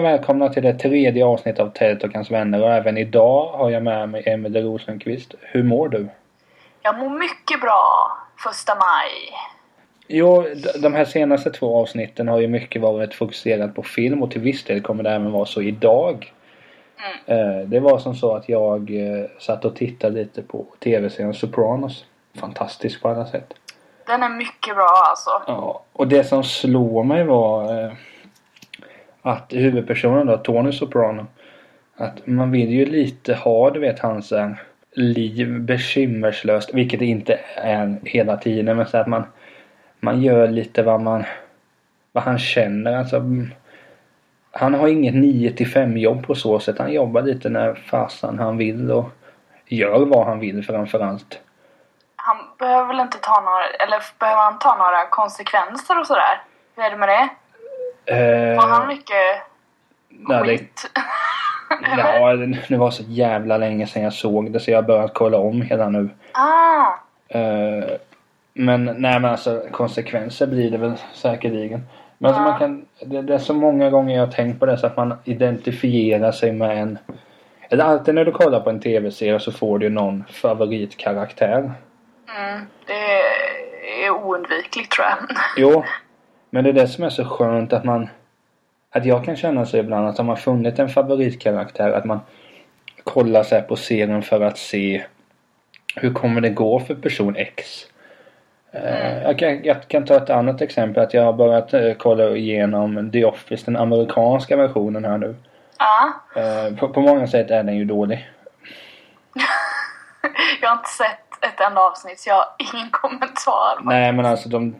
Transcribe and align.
Och 0.00 0.06
välkomna 0.06 0.48
till 0.48 0.62
det 0.62 0.74
tredje 0.74 1.26
avsnittet 1.26 1.60
av 1.60 1.70
Ted 1.70 2.04
och 2.04 2.14
hans 2.14 2.30
vänner 2.30 2.62
och 2.62 2.72
även 2.72 2.98
idag 2.98 3.46
har 3.52 3.70
jag 3.70 3.82
med 3.82 4.08
mig 4.08 4.22
Emelie 4.26 4.62
Rosenqvist. 4.62 5.34
Hur 5.40 5.62
mår 5.62 5.88
du? 5.88 6.08
Jag 6.82 6.98
mår 6.98 7.10
mycket 7.18 7.60
bra 7.60 8.12
första 8.44 8.74
maj. 8.74 9.10
Jo, 10.08 10.46
de 10.82 10.94
här 10.94 11.04
senaste 11.04 11.50
två 11.50 11.80
avsnitten 11.80 12.28
har 12.28 12.38
ju 12.40 12.48
mycket 12.48 12.82
varit 12.82 13.14
fokuserat 13.14 13.74
på 13.74 13.82
film 13.82 14.22
och 14.22 14.30
till 14.30 14.40
viss 14.40 14.64
del 14.64 14.82
kommer 14.82 15.02
det 15.02 15.10
även 15.10 15.32
vara 15.32 15.46
så 15.46 15.62
idag. 15.62 16.32
Eh, 17.26 17.58
Det 17.66 17.80
var 17.80 17.98
som 17.98 18.14
så 18.14 18.36
att 18.36 18.48
jag 18.48 18.90
eh, 18.90 19.26
satt 19.38 19.64
och 19.64 19.76
tittade 19.76 20.14
lite 20.14 20.42
på 20.42 20.66
tv-serien 20.84 21.34
Sopranos. 21.34 22.04
Fantastisk 22.40 23.02
på 23.02 23.08
alla 23.08 23.26
sätt. 23.26 23.54
Den 24.06 24.22
är 24.22 24.28
mycket 24.28 24.74
bra 24.74 25.04
alltså. 25.10 25.30
Ja, 25.46 25.82
och 25.92 26.08
det 26.08 26.24
som 26.24 26.44
slår 26.44 27.04
mig 27.04 27.24
var 27.24 27.84
eh, 27.84 27.92
att 29.22 29.52
huvudpersonen 29.52 30.26
då, 30.26 30.36
Tony 30.36 30.72
Soprano, 30.72 31.26
att 31.96 32.26
man 32.26 32.50
vill 32.50 32.70
ju 32.70 32.86
lite 32.86 33.34
ha, 33.34 33.70
du 33.70 33.80
vet, 33.80 33.98
hans 33.98 34.32
eh, 34.32 34.50
liv 34.92 35.60
bekymmerslöst, 35.60 36.74
vilket 36.74 37.00
det 37.00 37.06
inte 37.06 37.40
är 37.54 38.00
hela 38.04 38.36
tiden, 38.36 38.76
men 38.76 38.86
så 38.86 38.98
att 38.98 39.06
man, 39.06 39.24
man 40.00 40.22
gör 40.22 40.48
lite 40.48 40.82
vad 40.82 41.00
man, 41.00 41.24
vad 42.12 42.24
han 42.24 42.38
känner, 42.38 42.96
alltså. 42.96 43.22
Han 44.52 44.74
har 44.74 44.88
inget 44.88 45.14
9 45.14 45.52
till 45.52 45.68
5 45.68 45.96
jobb 45.96 46.26
på 46.26 46.34
så 46.34 46.60
sätt. 46.60 46.78
Han 46.78 46.92
jobbar 46.92 47.22
lite 47.22 47.48
när 47.48 47.74
fasen 47.74 48.38
han 48.38 48.56
vill 48.56 48.90
och 48.90 49.10
gör 49.66 50.06
vad 50.06 50.26
han 50.26 50.38
vill 50.38 50.64
framförallt. 50.64 51.40
Han 52.16 52.36
behöver 52.58 52.86
väl 52.86 53.00
inte 53.00 53.18
ta 53.18 53.40
några, 53.40 53.64
eller 53.64 54.02
behöver 54.18 54.42
han 54.42 54.58
ta 54.58 54.76
några 54.76 55.06
konsekvenser 55.06 56.00
och 56.00 56.06
sådär? 56.06 56.42
Hur 56.76 56.84
är 56.84 56.90
det 56.90 56.96
med 56.96 57.08
det? 57.08 57.28
Eh, 58.06 58.60
Får 58.60 58.68
han 58.68 58.88
mycket 58.88 59.16
nej, 60.08 60.44
skit? 60.44 60.90
Ja, 61.96 62.36
det 62.68 62.76
var 62.76 62.90
så 62.90 63.02
jävla 63.06 63.56
länge 63.56 63.86
sedan 63.86 64.02
jag 64.02 64.12
såg 64.12 64.52
det 64.52 64.60
så 64.60 64.70
jag 64.70 64.78
har 64.78 64.82
börjat 64.82 65.14
kolla 65.14 65.38
om 65.38 65.62
hela 65.62 65.88
nu. 65.88 66.08
Ah, 66.32 66.92
Eh, 67.28 67.84
men 68.54 68.84
nej 68.84 69.20
men 69.20 69.24
alltså 69.24 69.62
konsekvenser 69.72 70.46
blir 70.46 70.70
det 70.70 70.78
väl 70.78 70.92
säkerligen. 71.14 71.82
Men 72.18 72.28
alltså, 72.28 72.42
man 72.42 72.58
kan, 72.58 72.84
det, 73.06 73.22
det 73.22 73.34
är 73.34 73.38
så 73.38 73.54
många 73.54 73.90
gånger 73.90 74.14
jag 74.16 74.26
har 74.26 74.32
tänkt 74.32 74.60
på 74.60 74.66
det 74.66 74.78
så 74.78 74.86
att 74.86 74.96
man 74.96 75.14
identifierar 75.24 76.32
sig 76.32 76.52
med 76.52 76.78
en 76.82 76.98
eller 77.70 77.84
alltid 77.84 78.14
när 78.14 78.24
du 78.24 78.32
kollar 78.32 78.60
på 78.60 78.70
en 78.70 78.80
tv-serie 78.80 79.40
så 79.40 79.52
får 79.52 79.78
du 79.78 79.88
någon 79.88 80.24
favoritkaraktär. 80.28 81.72
mm, 82.38 82.66
det 82.86 83.20
är 84.04 84.10
oundvikligt 84.10 84.92
tror 84.92 85.06
jag. 85.06 85.16
Jo, 85.56 85.84
men 86.50 86.64
det 86.64 86.70
är 86.70 86.74
det 86.74 86.88
som 86.88 87.04
är 87.04 87.10
så 87.10 87.24
skönt 87.24 87.72
att 87.72 87.84
man 87.84 88.08
att 88.90 89.04
jag 89.04 89.24
kan 89.24 89.36
känna 89.36 89.66
så 89.66 89.76
ibland 89.76 90.08
att 90.08 90.18
om 90.18 90.26
man 90.26 90.36
funnit 90.36 90.78
en 90.78 90.88
favoritkaraktär 90.88 91.92
att 91.92 92.04
man 92.04 92.20
kollar 93.04 93.44
här 93.50 93.62
på 93.62 93.76
serien 93.76 94.22
för 94.22 94.40
att 94.40 94.58
se 94.58 95.04
hur 95.96 96.12
kommer 96.12 96.40
det 96.40 96.50
gå 96.50 96.80
för 96.80 96.94
person 96.94 97.36
X. 97.36 97.86
Eh, 98.72 99.22
jag, 99.22 99.38
kan, 99.38 99.64
jag 99.64 99.88
kan 99.88 100.04
ta 100.04 100.16
ett 100.16 100.30
annat 100.30 100.60
exempel 100.60 101.02
att 101.02 101.14
jag 101.14 101.24
har 101.24 101.32
börjat 101.32 101.74
eh, 101.74 101.92
kolla 101.98 102.30
igenom 102.36 103.10
The 103.10 103.24
Office, 103.24 103.64
den 103.64 103.76
amerikanska 103.76 104.56
versionen 104.56 105.04
här 105.04 105.18
nu. 105.18 105.36
Ja, 105.78 106.12
Eh, 106.36 106.76
på, 106.76 106.88
på 106.88 107.00
många 107.00 107.26
sätt 107.26 107.50
är 107.50 107.62
den 107.62 107.76
ju 107.76 107.84
dålig. 107.84 108.28
jag 110.60 110.68
har 110.68 110.76
inte 110.76 110.90
sett 110.90 111.29
ett 111.42 111.60
enda 111.68 111.80
avsnitt 111.80 112.20
så 112.20 112.28
jag 112.28 112.34
har 112.34 112.46
ingen 112.58 112.90
kommentar. 112.92 113.78
Nej 113.82 114.12
men 114.12 114.26
alltså 114.26 114.48
de 114.48 114.74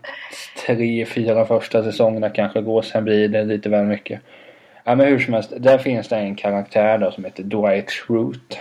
tre, 0.67 1.07
fyra 1.07 1.47
första 1.47 1.83
säsongerna 1.83 2.31
kanske 2.31 2.61
går, 2.61 2.83
sen 2.83 3.05
blir 3.05 3.29
det 3.29 3.45
lite 3.45 3.69
väl 3.69 3.85
mycket. 3.85 4.21
Ja 4.85 4.95
men 4.95 5.07
hur 5.07 5.19
som 5.19 5.35
helst, 5.35 5.53
där 5.57 5.79
finns 5.79 6.09
det 6.09 6.17
en 6.17 6.37
karaktär 6.37 6.99
då 6.99 7.11
som 7.11 7.25
heter 7.25 7.43
Dwight 7.43 7.91
Schrute. 7.91 8.57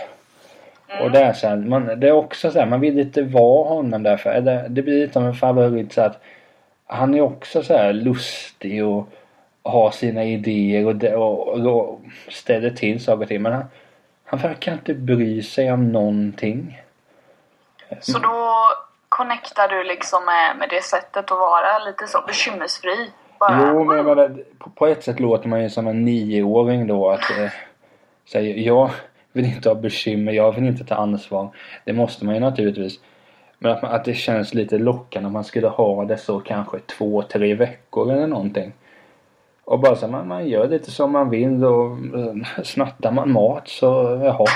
Och 1.00 1.10
det 1.10 1.18
är 1.18 1.32
så 1.32 1.48
här, 1.48 1.56
man, 1.56 2.00
det 2.00 2.08
är 2.08 2.12
också 2.12 2.50
så 2.50 2.58
här, 2.58 2.66
man 2.66 2.80
vill 2.80 2.94
lite 2.94 3.22
vara 3.22 3.68
honom 3.68 4.02
därför. 4.02 4.30
Eller, 4.30 4.68
det 4.68 4.82
blir 4.82 5.00
lite 5.00 5.12
som 5.12 5.26
en 5.26 5.34
favorit 5.34 5.92
så 5.92 6.00
att 6.02 6.20
han 6.86 7.14
är 7.14 7.20
också 7.20 7.62
så 7.62 7.76
här 7.76 7.92
lustig 7.92 8.84
och 8.84 9.08
har 9.62 9.90
sina 9.90 10.24
idéer 10.24 10.86
och, 10.86 11.04
och, 11.04 11.48
och, 11.48 11.90
och 11.90 12.00
ställer 12.28 12.70
till 12.70 13.00
saker 13.00 13.22
och 13.22 13.28
ting. 13.28 13.42
Men 13.42 13.52
han, 13.52 13.64
han 14.24 14.40
verkar 14.40 14.72
inte 14.72 14.94
bry 14.94 15.42
sig 15.42 15.72
om 15.72 15.92
någonting. 15.92 16.80
Så 18.00 18.18
då 18.18 18.56
connectar 19.08 19.68
du 19.68 19.84
liksom 19.84 20.24
med, 20.24 20.56
med 20.56 20.68
det 20.68 20.82
sättet 20.84 21.30
att 21.32 21.38
vara 21.38 21.78
lite 21.78 22.06
så 22.06 22.22
bekymmersfri? 22.26 23.12
Bara, 23.38 23.68
Jo, 23.68 23.84
men 23.84 24.04
menar, 24.04 24.44
på, 24.74 24.86
ett 24.86 25.04
sätt 25.04 25.20
låter 25.20 25.48
man 25.48 25.62
ju 25.62 25.70
som 25.70 25.86
en 25.86 26.04
nioåring 26.04 26.86
då 26.86 27.10
att 27.10 27.30
eh, 27.30 27.50
säga 28.32 28.56
jag 28.56 28.90
vill 29.32 29.44
inte 29.44 29.68
ha 29.68 29.74
bekymmer, 29.74 30.32
jag 30.32 30.52
vill 30.52 30.66
inte 30.66 30.84
ta 30.84 30.94
ansvar. 30.94 31.48
Det 31.84 31.92
måste 31.92 32.24
man 32.24 32.34
ju 32.34 32.40
naturligtvis. 32.40 33.00
Men 33.58 33.72
att, 33.72 33.82
man, 33.82 33.92
att 33.92 34.04
det 34.04 34.14
känns 34.14 34.54
lite 34.54 34.78
lockande 34.78 35.26
om 35.26 35.32
man 35.32 35.44
skulle 35.44 35.68
ha 35.68 36.04
det 36.04 36.18
så 36.18 36.40
kanske 36.40 36.78
två, 36.78 37.22
tre 37.22 37.54
veckor 37.54 38.12
eller 38.12 38.26
någonting. 38.26 38.72
Och 39.64 39.80
bara 39.80 39.96
så 39.96 40.08
man, 40.08 40.28
man 40.28 40.48
gör 40.48 40.68
lite 40.68 40.90
som 40.90 41.12
man 41.12 41.30
vill 41.30 41.64
och 41.64 41.90
eh, 41.92 42.62
snattar 42.64 43.12
man 43.12 43.32
mat 43.32 43.68
så 43.68 44.20
jaha. 44.24 44.46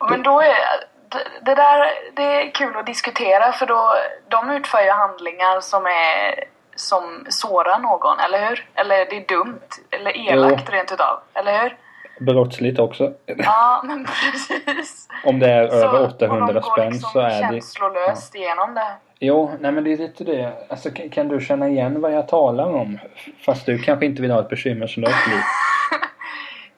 Men 0.10 0.22
då 0.22 0.40
är 0.40 0.95
det, 1.42 1.54
där 1.54 1.86
det 2.16 2.22
är 2.22 2.50
kul 2.50 2.76
att 2.76 2.86
diskutera 2.86 3.52
för 3.52 3.66
då 3.66 3.92
de 4.28 4.50
utför 4.50 4.80
ju 4.80 4.90
handlingar 4.90 5.60
som 5.60 5.86
är 5.86 6.44
som 6.76 7.26
sårar 7.28 7.78
någon, 7.78 8.18
eller 8.20 8.48
hur? 8.48 8.66
Eller 8.74 8.96
det 8.96 9.16
är 9.16 9.26
dumt, 9.36 9.68
eller 9.90 10.30
elakt 10.30 10.72
rent 10.72 10.92
utav, 10.92 11.20
eller 11.34 11.62
hur? 11.62 11.76
Brottsligt 12.20 12.78
också. 12.78 13.12
Ja, 13.26 13.82
men 13.84 14.04
precis. 14.04 15.08
Om 15.24 15.38
det 15.38 15.50
är 15.50 15.68
Så- 15.68 15.74
över 15.76 16.00
och 16.00 16.08
de 16.18 16.26
800 16.26 16.52
går 16.52 16.60
spänn 16.72 16.90
liksom 16.92 17.10
så 17.10 17.20
är 17.20 17.28
det... 17.28 17.40
känslolöst 17.40 18.34
igenom 18.34 18.74
det. 18.74 18.94
Jo, 19.18 19.52
nej 19.60 19.72
men 19.72 19.84
det 19.84 19.92
är 19.92 19.96
lite 19.96 20.24
det. 20.24 20.52
Alltså 20.70 20.90
kan, 20.90 21.10
kan 21.10 21.28
du 21.28 21.40
känna 21.40 21.68
igen 21.68 22.00
vad 22.00 22.12
jag 22.12 22.28
talar 22.28 22.66
om? 22.66 22.98
Fast 23.46 23.66
du 23.66 23.78
kanske 23.78 24.06
inte 24.06 24.22
vill 24.22 24.30
ha 24.30 24.40
ett 24.40 24.48
bekymmerslöst 24.48 25.26
liv. 25.26 25.40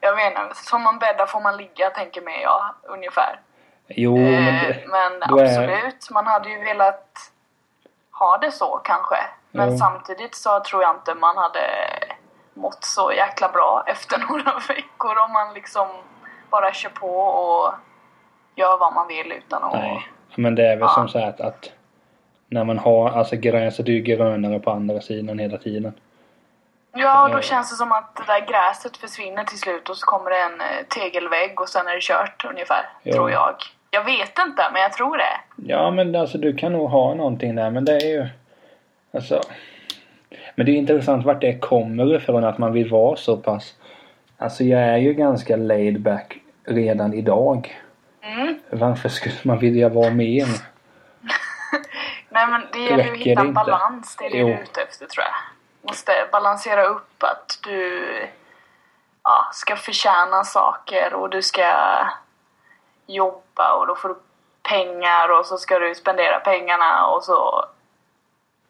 Jag 0.00 0.16
menar, 0.16 0.52
som 0.54 0.82
man 0.82 0.98
bäddar 0.98 1.26
får 1.26 1.40
man 1.40 1.56
ligga, 1.56 1.90
tänker 1.90 2.20
mig 2.20 2.40
jag, 2.42 2.74
ungefär. 2.82 3.40
Jo, 3.88 4.16
men 4.16 4.34
Eh, 4.48 4.62
det, 4.68 4.84
men 4.86 5.28
då 5.30 5.38
är- 5.38 5.44
absolut, 5.44 6.10
man 6.10 6.26
hade 6.26 6.48
ju 6.48 6.64
velat 6.64 7.32
ha 8.12 8.36
det 8.38 8.50
så 8.52 8.80
kanske. 8.84 9.16
Men 9.50 9.70
Jo. 9.70 9.78
samtidigt 9.78 10.34
så 10.34 10.60
tror 10.60 10.82
jag 10.82 10.94
inte 10.96 11.14
man 11.14 11.36
hade 11.36 11.60
mått 12.54 12.84
så 12.84 13.12
jäkla 13.12 13.48
bra 13.48 13.82
efter 13.86 14.18
några 14.28 14.52
veckor 14.68 15.18
om 15.24 15.32
man 15.32 15.54
liksom 15.54 15.88
bara 16.50 16.72
kör 16.72 16.90
på 16.90 17.18
och 17.20 17.74
gör 18.54 18.78
vad 18.78 18.92
man 18.94 19.08
vill 19.08 19.32
utan 19.32 19.62
att... 19.64 19.72
nej. 19.72 20.08
Men 20.34 20.54
det 20.54 20.62
är 20.66 20.76
väl 20.76 20.80
Ja. 20.80 20.88
som 20.88 21.08
så 21.08 21.18
här 21.18 21.28
att, 21.28 21.40
att 21.40 21.72
när 22.50 22.64
man 22.64 22.78
har, 22.78 23.10
alltså 23.10 23.36
gräset 23.36 23.88
är 23.88 23.92
ju 23.92 24.00
grönare 24.00 24.60
på 24.60 24.70
andra 24.70 25.00
sidan 25.00 25.38
hela 25.38 25.58
tiden. 25.58 26.00
Ja, 26.92 27.22
och 27.22 27.30
då 27.30 27.40
känns 27.40 27.70
det 27.70 27.76
som 27.76 27.92
att 27.92 28.16
det 28.16 28.22
där 28.26 28.40
gräset 28.40 28.96
försvinner 28.96 29.44
till 29.44 29.58
slut 29.58 29.88
och 29.88 29.96
så 29.96 30.06
kommer 30.06 30.30
det 30.30 30.38
en 30.38 30.60
eh, 30.60 30.66
tegelvägg 30.88 31.60
och 31.60 31.68
sen 31.68 31.86
är 31.88 31.94
det 31.94 32.00
kört 32.02 32.44
ungefär, 32.44 32.88
Jo. 33.02 33.12
tror 33.12 33.30
jag. 33.30 33.54
Jag 33.90 34.04
vet 34.04 34.38
inte, 34.46 34.62
men 34.72 34.82
jag 34.82 34.92
tror 34.92 35.16
det. 35.16 35.40
Ja 35.56 35.90
men 35.90 36.16
alltså 36.16 36.38
du 36.38 36.56
kan 36.56 36.72
nog 36.72 36.90
ha 36.90 37.14
någonting 37.14 37.54
där 37.54 37.70
men 37.70 37.84
det 37.84 37.96
är 37.96 38.08
ju 38.08 38.28
Alltså 39.14 39.40
Men 40.54 40.66
det 40.66 40.72
är 40.72 40.76
intressant 40.76 41.26
vart 41.26 41.40
det 41.40 41.58
kommer 41.58 42.14
ifrån 42.14 42.44
att 42.44 42.58
man 42.58 42.72
vill 42.72 42.90
vara 42.90 43.16
så 43.16 43.36
pass 43.36 43.74
Alltså 44.38 44.64
jag 44.64 44.82
är 44.82 44.96
ju 44.96 45.14
ganska 45.14 45.56
laid 45.56 46.00
back 46.00 46.38
redan 46.64 47.14
idag. 47.14 47.80
Mm. 48.22 48.58
Varför 48.70 49.08
skulle 49.08 49.34
man 49.42 49.58
vilja 49.58 49.88
vara 49.88 50.10
mer? 50.10 50.46
Nej 52.28 52.46
men 52.46 52.62
det 52.72 52.78
gäller 52.78 53.04
ju 53.04 53.12
att 53.12 53.18
hitta 53.18 53.40
en 53.40 53.54
balans, 53.54 54.16
det 54.16 54.26
är 54.26 54.30
det 54.30 54.38
Jo. 54.38 54.46
du 54.46 54.52
är 54.52 54.62
ute 54.62 54.82
efter 54.82 55.06
tror 55.06 55.24
jag. 55.24 55.34
Måste 55.88 56.12
balansera 56.32 56.84
upp 56.84 57.22
att 57.22 57.58
du 57.64 58.10
ja, 59.24 59.48
ska 59.52 59.76
förtjäna 59.76 60.44
saker 60.44 61.14
och 61.14 61.30
du 61.30 61.42
ska 61.42 61.72
jobba 63.08 63.72
och 63.72 63.86
då 63.86 63.94
får 63.94 64.08
du 64.08 64.14
pengar 64.62 65.38
och 65.38 65.46
så 65.46 65.56
ska 65.56 65.78
du 65.78 65.94
spendera 65.94 66.40
pengarna 66.40 67.06
och 67.06 67.24
så 67.24 67.64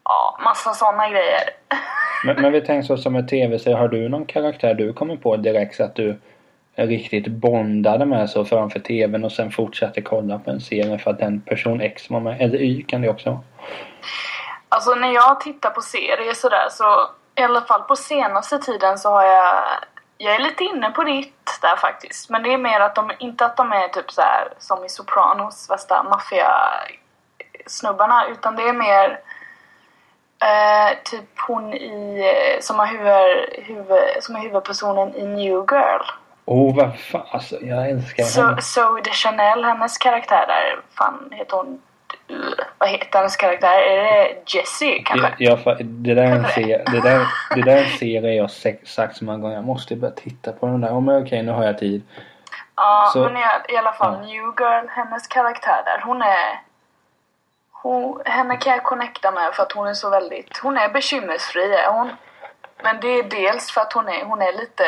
ja, 0.05 0.39
massa 0.45 0.73
sådana 0.73 1.09
grejer. 1.09 1.51
Men, 2.25 2.43
men 2.43 2.53
vi 2.53 2.61
tänker 2.61 2.87
så 2.87 2.97
som 2.97 3.17
en 3.17 3.27
tv-serie. 3.27 3.77
Har 3.77 3.89
du 3.89 4.09
någon 4.09 4.27
karaktär 4.27 4.75
du 4.75 4.93
kommer 4.93 5.17
på 5.17 5.37
direkt 5.37 5.77
så 5.77 5.85
att 5.85 5.95
du 5.95 6.19
är 6.75 6.87
riktigt 6.87 7.27
bondade 7.27 8.07
med 8.07 8.31
så 8.31 8.45
framför 8.45 8.81
tvn 8.81 9.25
och 9.25 9.33
sen 9.33 9.51
fortsätter 9.51 10.03
kolla 10.03 10.39
på 10.39 10.51
en 10.51 10.61
serie 10.61 10.99
för 10.99 11.11
att 11.11 11.19
den 11.19 11.41
person 11.41 11.81
X 11.81 12.11
var 12.11 12.21
med? 12.21 12.41
Eller 12.41 12.59
Y 12.59 12.83
kan 12.83 13.03
det 13.03 13.09
också 13.09 13.31
vara. 13.31 13.41
Alltså 14.69 14.95
när 14.95 15.13
jag 15.13 15.41
tittar 15.41 15.71
på 15.71 15.81
serier 15.81 16.33
sådär 16.33 16.67
så 16.71 17.11
i 17.35 17.43
alla 17.43 17.61
fall 17.61 17.83
på 17.83 17.97
senaste 17.97 18.59
tiden 18.59 18.99
så 18.99 19.11
har 19.11 19.25
jag 19.25 19.55
jag 20.19 20.35
är 20.35 20.39
lite 20.39 20.65
inne 20.65 20.91
på 20.91 21.05
ditt 21.05 21.59
där 21.63 21.77
faktiskt. 21.77 22.31
Men 22.31 22.43
det 22.43 22.53
är 22.53 22.59
mer 22.59 22.81
att 22.81 22.95
de, 22.95 23.11
inte 23.19 23.47
att 23.47 23.57
de 23.57 23.73
är 23.73 23.89
typ 23.89 24.11
så 24.11 24.21
här 24.21 24.53
som 24.59 24.85
i 24.85 24.89
Sopranos, 24.89 25.71
värsta 25.71 26.03
maffia 26.03 26.53
snubbarna 27.67 28.27
utan 28.27 28.57
det 28.57 28.63
är 28.63 28.73
mer 28.73 29.21
Eh, 30.41 30.99
typ 31.05 31.41
hon 31.49 31.75
i, 31.75 32.23
som, 32.61 32.79
har 32.79 32.87
huvud, 32.87 33.67
huvud, 33.67 34.23
som 34.23 34.37
är 34.37 34.41
huvudpersonen 34.41 35.15
i 35.15 35.27
New 35.27 35.67
Girl. 35.71 36.03
Oh, 36.45 36.77
vad 36.77 36.99
fan. 36.99 37.27
Alltså, 37.31 37.57
jag 37.61 37.91
älskar 37.91 38.43
henne. 38.47 38.63
Zoe 38.63 39.01
de 39.01 39.11
Chanel, 39.11 39.65
hennes 39.65 39.99
karaktär 39.99 40.45
där, 40.47 40.81
fan 40.99 41.29
heter 41.31 41.57
hon, 41.57 41.83
vad 42.79 42.89
heter 42.89 43.19
hennes 43.19 43.37
karaktär? 43.37 43.81
Är 43.81 44.03
det 44.03 44.37
Jessie 44.47 45.03
kanske? 45.03 45.35
Jag, 45.39 45.59
jag, 45.65 45.77
det, 45.87 46.15
där 46.15 46.23
är 46.23 46.37
en 46.37 46.45
serie, 46.45 46.85
det, 46.87 47.01
där, 47.01 47.27
det 47.55 47.63
där 47.63 47.77
är 47.77 47.85
en 47.85 47.99
serie 47.99 48.35
jag 48.35 48.51
sagt 48.85 49.17
så 49.17 49.25
många 49.25 49.39
gånger. 49.39 49.55
Jag 49.55 49.65
måste 49.65 49.97
börja 49.97 50.15
titta 50.15 50.53
på 50.53 50.67
den 50.67 50.81
där. 50.81 50.91
Oh, 50.91 51.01
men 51.01 51.23
okej, 51.23 51.43
nu 51.43 51.53
har 51.53 51.65
jag 51.65 51.79
tid. 51.79 52.03
Ja, 52.77 53.11
Så- 53.13 53.25
men 53.25 53.37
i, 53.37 53.41
i 53.69 53.77
alla 53.77 53.93
fall 53.93 54.15
Ja. 54.15 54.27
New 54.27 54.43
Girl, 54.59 54.89
hennes 54.89 55.27
karaktär 55.27 55.83
där, 55.85 56.01
hon 56.05 56.23
är... 56.23 56.61
Hon, 57.73 58.21
henne 58.25 58.57
kan 58.57 58.73
jag 58.73 58.83
connecta 58.85 59.31
med 59.31 59.55
för 59.55 59.63
att 59.63 59.73
hon 59.73 59.87
är 59.87 59.95
så 59.95 60.11
väldigt... 60.11 60.59
Hon 60.59 60.77
är 60.79 60.89
bekymmersfri, 60.89 61.75
är 61.75 61.93
hon. 61.93 62.11
Men 62.83 63.01
det 63.01 63.09
är 63.09 63.23
dels 63.23 63.71
för 63.71 63.81
att 63.81 63.93
hon 63.93 64.09
är, 64.09 64.25
hon 64.25 64.43
är 64.43 64.53
lite 64.53 64.85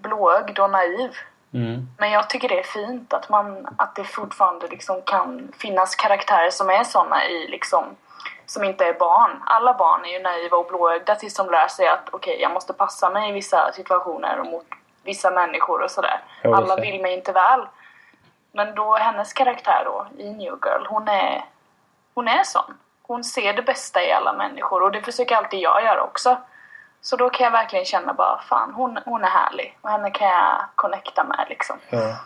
blåögd 0.00 0.58
och 0.58 0.70
naiv. 0.70 1.10
Mm. 1.54 1.88
Men 1.98 2.10
jag 2.10 2.30
tycker 2.30 2.48
det 2.48 2.58
är 2.58 2.62
fint 2.62 3.12
att, 3.12 3.28
man, 3.28 3.68
att 3.78 3.94
det 3.94 4.04
fortfarande 4.04 4.66
liksom 4.66 5.02
kan 5.02 5.52
finnas 5.58 5.94
karaktärer 5.94 6.50
som 6.50 6.70
är 6.70 6.84
såna 6.84 7.24
i 7.24 7.48
liksom 7.48 7.84
som 8.46 8.64
inte 8.64 8.84
är 8.84 8.94
barn. 8.94 9.42
Alla 9.46 9.74
barn 9.74 10.04
är 10.04 10.08
ju 10.08 10.18
naiva 10.18 10.56
och 10.56 10.66
blåögda 10.66 11.14
tills 11.14 11.34
de 11.34 11.50
lär 11.50 11.68
sig 11.68 11.88
att 11.88 12.08
okej, 12.12 12.40
jag 12.40 12.52
måste 12.52 12.72
passa 12.72 13.10
mig 13.10 13.30
i 13.30 13.32
vissa 13.32 13.72
situationer 13.72 14.40
och 14.40 14.46
mot 14.46 14.66
vissa 15.04 15.30
människor 15.30 15.82
och 15.82 15.90
sådär. 15.90 16.20
Alla 16.44 16.76
vill 16.76 17.02
mig 17.02 17.14
inte 17.14 17.32
väl. 17.32 17.66
Men 18.52 18.74
då 18.74 18.94
hennes 18.94 19.32
karaktär 19.32 19.82
då 19.84 20.06
i 20.22 20.30
New 20.30 20.58
Girl, 20.64 20.86
hon 20.88 21.08
är, 21.08 21.44
hon 22.14 22.28
är 22.28 22.42
sån. 22.44 22.78
Hon 23.02 23.24
ser 23.24 23.52
det 23.52 23.62
bästa 23.62 24.02
i 24.02 24.12
alla 24.12 24.32
människor 24.32 24.82
och 24.82 24.92
det 24.92 25.02
försöker 25.02 25.36
alltid 25.36 25.60
jag 25.60 25.84
göra 25.84 26.02
också. 26.02 26.36
Så 27.02 27.16
då 27.16 27.30
kan 27.30 27.44
jag 27.44 27.50
verkligen 27.50 27.84
känna 27.84 28.14
bara 28.14 28.40
fan, 28.48 28.72
hon, 28.74 28.98
hon 29.04 29.24
är 29.24 29.28
härlig 29.28 29.76
och 29.80 29.90
henne 29.90 30.10
kan 30.10 30.28
jag 30.28 30.60
connecta 30.74 31.24
med 31.24 31.46
liksom. 31.48 31.76
Ja. 31.90 32.16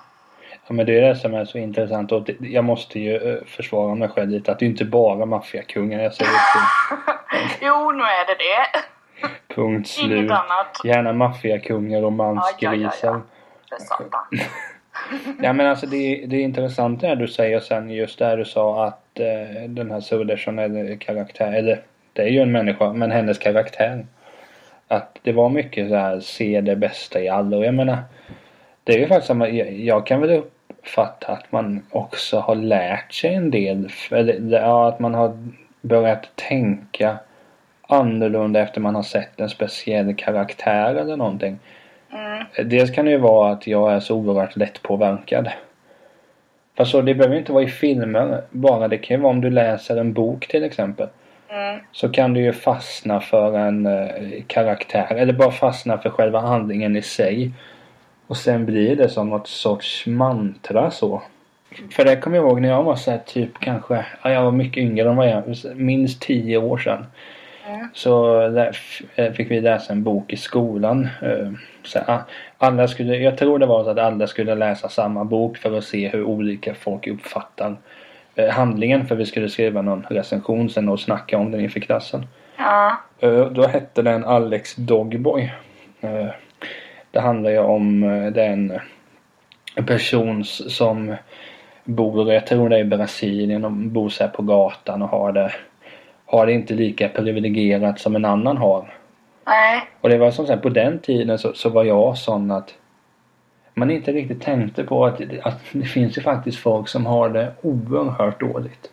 ja, 0.66 0.72
men 0.74 0.86
det 0.86 0.98
är 0.98 1.08
det 1.08 1.16
som 1.16 1.34
är 1.34 1.44
så 1.44 1.58
intressant. 1.58 2.12
Och 2.12 2.22
det, 2.22 2.36
jag 2.40 2.64
måste 2.64 3.00
ju 3.00 3.16
eh, 3.16 3.44
försvara 3.44 3.94
mig 3.94 4.08
själv 4.08 4.30
lite. 4.30 4.52
Att 4.52 4.58
det 4.58 4.64
är 4.64 4.68
inte 4.68 4.84
bara 4.84 5.26
maffiakungar 5.26 5.98
jag 5.98 6.12
upp 6.12 6.18
till. 6.18 6.26
Jo, 7.60 7.92
nu 7.92 8.02
är 8.02 8.26
det 8.26 8.34
det. 8.34 8.84
Punkt 9.54 9.88
slut. 9.88 10.10
Inget 10.10 10.30
annat. 10.30 10.80
Gärna 10.84 11.12
maffiakungar 11.12 12.02
och 12.02 12.12
Ja, 12.12 12.16
ja, 12.16 12.34
mansgrisar. 12.34 13.08
ja, 13.08 13.20
ja. 13.70 13.76
Satan. 13.78 14.26
Ja 15.42 15.52
men 15.52 15.66
alltså 15.66 15.86
det, 15.86 16.24
det 16.26 16.36
är 16.36 16.40
intressant 16.40 17.00
det 17.00 17.14
du 17.14 17.28
säger 17.28 17.60
sen 17.60 17.90
just 17.90 18.18
där 18.18 18.36
du 18.36 18.44
sa 18.44 18.84
att 18.84 19.20
eh, 19.20 19.68
den 19.68 19.90
här 19.90 20.00
Zoe 20.00 20.36
Chanel 20.36 20.98
karaktär, 20.98 21.52
eller 21.52 21.82
det 22.12 22.22
är 22.22 22.28
ju 22.28 22.40
en 22.40 22.52
människa, 22.52 22.92
men 22.92 23.10
hennes 23.10 23.38
karaktär. 23.38 24.06
Att 24.88 25.18
det 25.22 25.32
var 25.32 25.48
mycket 25.48 25.88
så 25.88 25.96
här 25.96 26.20
se 26.20 26.60
det 26.60 26.76
bästa 26.76 27.20
i 27.20 27.28
alla 27.28 27.56
och 27.56 27.64
jag 27.64 27.74
menar 27.74 27.98
det 28.84 28.94
är 28.94 28.98
ju 28.98 29.06
faktiskt 29.06 29.26
samma, 29.26 29.48
jag, 29.48 29.72
jag 29.72 30.06
kan 30.06 30.20
väl 30.20 30.30
uppfatta 30.30 31.32
att 31.32 31.52
man 31.52 31.82
också 31.90 32.38
har 32.38 32.54
lärt 32.54 33.12
sig 33.12 33.34
en 33.34 33.50
del, 33.50 33.88
eller 34.10 34.60
ja, 34.60 34.88
att 34.88 35.00
man 35.00 35.14
har 35.14 35.38
börjat 35.80 36.36
tänka 36.36 37.16
annorlunda 37.82 38.60
efter 38.60 38.80
man 38.80 38.94
har 38.94 39.02
sett 39.02 39.40
en 39.40 39.48
speciell 39.48 40.14
karaktär 40.14 40.94
eller 40.94 41.16
någonting. 41.16 41.58
Mm. 42.12 42.68
Dels 42.70 42.90
kan 42.90 43.04
det 43.04 43.10
ju 43.10 43.18
vara 43.18 43.52
att 43.52 43.66
jag 43.66 43.92
är 43.92 44.00
så 44.00 44.16
oerhört 44.16 44.56
lättpåverkad. 44.56 45.48
Fast 46.76 46.90
så, 46.90 47.02
det 47.02 47.14
behöver 47.14 47.36
inte 47.36 47.52
vara 47.52 47.64
i 47.64 47.68
filmer 47.68 48.42
bara. 48.50 48.88
Det 48.88 48.98
kan 48.98 49.16
ju 49.16 49.22
vara 49.22 49.30
om 49.30 49.40
du 49.40 49.50
läser 49.50 49.96
en 49.96 50.12
bok 50.12 50.48
till 50.48 50.64
exempel. 50.64 51.08
Mm. 51.54 51.80
Så 51.92 52.08
kan 52.08 52.32
du 52.34 52.40
ju 52.40 52.52
fastna 52.52 53.20
för 53.20 53.58
en 53.58 53.86
eh, 53.86 54.42
karaktär. 54.46 55.14
Eller 55.14 55.32
bara 55.32 55.50
fastna 55.50 55.98
för 55.98 56.10
själva 56.10 56.40
handlingen 56.40 56.96
i 56.96 57.02
sig. 57.02 57.50
Och 58.26 58.36
sen 58.36 58.66
blir 58.66 58.96
det 58.96 59.08
som 59.08 59.30
något 59.30 59.46
sorts 59.48 60.06
mantra 60.06 60.90
så. 60.90 61.22
För 61.90 62.04
det 62.04 62.16
kommer 62.16 62.36
jag 62.36 62.46
ihåg 62.46 62.60
när 62.60 62.68
jag 62.68 62.82
var 62.82 62.96
så 62.96 63.10
här, 63.10 63.18
typ 63.26 63.50
kanske, 63.60 64.06
ja, 64.22 64.30
jag 64.30 64.42
var 64.44 64.50
mycket 64.52 64.82
yngre 64.82 65.08
än 65.10 65.16
vad 65.16 65.28
jag 65.28 65.42
minst 65.76 66.22
tio 66.22 66.56
år 66.58 66.78
sedan. 66.78 67.06
Mm. 67.68 67.88
Så 67.94 68.38
där 68.48 68.76
eh, 69.14 69.32
fick 69.32 69.50
vi 69.50 69.60
läsa 69.60 69.92
en 69.92 70.02
bok 70.02 70.32
i 70.32 70.36
skolan. 70.36 71.08
eh, 71.22 71.50
Så 71.82 71.98
a- 72.06 72.24
alla 72.58 72.88
skulle, 72.88 73.16
jag 73.16 73.38
tror 73.38 73.58
det 73.58 73.66
var 73.66 73.84
så 73.84 73.90
att 73.90 73.98
alla 73.98 74.26
skulle 74.26 74.54
läsa 74.54 74.88
samma 74.88 75.24
bok 75.24 75.56
för 75.56 75.78
att 75.78 75.84
se 75.84 76.08
hur 76.08 76.24
olika 76.24 76.74
folk 76.74 77.06
uppfattar 77.06 77.76
handlingen. 78.50 79.06
För 79.06 79.14
vi 79.16 79.26
skulle 79.26 79.48
skriva 79.48 79.82
någon 79.82 80.06
recension 80.10 80.70
sen 80.70 80.88
och 80.88 81.00
snacka 81.00 81.38
om 81.38 81.50
den 81.50 81.60
inför 81.60 81.80
klassen. 81.80 82.26
Ja. 82.56 82.96
Eh, 83.20 83.46
Då 83.46 83.66
hette 83.66 84.02
den 84.02 84.24
Alex 84.24 84.74
Dogboy. 84.74 85.52
Eh, 86.00 86.26
Det 87.10 87.20
handlar 87.20 87.50
ju 87.50 87.58
om 87.58 88.02
eh, 88.02 88.32
den 88.32 88.78
person 89.86 90.44
som 90.44 91.14
bor, 91.84 92.32
jag 92.32 92.46
tror 92.46 92.68
det 92.68 92.76
är 92.76 92.80
i 92.80 92.84
Brasilien 92.84 93.64
och 93.64 93.72
bor 93.72 94.08
så 94.08 94.28
på 94.28 94.42
gatan 94.42 95.02
och 95.02 95.08
har 95.08 95.32
det, 95.32 95.52
har 96.26 96.46
det 96.46 96.52
inte 96.52 96.74
lika 96.74 97.08
privilegierat 97.08 97.98
som 98.00 98.16
en 98.16 98.24
annan 98.24 98.56
har. 98.56 98.94
Nej. 99.46 99.80
Och 100.00 100.08
det 100.08 100.18
var 100.18 100.30
som 100.30 100.46
sagt 100.46 100.62
på 100.62 100.68
den 100.68 100.98
tiden 100.98 101.38
så, 101.38 101.52
så 101.54 101.68
var 101.68 101.84
jag 101.84 102.18
sån 102.18 102.50
att 102.50 102.74
man 103.74 103.90
inte 103.90 104.12
riktigt 104.12 104.42
tänkte 104.42 104.84
på 104.84 105.06
att, 105.06 105.20
att 105.42 105.60
det 105.72 105.84
finns 105.84 106.18
ju 106.18 106.22
faktiskt 106.22 106.58
folk 106.58 106.88
som 106.88 107.06
har 107.06 107.28
det 107.28 107.52
oerhört 107.62 108.40
dåligt. 108.40 108.90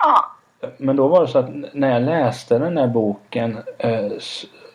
Ja. 0.00 0.36
Men 0.76 0.96
då 0.96 1.08
var 1.08 1.20
det 1.20 1.28
så 1.28 1.38
att 1.38 1.50
när 1.72 1.92
jag 1.92 2.02
läste 2.02 2.58
den 2.58 2.78
här 2.78 2.86
boken 2.86 3.58
eh, 3.78 4.08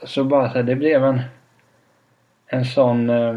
så, 0.03 0.23
bara 0.23 0.49
så 0.49 0.55
här, 0.55 0.63
det 0.63 0.75
blev 0.75 1.03
en 1.03 1.21
en 2.47 2.65
sån 2.65 3.09
eh, 3.09 3.35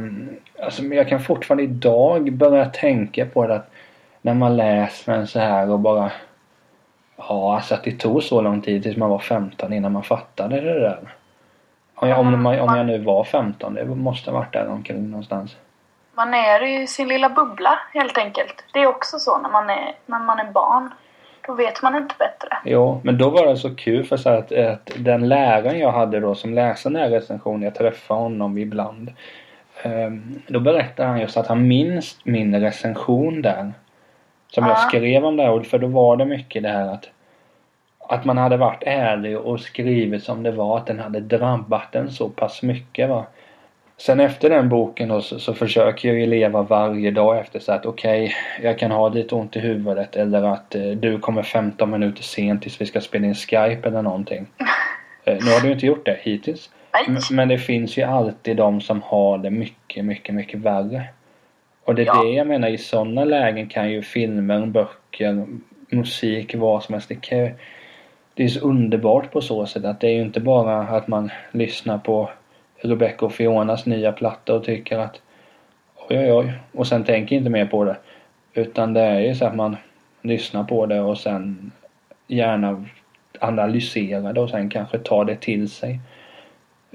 alltså 0.64 0.82
jag 0.82 1.08
kan 1.08 1.20
fortfarande 1.20 1.62
idag 1.62 2.32
börja 2.32 2.64
tänka 2.64 3.26
på 3.26 3.47
det 3.47 3.54
att 3.54 3.70
när 4.23 4.35
man 4.35 4.56
läser 4.56 5.12
den 5.12 5.26
så 5.26 5.38
här 5.38 5.70
och 5.70 5.80
bara 5.80 6.12
ja 7.16 7.54
alltså 7.54 7.75
att 7.75 7.85
det 7.85 7.99
tog 7.99 8.23
så 8.23 8.40
lång 8.40 8.62
tid 8.62 8.82
tills 8.82 8.97
man 8.97 9.11
var 9.11 9.18
15 9.18 9.73
innan 9.73 9.92
man 9.92 10.02
fattade 10.02 10.61
det 10.61 10.80
där. 10.80 11.14
Om 11.94 12.08
jag, 12.08 12.18
om, 12.20 12.47
om 12.47 12.76
jag 12.76 12.87
nu 12.87 12.99
var 12.99 13.25
15, 13.25 13.75
det 13.75 13.85
måste 13.85 14.30
ha 14.30 14.38
varit 14.38 14.52
där 14.52 14.68
omkring 14.68 15.11
någonstans. 15.11 15.56
Man 16.18 16.34
är 16.34 16.62
i 16.64 16.87
sin 16.87 17.08
lilla 17.08 17.28
bubbla 17.28 17.78
helt 17.94 18.18
enkelt. 18.18 18.64
Det 18.72 18.78
är 18.80 18.87
också 18.87 19.18
så 19.18 19.38
när 19.38 19.50
man 19.50 19.70
är, 19.70 19.92
när 20.06 20.18
man 20.18 20.38
är 20.38 20.52
barn. 20.52 20.90
Då 21.46 21.54
vet 21.54 21.82
man 21.82 21.96
inte 21.96 22.14
bättre. 22.18 22.58
Jo, 22.64 23.00
men 23.04 23.18
då 23.18 23.30
var 23.30 23.46
det 23.46 23.56
så 23.56 23.75
kul 23.75 24.04
för 24.04 24.16
så 24.16 24.28
att, 24.28 24.52
att 24.52 24.90
den 24.96 25.28
läraren 25.28 25.78
jag 25.78 25.92
hade 25.92 26.20
då 26.20 26.34
som 26.34 26.54
läste 26.54 26.88
den 26.88 26.96
här 27.02 27.08
recensionen, 27.10 27.62
jag 27.62 27.75
träffade 27.75 28.20
honom 28.20 28.58
ibland. 28.58 29.12
ehm, 29.82 30.42
då 30.46 30.60
berättade 30.60 31.08
han 31.08 31.20
just 31.20 31.37
att 31.37 31.46
han 31.46 31.68
minns 31.68 32.18
min 32.25 32.60
recension 32.60 33.42
där. 33.42 33.72
Som 34.50 34.64
jag 34.66 34.72
Ja. 34.72 34.76
skrev 34.88 35.25
om 35.25 35.37
det 35.37 35.42
här, 35.42 35.60
för 35.60 35.78
då 35.78 35.87
var 35.87 36.16
det 36.16 36.25
mycket 36.25 36.62
det 36.62 36.68
här 36.68 36.88
att 36.92 37.08
att 38.10 38.25
man 38.25 38.38
hade 38.38 38.56
varit 38.56 38.82
ärlig 38.87 39.38
och 39.38 39.60
skrivit 39.60 40.25
som 40.25 40.42
det 40.42 40.50
var, 40.50 40.76
att 40.76 40.87
den 40.87 40.98
hade 40.98 41.20
drabbat 41.20 41.94
en 41.94 42.10
så 42.10 42.28
pass 42.28 42.62
mycket 42.62 43.08
va. 43.08 43.26
Sen 44.00 44.21
efter 44.21 44.50
den 44.50 44.69
boken 44.69 45.09
då, 45.09 45.21
så, 45.21 45.38
så 45.38 45.55
försöker 45.55 46.09
jag 46.09 46.19
ju 46.19 46.26
leva 46.26 46.62
varje 46.62 47.11
dag 47.11 47.38
efter 47.38 47.59
så 47.59 47.73
att 47.73 47.87
okej, 47.87 48.35
jag 48.62 48.78
kan 48.78 48.90
ha 48.90 49.09
lite 49.09 49.35
ont 49.35 49.57
i 49.57 49.61
huvudet 49.61 50.17
eller 50.17 50.43
att 50.43 50.75
eh, 50.75 50.83
du 50.83 51.19
kommer 51.19 51.43
15 51.43 51.90
minuter 51.90 52.23
sent 52.23 52.62
tills 52.62 52.81
vi 52.81 52.87
ska 52.87 53.00
spela 53.00 53.26
in 53.26 53.35
Skype 53.35 53.88
eller 53.88 54.02
någonting. 54.02 54.47
Eh, 55.25 55.35
nu 55.45 55.50
har 55.50 55.61
du 55.61 55.73
inte 55.73 55.87
gjort 55.87 56.07
det 56.07 56.19
hittills. 56.21 56.71
Men, 57.31 57.49
det 57.49 57.59
finns 57.59 57.97
ju 57.97 58.02
alltid 58.02 58.57
de 58.57 58.81
som 58.81 59.02
har 59.02 59.38
det 59.38 59.50
mycket, 59.50 60.05
mycket, 60.05 60.35
mycket 60.35 60.61
värre. 60.61 61.05
Och 61.85 61.95
det 61.95 62.02
är 62.02 62.07
Ja. 62.07 62.23
det 62.23 62.31
jag 62.31 62.47
menar, 62.47 62.69
i 62.69 62.78
sådana 62.78 63.25
lägen 63.25 63.69
kan 63.69 63.90
ju 63.90 64.02
filmer, 64.02 64.67
böcker, 64.67 65.47
musik, 65.90 66.55
vad 66.55 66.83
som 66.83 66.93
helst. 66.93 67.09
Det, 67.09 67.21
kan, 67.21 67.50
det 68.35 68.45
är 68.45 68.49
så 68.49 68.61
underbart 68.61 69.33
på 69.33 69.40
så 69.40 69.67
sätt 69.67 69.85
att 69.85 70.00
det 70.00 70.07
är 70.07 70.14
ju 70.14 70.23
inte 70.23 70.40
bara 70.40 70.78
att 70.78 71.09
man 71.09 71.31
lyssnar 71.52 71.99
på 71.99 72.31
Rebecca 72.80 73.26
och 73.26 73.32
Fionas 73.32 73.87
nya 73.87 74.12
platta 74.12 74.54
och 74.54 74.64
tycker 74.64 74.99
att 74.99 75.20
oj 75.94 76.18
oj 76.18 76.32
oj 76.32 76.52
och 76.73 76.87
sen 76.87 77.04
tänker 77.04 77.37
inte 77.37 77.50
mer 77.50 77.66
på 77.66 77.85
det. 77.85 77.97
Utan 78.52 78.94
det 78.94 79.00
är 79.00 79.20
ju 79.20 79.35
så 79.35 79.47
att 79.47 79.56
man 79.56 79.76
lyssnar 80.23 80.64
på 80.64 80.87
det 80.87 81.00
och 81.00 81.18
sen 81.18 81.73
gärna 82.26 82.85
analyserar 83.40 84.32
det 84.32 84.40
och 84.40 84.50
sen 84.50 84.70
kanske 84.70 84.99
tar 84.99 85.25
det 85.25 85.37
till 85.37 85.70
sig. 85.70 86.00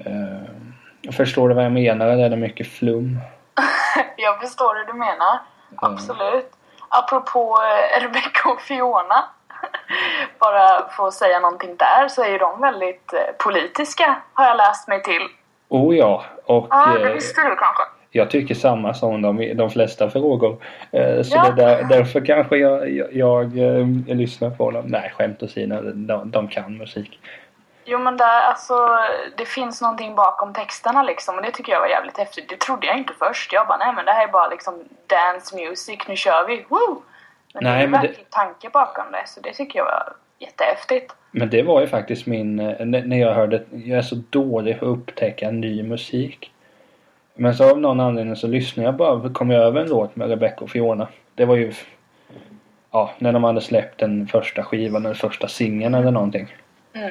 Uh, 0.06 1.12
förstår 1.12 1.48
du 1.48 1.54
vad 1.54 1.64
jag 1.64 1.72
menar 1.72 2.06
eller 2.06 2.24
är 2.24 2.30
det 2.30 2.36
mycket 2.36 2.68
flum? 2.68 3.18
Jag 4.16 4.40
förstår 4.40 4.74
hur 4.74 4.84
du 4.84 4.92
menar. 4.92 5.40
Absolut. 5.76 6.50
Apropå 6.88 7.58
eh, 7.62 8.02
Rebecca 8.02 8.48
och 8.48 8.60
Fiona. 8.60 9.24
Bara 10.38 10.88
för 10.88 11.08
att 11.08 11.14
säga 11.14 11.40
någonting 11.40 11.76
där 11.76 12.08
så 12.08 12.22
är 12.22 12.28
ju 12.28 12.38
de 12.38 12.60
väldigt 12.60 13.12
eh, 13.12 13.34
politiska 13.38 14.22
har 14.32 14.44
jag 14.44 14.56
läst 14.56 14.88
mig 14.88 15.02
till. 15.02 15.28
Oh 15.74 15.96
ja, 15.96 16.24
och 16.44 16.66
Ja, 16.70 16.86
det 16.98 17.08
eh, 17.08 17.14
visste 17.14 17.40
du 17.40 17.48
kanske? 17.56 17.82
jag 18.10 18.30
tycker 18.30 18.54
samma 18.54 18.94
som 18.94 19.22
de 19.22 19.54
de 19.56 19.70
flesta 19.70 20.10
frågor. 20.10 20.62
Eh, 20.92 21.22
så 21.22 21.36
Ja. 21.36 21.42
det 21.50 21.62
där, 21.64 21.82
därför 21.88 22.26
kanske 22.26 22.56
jag, 22.56 22.90
jag, 22.90 23.12
jag 23.12 23.44
eh, 23.58 23.86
lyssnar 24.16 24.50
på 24.50 24.70
dem. 24.70 24.84
Nej, 24.86 25.12
skämt 25.16 25.42
åsido, 25.42 25.80
de, 25.94 26.30
de 26.30 26.48
kan 26.48 26.76
musik. 26.78 27.20
Jo 27.84 27.98
men 27.98 28.16
där, 28.16 28.40
alltså, 28.42 28.74
det 29.36 29.44
finns 29.44 29.82
någonting 29.82 30.14
bakom 30.14 30.52
texterna 30.52 31.02
liksom 31.02 31.36
och 31.36 31.42
det 31.42 31.50
tycker 31.50 31.72
jag 31.72 31.80
var 31.80 31.86
jävligt 31.88 32.18
häftigt. 32.18 32.48
Det 32.48 32.56
trodde 32.60 32.86
jag 32.86 32.98
inte 32.98 33.12
först. 33.18 33.52
Jag 33.52 33.66
bara, 33.66 33.78
nej 33.78 33.92
men 33.96 34.04
det 34.04 34.12
här 34.12 34.28
är 34.28 34.32
bara 34.32 34.48
liksom 34.48 34.74
dance 35.06 35.56
music, 35.56 35.98
nu 36.08 36.16
kör 36.16 36.46
vi, 36.46 36.66
woo! 36.68 37.02
Men 37.54 37.64
Nej, 37.64 37.72
det 37.72 37.78
är 37.78 37.82
ju 37.82 37.88
men 37.88 38.00
det- 38.00 38.06
verkligen 38.06 38.30
tanke 38.30 38.68
bakom 38.70 39.04
det, 39.12 39.22
så 39.26 39.40
det 39.40 39.52
tycker 39.52 39.78
jag 39.78 39.84
var 39.86 40.12
jättehäftigt. 40.44 41.12
Men 41.30 41.50
det 41.50 41.62
var 41.62 41.80
ju 41.80 41.86
faktiskt 41.86 42.26
min, 42.26 42.60
eh, 42.60 42.86
när 42.86 43.16
jag 43.16 43.34
hörde, 43.34 43.62
jag 43.70 43.98
är 43.98 44.02
så 44.02 44.22
dålig 44.30 44.80
på 44.80 44.86
att 44.86 44.98
upptäcka 44.98 45.50
ny 45.50 45.82
musik. 45.82 46.50
Men 47.34 47.54
så 47.54 47.70
av 47.70 47.80
någon 47.80 48.00
anledning 48.00 48.36
så 48.36 48.46
lyssnade 48.46 48.88
jag 48.88 48.96
bara, 48.96 49.28
kom 49.28 49.50
jag 49.50 49.62
över 49.62 49.80
en 49.80 49.88
låt 49.88 50.16
med 50.16 50.28
Rebecca 50.28 50.64
och 50.64 50.70
Fiona. 50.70 51.08
Det 51.34 51.44
var 51.44 51.56
ju, 51.56 51.72
ja, 52.90 53.10
när 53.18 53.32
de 53.32 53.44
hade 53.44 53.60
släppt 53.60 54.00
den 54.00 54.26
första 54.26 54.62
skivan, 54.62 55.02
den 55.02 55.14
första 55.14 55.48
singeln 55.48 55.94
eller 55.94 56.10
någonting. 56.10 56.54
Mm. 56.92 57.10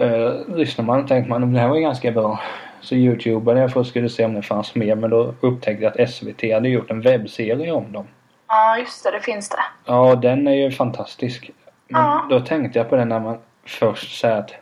Uh, 0.00 0.56
lyssnade 0.56 0.86
man 0.86 1.00
och 1.00 1.08
tänkte 1.08 1.30
man, 1.30 1.52
det 1.52 1.60
här 1.60 1.68
var 1.68 1.76
ju 1.76 1.82
ganska 1.82 2.12
bra. 2.12 2.40
Så 2.80 2.94
youtubade 2.94 3.60
jag 3.60 3.72
för 3.72 3.80
att 3.80 3.86
skulle 3.86 4.08
se 4.08 4.24
om 4.24 4.34
det 4.34 4.42
fanns 4.42 4.74
mer 4.74 4.94
men 4.94 5.10
då 5.10 5.34
upptäckte 5.40 5.84
jag 5.84 6.00
att 6.00 6.10
SVT 6.10 6.52
hade 6.52 6.68
gjort 6.68 6.90
en 6.90 7.00
webbserie 7.00 7.72
om 7.72 7.92
dem. 7.92 8.06
Ja, 8.48 8.78
just 8.78 9.04
det, 9.04 9.10
det 9.10 9.20
finns 9.20 9.48
det. 9.48 9.56
Ja, 9.86 10.14
den 10.14 10.48
är 10.48 10.54
ju 10.54 10.70
fantastisk. 10.70 11.50
Men 11.88 12.02
Ja. 12.02 12.26
då 12.30 12.40
tänkte 12.40 12.78
jag 12.78 12.88
på 12.90 12.96
den 12.96 13.08
när 13.08 13.20
man 13.20 13.38
först 13.66 14.20
säger 14.20 14.36
att 14.36 14.54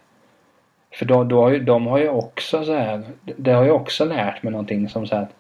för 0.95 1.05
då, 1.05 1.25
då 1.25 1.43
har 1.43 1.51
ju, 1.51 1.59
de 1.59 1.87
har 1.87 1.99
ju 1.99 2.09
också 2.09 2.65
så 2.65 2.75
här, 2.75 3.03
det 3.37 3.53
har 3.53 3.65
ju 3.65 3.71
också 3.71 4.05
lärt 4.05 4.43
mig 4.43 4.53
någonting 4.53 4.89
som 4.89 5.07
så 5.07 5.15
här 5.17 5.23
att 5.23 5.33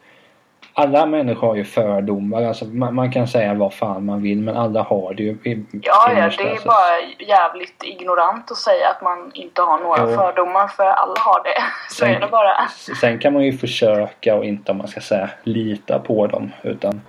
alla 0.74 1.06
människor 1.06 1.46
har 1.48 1.54
ju 1.56 1.64
fördomar. 1.64 2.42
Alltså 2.42 2.64
man, 2.64 2.94
man 2.94 3.12
kan 3.12 3.28
säga 3.28 3.54
vad 3.54 3.74
fan 3.74 4.04
man 4.04 4.22
vill 4.22 4.38
men 4.42 4.56
alla 4.56 4.82
har 4.82 5.14
det 5.14 5.22
ju. 5.22 5.30
i- 5.30 5.64
Ja, 5.72 6.12
ja, 6.12 6.14
det 6.14 6.20
är 6.20 6.50
alltså. 6.50 6.68
bara 6.68 6.98
jävligt 7.28 7.82
ignorant 7.84 8.50
att 8.50 8.56
säga 8.56 8.88
att 8.88 9.02
man 9.02 9.30
inte 9.34 9.62
har 9.62 9.78
några 9.78 10.10
Jo. 10.10 10.16
fördomar 10.16 10.68
för 10.68 10.82
alla 10.86 11.14
har 11.18 11.42
det. 11.44 11.62
Så 11.88 11.94
Sen- 11.94 12.14
är 12.14 12.20
det 12.20 12.26
bara. 12.28 12.68
Sen 13.00 13.18
kan 13.18 13.32
man 13.32 13.42
ju 13.44 13.52
försöka 13.52 14.34
och 14.36 14.44
inte 14.44 14.72
om 14.72 14.78
man 14.78 14.88
ska 14.88 15.00
säga 15.00 15.30
lita 15.42 15.98
på 15.98 16.26
dem 16.26 16.50
utan 16.62 17.00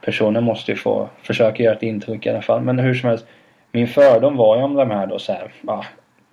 personen 0.00 0.44
måste 0.44 0.70
ju 0.70 0.76
få 0.76 1.08
försöka 1.22 1.62
göra 1.62 1.74
ett 1.76 1.82
intryck 1.82 2.26
i 2.26 2.30
alla 2.30 2.42
fall. 2.42 2.60
Men 2.60 2.78
hur 2.78 2.94
som 2.94 3.08
helst. 3.08 3.26
Min 3.72 3.88
fördom 3.88 4.36
var 4.36 4.56
ju 4.56 4.62
om 4.62 4.74
de 4.74 4.90
här 4.90 5.06
då 5.06 5.18
så 5.18 5.32
här, 5.32 5.52
ja, 5.66 5.84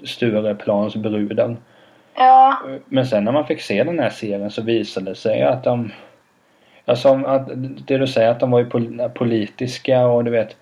Stureplansbruden. 0.03 1.58
Ja, 2.15 2.58
Men 2.86 3.08
sen 3.08 3.24
när 3.24 3.32
man 3.32 3.48
fick 3.48 3.62
se 3.62 3.84
den 3.84 4.00
här 4.00 4.10
serien 4.10 4.51
så 4.51 4.62
visade 4.62 5.12
det 5.12 5.15
sig 5.15 5.44
att 5.44 5.63
de... 5.63 5.91
Alltså 6.86 7.24
att 7.25 7.50
det 7.88 7.98
du 7.98 8.08
säger 8.08 8.29
att 8.29 8.39
de 8.39 8.51
var 8.51 8.60
ju 8.60 8.65
pol- 8.65 9.10
politiska 9.10 10.06
och 10.06 10.24
du 10.24 10.32
vet 10.32 10.56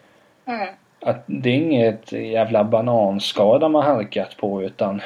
mm. 0.46 0.67
att 1.01 1.24
det 1.25 1.50
är 1.50 1.53
inget 1.53 2.12
jävla 2.12 2.63
bananskal 2.63 3.60
de 3.60 3.75
har 3.75 3.82
halkat 3.82 4.38
på 4.38 4.63
utan 4.63 5.01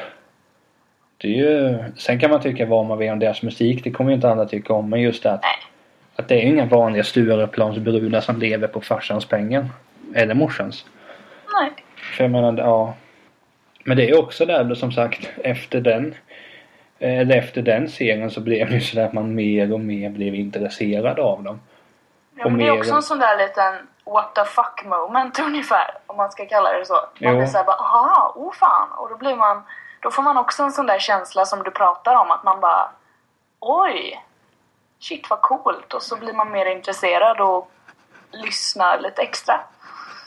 det 1.17 1.27
är 1.27 1.31
ju... 1.31 1.77
Sen 1.97 2.19
kan 2.19 2.31
man 2.31 2.41
tycka 2.41 2.65
vad 2.65 2.85
man 2.85 2.97
vill 2.97 3.11
om 3.11 3.19
deras 3.19 3.41
musik, 3.41 3.83
det 3.83 3.91
kommer 3.91 4.11
ju 4.11 4.15
inte 4.15 4.29
alla 4.29 4.45
tycka 4.45 4.73
om. 4.73 4.89
Men 4.89 5.01
just 5.01 5.23
det 5.23 5.31
att, 5.31 5.41
Nej. 5.41 5.51
att 6.15 6.27
det 6.27 6.35
är 6.35 6.41
ju 6.41 6.47
inga 6.47 6.65
vanliga 6.65 7.03
Stureplansbrudar 7.03 8.21
som 8.21 8.39
lever 8.39 8.67
på 8.67 8.81
farsans 8.81 9.25
pengar. 9.25 9.65
Eller 10.15 10.33
morsans. 10.33 10.85
Nej. 11.53 11.73
För 12.17 12.23
jag 12.23 12.31
menar, 12.31 12.57
ja. 12.57 12.93
Men 13.85 13.97
det 13.97 14.09
är 14.09 14.19
också 14.19 14.45
där 14.45 14.63
då, 14.63 14.75
som 14.75 14.91
sagt 14.91 15.29
efter 15.43 15.81
den 15.81 16.15
eller 16.99 17.37
efter 17.37 17.61
den 17.61 17.89
serien 17.89 18.31
så 18.31 18.41
blev 18.41 18.67
det 18.69 18.73
ju 18.73 18.81
sådär 18.81 19.05
att 19.05 19.13
man 19.13 19.35
mer 19.35 19.73
och 19.73 19.79
mer 19.79 20.09
blev 20.09 20.35
intresserad 20.35 21.19
av 21.19 21.43
dem. 21.43 21.59
Ja, 22.35 22.45
Och 22.45 22.51
men 22.51 22.59
det 22.59 22.67
är 22.67 22.77
också 22.79 22.93
en 22.93 23.01
sån 23.01 23.19
där 23.19 23.37
liten 23.37 23.87
what 24.05 24.35
the 24.35 24.45
fuck 24.45 24.85
moment 24.85 25.39
ungefär. 25.47 25.97
Om 26.07 26.17
man 26.17 26.31
ska 26.31 26.45
kalla 26.45 26.73
det 26.73 26.85
så. 26.85 26.93
Man 26.93 27.09
Jo. 27.33 27.37
blir 27.37 27.45
såhär 27.45 27.65
bara 27.65 27.75
aha, 27.75 28.33
oh 28.35 28.53
fan. 28.53 28.91
Och 28.97 29.09
då 29.09 29.17
blir 29.17 29.35
man, 29.35 29.63
då 29.99 30.11
får 30.11 30.23
man 30.23 30.37
också 30.37 30.63
en 30.63 30.71
sån 30.71 30.85
där 30.85 30.99
känsla 30.99 31.45
som 31.45 31.63
du 31.63 31.71
pratar 31.71 32.15
om. 32.15 32.31
Att 32.31 32.43
man 32.43 32.59
bara 32.59 32.91
oj, 33.59 34.23
shit 34.99 35.29
vad 35.29 35.41
coolt. 35.41 35.93
Och 35.93 36.01
så 36.01 36.15
blir 36.15 36.33
man 36.33 36.51
mer 36.51 36.65
intresserad 36.65 37.41
och 37.41 37.71
lyssnar 38.31 38.99
lite 38.99 39.21
extra. 39.21 39.59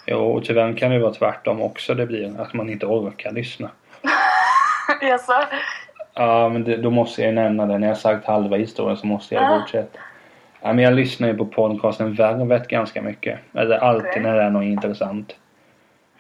Jo, 0.06 0.18
och 0.18 0.44
tyvärr 0.44 0.73
kan 0.76 0.90
det 0.90 0.99
vara 0.99 1.12
tvärtom 1.14 1.62
också 1.62 1.94
det 1.94 2.06
blir. 2.06 2.40
Att 2.40 2.54
man 2.54 2.71
inte 2.71 2.87
orkar 2.87 3.32
lyssna. 3.32 3.71
Jaså? 5.02 5.32
Ja, 6.14 6.49
men 6.49 6.64
det, 6.64 6.76
då 6.76 6.90
måste 6.90 7.21
jag 7.23 7.28
ju 7.28 7.35
nämna 7.35 7.66
det. 7.66 7.78
När 7.78 7.88
jag 7.88 7.97
sagt 7.99 8.26
halva 8.26 8.56
historien 8.56 8.97
så 8.97 9.06
måste 9.06 9.35
jag 9.35 9.44
Ja. 9.44 9.59
fortsätta. 9.61 9.99
Ja, 10.62 10.73
men 10.73 10.85
jag 10.85 10.94
lyssnar 10.94 11.28
ju 11.28 11.35
på 11.37 11.44
podcasten 11.44 12.14
Värvet 12.14 12.68
ganska 12.68 13.02
mycket. 13.02 13.38
Eller 13.54 13.78
alltid 13.78 14.11
Okej. 14.11 14.23
när 14.23 14.35
det 14.35 14.42
är 14.42 14.50
något 14.50 14.64
intressant. 14.64 15.37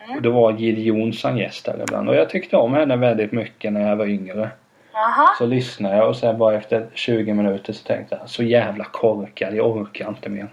Mm. 0.04 0.16
Och 0.16 0.22
då 0.22 0.30
var 0.30 0.52
Jill 0.52 0.86
Johnson 0.86 1.36
gäst 1.38 1.64
där 1.64 1.80
ibland. 1.82 2.08
Och 2.08 2.16
jag 2.16 2.30
tyckte 2.30 2.56
om 2.56 2.74
henne 2.74 2.96
väldigt 2.96 3.32
mycket 3.32 3.72
när 3.72 3.88
jag 3.88 3.96
var 3.96 4.06
yngre. 4.06 4.50
Jaha. 4.92 5.28
Så 5.38 5.46
lyssnade 5.46 5.96
jag 5.96 6.08
och 6.08 6.16
sen 6.16 6.38
bara 6.38 6.54
efter 6.54 6.86
20 6.94 7.32
minuter 7.34 7.72
så 7.72 7.84
tänkte 7.86 8.16
jag 8.20 8.28
så 8.30 8.42
jävla 8.42 8.84
korkad, 8.84 9.54
jag 9.54 9.66
orkar 9.76 10.08
inte 10.08 10.28
mer. 10.28 10.48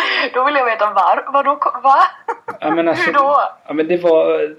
Då 0.34 0.44
vill 0.44 0.54
jag 0.54 0.64
veta 0.64 0.92
var, 0.92 1.32
vadå, 1.32 1.58
va? 1.82 1.96
Ja, 2.60 2.70
men 2.70 2.88
alltså, 2.88 3.06
Hur 3.06 3.12
då? 3.12 3.40
Ja 3.66 3.74
men 3.74 3.88
det 3.88 3.96
var... 3.96 4.40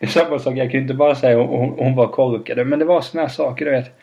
Det 0.00 0.06
är 0.06 0.10
samma 0.10 0.38
sak, 0.38 0.56
jag 0.56 0.70
kan 0.70 0.72
ju 0.72 0.80
inte 0.80 0.94
bara 0.94 1.14
säga 1.14 1.38
hon, 1.38 1.74
hon, 1.78 1.96
var 1.96 2.06
korkad. 2.06 2.66
Men 2.66 2.78
det 2.78 2.84
var 2.84 3.00
såna 3.00 3.22
här 3.22 3.28
saker 3.28 3.64
du 3.64 3.70
vet. 3.70 3.98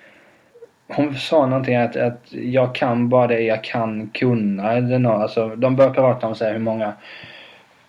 Hon 0.88 1.16
sa 1.16 1.46
någonting 1.46 1.76
att, 1.76 1.96
att 1.96 2.22
jag 2.30 2.76
kan 2.76 3.10
bara 3.10 3.28
det 3.28 3.40
jag 3.40 3.64
kan 3.64 4.10
kunna 4.14 4.74
eller 4.74 5.00
något. 5.00 5.22
Alltså, 5.22 5.48
de 5.56 5.76
började 5.76 5.96
prata 5.96 6.28
om 6.28 6.36
så 6.36 6.46
här, 6.46 6.52
hur 6.52 6.60
många 6.60 6.94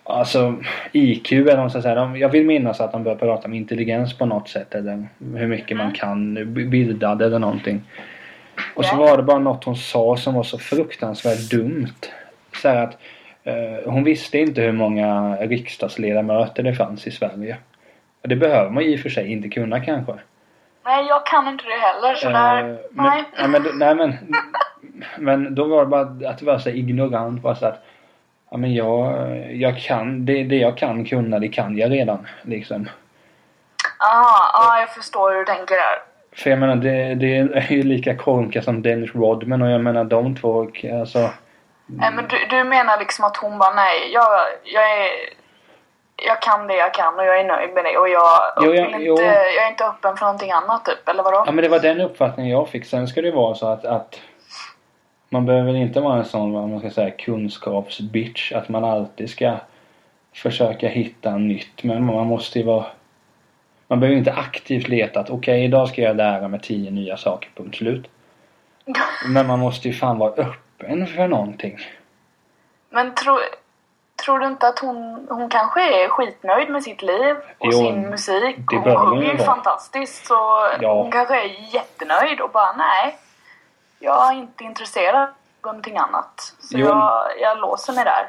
Alltså 0.09 0.55
IQ 0.91 1.31
eller 1.31 1.45
vad 1.45 1.57
man 1.57 1.69
ska 1.69 1.81
säga. 1.81 1.95
De, 1.95 2.17
jag 2.17 2.29
vill 2.29 2.45
minnas 2.45 2.81
att 2.81 2.91
de 2.91 3.03
började 3.03 3.19
prata 3.19 3.47
om 3.47 3.53
intelligens 3.53 4.17
på 4.17 4.25
något 4.25 4.49
sätt 4.49 4.75
eller 4.75 5.07
hur 5.35 5.47
mycket 5.47 5.77
man 5.77 5.91
kan 5.91 6.53
bildad 6.53 7.21
eller 7.21 7.39
någonting. 7.39 7.81
Och 8.75 8.85
så 8.85 8.95
var 8.95 9.17
det 9.17 9.23
bara 9.23 9.39
något 9.39 9.63
hon 9.63 9.75
sa 9.75 10.17
som 10.17 10.33
var 10.33 10.43
så 10.43 10.57
fruktansvärt 10.57 11.49
dumt. 11.51 11.93
Så 12.61 12.69
att 12.69 12.97
eh, 13.43 13.91
hon 13.91 14.03
visste 14.03 14.37
inte 14.37 14.61
hur 14.61 14.71
många 14.71 15.35
riksdagsledamöter 15.35 16.63
det 16.63 16.73
fanns 16.73 17.07
i 17.07 17.11
Sverige. 17.11 17.57
Och 18.21 18.29
det 18.29 18.35
behöver 18.35 18.69
man 18.69 18.83
i 18.83 18.95
och 18.95 18.99
för 18.99 19.09
sig 19.09 19.31
inte 19.31 19.49
kunna 19.49 19.79
kanske. 19.79 20.13
Nej, 20.85 21.05
jag 21.07 21.25
kan 21.25 21.47
inte 21.47 21.63
det 21.63 21.79
heller. 21.79 22.15
Så 22.15 22.27
Eh, 22.27 22.33
där, 22.33 22.63
men, 22.91 23.05
nej. 23.05 23.23
nej, 23.37 23.47
men, 23.47 23.63
nej 23.79 23.95
men 23.95 24.35
Men 25.17 25.55
då 25.55 25.63
var 25.63 25.79
det 25.79 25.85
bara 25.85 26.29
att 26.29 26.41
vara 26.41 26.59
så 26.59 26.69
ignorant. 26.69 27.41
Bara 27.41 27.55
så 27.55 27.65
att, 27.65 27.83
ja 28.51 28.57
men 28.57 28.73
jag, 28.73 29.13
jag 29.51 29.77
kan, 29.79 30.25
det, 30.25 30.43
det 30.43 30.55
jag 30.55 30.77
kan 30.77 31.05
kunna 31.05 31.39
det 31.39 31.47
kan 31.47 31.77
jag 31.77 31.91
redan. 31.91 32.27
Liksom. 32.41 32.89
Ja, 33.99 34.79
jag 34.79 34.89
förstår 34.89 35.31
hur 35.31 35.39
du 35.39 35.45
tänker 35.45 35.75
där. 35.75 36.06
För 36.37 36.49
jag 36.49 36.59
menar 36.59 36.75
det, 36.75 37.15
det 37.15 37.37
är 37.37 37.71
ju 37.71 37.83
lika 37.83 38.15
korkat 38.15 38.63
som 38.63 38.81
Dennis 38.81 39.15
Rodman 39.15 39.61
och 39.61 39.69
jag 39.69 39.81
menar 39.81 40.03
de 40.03 40.35
två, 40.35 40.67
alltså. 40.99 41.29
Nej, 41.85 42.11
men 42.15 42.27
du, 42.27 42.37
du 42.49 42.63
menar 42.63 42.99
liksom 42.99 43.25
att 43.25 43.37
hon 43.37 43.57
bara 43.57 43.73
nej, 43.73 44.11
jag, 44.13 44.29
jag 44.63 44.83
är... 44.83 45.09
Jag 46.27 46.41
kan 46.41 46.67
det 46.67 46.75
jag 46.75 46.93
kan 46.93 47.19
och 47.19 47.25
jag 47.25 47.39
är 47.39 47.43
nöjd 47.43 47.73
med 47.73 47.83
det 47.83 47.97
och 47.97 48.09
jag, 48.09 48.39
Jo, 48.61 48.71
vill 48.71 48.79
ja, 48.79 48.85
inte, 48.85 49.03
jo. 49.03 49.15
jag 49.21 49.65
är 49.65 49.69
inte 49.69 49.85
öppen 49.85 50.17
för 50.17 50.25
någonting 50.25 50.51
annat 50.51 50.85
typ, 50.85 51.09
eller 51.09 51.23
vadå? 51.23 51.43
Ja 51.45 51.51
men 51.51 51.63
det 51.63 51.69
var 51.69 51.79
den 51.79 52.01
uppfattningen 52.01 52.51
jag 52.51 52.69
fick. 52.69 52.85
Sen 52.85 53.07
ska 53.07 53.21
det 53.21 53.31
vara 53.31 53.55
så 53.55 53.67
att, 53.67 53.85
att 53.85 54.21
man 55.29 55.45
behöver 55.45 55.75
inte 55.75 55.99
vara 55.99 56.17
en 56.17 56.25
sån, 56.25 56.53
vad 56.53 56.69
man 56.69 56.79
ska 56.79 56.89
säga, 56.89 57.11
kunskapsbitch. 57.11 58.51
Att 58.51 58.69
man 58.69 58.83
alltid 58.83 59.29
ska 59.29 59.53
försöka 60.35 60.87
hitta 60.87 61.37
nytt. 61.37 61.83
Men 61.83 62.05
man 62.05 62.27
måste 62.27 62.59
ju 62.59 62.65
vara... 62.65 62.85
Man 63.87 63.99
behöver 63.99 64.17
inte 64.17 64.33
aktivt 64.33 64.87
leta 64.87 65.19
att 65.19 65.29
okej 65.29 65.63
idag 65.65 65.87
ska 65.89 66.01
jag 66.01 66.15
lära 66.15 66.47
mig 66.47 66.61
tio 66.61 66.91
nya 66.91 67.17
saker, 67.17 67.49
punkt 67.55 67.77
slut. 67.77 68.07
Men 69.27 69.47
man 69.47 69.59
måste 69.59 69.87
ju 69.87 69.93
fan 69.93 70.17
vara 70.17 70.31
öppen 70.31 71.07
för 71.07 71.27
någonting. 71.27 71.77
Men 72.89 73.15
tro, 73.15 73.39
tror 74.25 74.39
du 74.39 74.47
inte 74.47 74.67
att 74.67 74.79
hon, 74.79 75.27
hon 75.29 75.49
kanske 75.49 76.03
är 76.03 76.09
skitnöjd 76.09 76.69
med 76.69 76.83
sitt 76.83 77.01
liv 77.01 77.35
och 77.57 77.67
Jo, 77.71 77.71
sin 77.71 78.01
musik? 78.09 78.55
det 78.71 78.77
hon 78.77 78.95
sjunger 78.97 79.31
ju 79.31 79.37
fantastiskt 79.37 80.25
så 80.27 80.69
Ja. 80.81 80.93
hon 81.01 81.11
kanske 81.11 81.41
är 81.41 81.73
jättenöjd 81.73 82.41
och 82.41 82.49
bara 82.51 82.73
nej. 82.77 83.17
Jag 83.99 84.27
är 84.33 84.37
inte 84.37 84.63
intresserad 84.63 85.15
av 85.21 85.29
någonting 85.63 85.97
annat. 85.97 86.53
Så 86.59 86.77
Jo. 86.77 86.87
jag, 86.87 87.23
jag 87.41 87.57
låser 87.59 87.93
mig 87.93 88.05
där. 88.05 88.27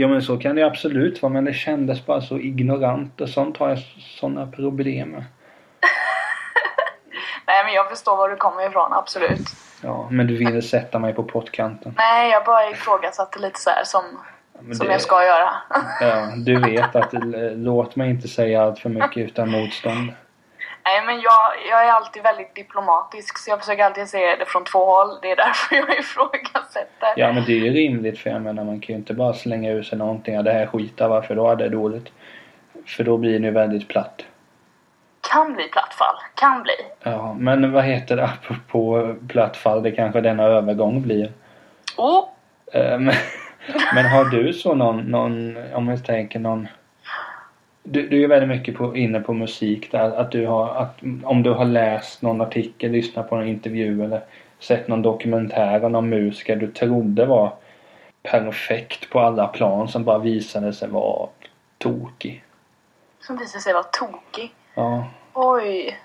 Ja 0.00 0.08
men 0.08 0.22
så 0.22 0.36
kan 0.38 0.56
det 0.56 0.62
absolut 0.62 1.22
vara 1.22 1.32
men 1.32 1.44
det 1.44 1.52
kändes 1.52 2.06
bara 2.06 2.20
så 2.20 2.38
ignorant 2.38 3.20
och 3.20 3.28
sånt 3.28 3.56
har 3.56 3.68
jag 3.68 3.78
sådana 4.20 4.46
problem 4.46 5.08
med. 5.08 5.20
Nej 7.46 7.64
men 7.64 7.74
jag 7.74 7.88
förstår 7.88 8.16
var 8.16 8.28
du 8.28 8.36
kommer 8.36 8.68
ifrån, 8.68 8.92
absolut. 8.92 9.40
Ja 9.82 10.08
men 10.10 10.26
du 10.26 10.36
ville 10.36 10.62
sätta 10.62 10.98
mig 10.98 11.14
på 11.14 11.22
pottkanten. 11.22 11.94
Nej, 11.96 12.30
jag 12.30 12.44
bara 12.44 12.70
ifrågasatte 12.70 13.38
lite 13.38 13.60
så 13.60 13.70
här 13.70 13.84
som, 13.84 14.02
Men 14.60 14.76
som 14.76 14.86
det- 14.86 14.92
jag 14.92 15.00
ska 15.00 15.24
göra. 15.24 15.50
Ja, 16.00 16.26
du 16.36 16.60
vet 16.70 16.96
att 16.96 17.12
låt 17.56 17.96
mig 17.96 18.10
inte 18.10 18.28
säga 18.28 18.62
allt 18.62 18.78
för 18.78 18.88
mycket 18.88 19.16
utan 19.16 19.50
motstånd. 19.50 20.12
Nej 20.88 21.02
men 21.06 21.20
jag, 21.20 21.42
jag 21.70 21.86
är 21.86 21.92
alltid 21.92 22.22
väldigt 22.22 22.54
diplomatisk 22.54 23.38
så 23.38 23.50
jag 23.50 23.60
försöker 23.60 23.84
alltid 23.84 24.08
se 24.08 24.36
det 24.36 24.44
från 24.46 24.64
två 24.64 24.84
håll. 24.84 25.18
Det 25.22 25.30
är 25.30 25.36
därför 25.36 25.76
jag 25.80 25.98
ifrågasätter. 25.98 27.12
Ja 27.16 27.32
men 27.32 27.44
det 27.44 27.52
är 27.52 27.56
ju 27.56 27.70
rimligt 27.70 28.18
för 28.18 28.30
jag 28.30 28.42
menar 28.42 28.64
man 28.64 28.80
kan 28.80 28.94
ju 28.94 28.98
inte 28.98 29.14
bara 29.14 29.34
slänga 29.34 29.70
ur 29.70 29.82
sig 29.82 29.98
någonting. 29.98 30.34
Ja, 30.34 30.42
det 30.42 30.52
här 30.52 30.66
skitar 30.66 31.08
varför 31.08 31.34
då 31.34 31.48
är 31.48 31.56
det 31.56 31.68
dåligt. 31.68 32.08
För 32.86 33.04
då 33.04 33.16
blir 33.16 33.38
det 33.38 33.46
ju 33.46 33.50
väldigt 33.50 33.88
platt. 33.88 34.24
Kan 35.32 35.54
bli 35.54 35.68
plattfall. 35.68 36.16
Kan 36.34 36.62
bli. 36.62 36.74
Ja, 37.02 37.36
men 37.38 37.72
vad 37.72 37.84
heter 37.84 38.16
det 38.16 38.24
apropå 38.24 39.14
plattfall? 39.28 39.82
Det 39.82 39.90
kanske 39.90 40.20
denna 40.20 40.42
övergång 40.42 41.02
blir. 41.02 41.32
Oh! 41.96 42.24
Men, 42.72 43.04
men 43.94 44.06
har 44.06 44.24
du 44.24 44.52
så 44.52 44.74
någon, 44.74 45.00
någon 45.00 45.56
om 45.74 45.88
jag 45.88 46.04
tänker 46.04 46.38
någon 46.38 46.68
du, 47.90 48.08
du 48.08 48.24
är 48.24 48.28
väldigt 48.28 48.48
mycket 48.48 48.76
på, 48.76 48.96
inne 48.96 49.20
på 49.20 49.32
musik 49.32 49.92
där. 49.92 50.10
Att 50.10 50.30
du 50.30 50.46
har, 50.46 50.74
att, 50.74 50.98
om 51.24 51.42
du 51.42 51.50
har 51.50 51.64
läst 51.64 52.22
någon 52.22 52.40
artikel, 52.40 52.90
lyssnat 52.90 53.28
på 53.28 53.36
någon 53.36 53.48
intervju 53.48 54.04
eller 54.04 54.20
sett 54.58 54.88
någon 54.88 55.02
dokumentär 55.02 55.84
om 55.84 55.92
någon 55.92 56.08
musiker 56.08 56.56
du 56.56 56.66
trodde 56.66 57.26
var 57.26 57.52
perfekt 58.22 59.10
på 59.10 59.20
alla 59.20 59.46
plan 59.46 59.88
som 59.88 60.04
bara 60.04 60.18
visade 60.18 60.72
sig 60.72 60.88
vara 60.88 61.28
tokig. 61.78 62.44
Som 63.20 63.36
visade 63.36 63.62
sig 63.62 63.72
vara 63.72 63.84
tokig. 63.84 64.54
Ja, 64.74 65.06
Oj. 65.34 65.98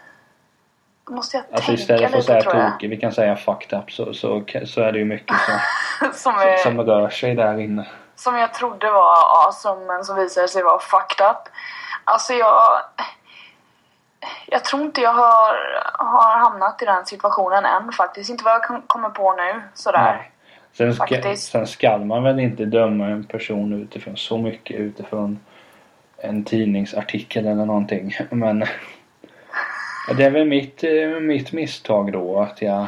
Då 1.08 1.14
måste 1.14 1.38
jag 1.38 1.46
alltså 1.52 1.66
tänka 1.66 1.82
istället 1.82 2.12
för 2.12 2.18
att 2.18 2.26
säga 2.26 2.72
tokig, 2.72 2.90
vi 2.90 2.98
kan 2.98 3.12
säga 3.12 3.36
fucked 3.36 3.80
up 3.80 3.92
så, 3.92 4.14
så, 4.14 4.44
så 4.66 4.82
är 4.82 4.92
det 4.92 5.00
ju 5.00 5.06
mycket 5.06 5.36
som, 5.38 6.14
som, 6.14 6.34
är, 6.36 6.58
som 6.58 6.82
rör 6.82 7.10
sig 7.10 7.36
där 7.36 7.60
inne. 7.60 7.86
Som 8.24 8.38
jag 8.38 8.54
trodde 8.54 8.92
var 8.92 9.46
awesome 9.46 9.86
men 9.86 10.04
som 10.04 10.16
visade 10.16 10.48
sig 10.48 10.64
vara 10.64 10.80
fucked 10.80 11.26
up. 11.28 11.38
Alltså 12.04 12.34
jag... 12.34 12.82
Jag 14.46 14.64
tror 14.64 14.82
inte 14.82 15.02
jag 15.02 15.14
har, 15.14 15.56
har 15.94 16.38
hamnat 16.40 16.82
i 16.82 16.86
den 16.86 17.06
situationen 17.06 17.66
än 17.66 17.92
faktiskt. 17.92 18.30
Inte 18.30 18.44
vad 18.44 18.54
jag 18.54 18.64
kom- 18.64 18.82
kommer 18.88 19.10
på 19.10 19.34
nu 19.36 19.62
sådär. 19.74 20.16
Nej. 20.18 20.32
Sen 20.78 20.94
ska, 20.96 21.08
Faktiskt. 21.08 21.52
sen 21.52 21.68
ska 21.68 21.98
man 21.98 22.24
väl 22.24 22.40
inte 22.40 22.66
döma 22.66 23.06
en 23.06 23.24
person 23.24 23.74
utifrån 23.74 24.18
så 24.18 24.38
mycket 24.38 24.80
utifrån 24.80 25.40
en 26.18 26.44
tidningsartikel 26.44 27.46
eller 27.48 27.66
någonting. 27.66 28.18
Men 28.30 28.60
det 30.18 30.24
är 30.24 30.30
väl 30.30 30.48
mitt, 30.48 30.84
eh, 30.84 31.08
mitt 31.08 31.52
misstag 31.52 32.12
då 32.14 32.40
att 32.42 32.62
jag... 32.62 32.86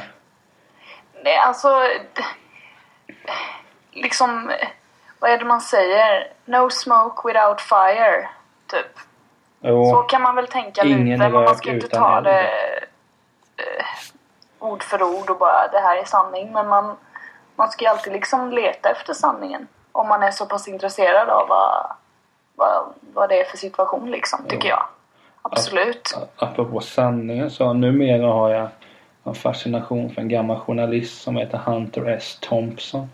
Nej, 1.24 1.38
alltså... 1.38 1.82
Liksom... 3.92 4.52
Vad 5.20 5.32
är 5.32 5.38
det 5.38 5.46
man 5.46 5.62
säger? 5.62 6.28
No 6.46 6.70
smoke 6.70 7.28
without 7.28 7.62
fire. 7.62 8.30
Typ. 8.68 8.98
Så 9.62 9.68
Jo, 9.68 10.06
kan 10.10 10.22
man 10.22 10.36
väl 10.36 10.48
tänka 10.48 10.84
Ingen 10.84 11.06
lite. 11.06 11.18
Men 11.18 11.32
man 11.32 11.56
ska 11.56 11.72
inte 11.72 11.88
ta 11.88 12.18
eld. 12.18 12.26
det 12.26 12.42
eh, 13.58 13.86
ord 14.60 14.84
för 14.84 15.04
ord 15.04 15.30
och 15.30 15.38
bara 15.38 15.68
det 15.68 15.80
här 15.80 15.98
är 15.98 16.06
sanning. 16.06 16.52
Men 16.54 16.68
man, 16.68 16.98
man 17.56 17.72
ska 17.72 17.86
ju 17.86 17.92
alltid 17.92 18.14
liksom 18.14 18.52
leta 18.52 18.90
efter 18.90 19.14
sanningen. 19.14 19.68
Om 19.92 20.08
man 20.08 20.24
är 20.24 20.32
så 20.32 20.46
pass 20.46 20.68
intresserad 20.68 21.30
av 21.30 21.48
vad, 21.48 21.86
vad, 22.56 22.94
vad 23.14 23.30
det 23.30 23.42
är 23.42 23.46
för 23.46 23.58
situation 23.58 24.12
liksom, 24.12 24.40
tycker 24.48 24.70
jag. 24.70 24.84
Absolut. 25.42 26.18
apropå 26.38 26.80
sanningen 26.82 27.52
så 27.52 27.74
numera 27.74 28.28
har 28.28 28.50
jag 28.50 28.70
en 29.24 29.36
fascination 29.36 30.10
för 30.10 30.22
en 30.22 30.30
gammal 30.30 30.60
journalist 30.60 31.22
som 31.22 31.36
heter 31.36 31.58
Hunter 31.58 32.10
S. 32.10 32.38
Thompson. 32.42 33.10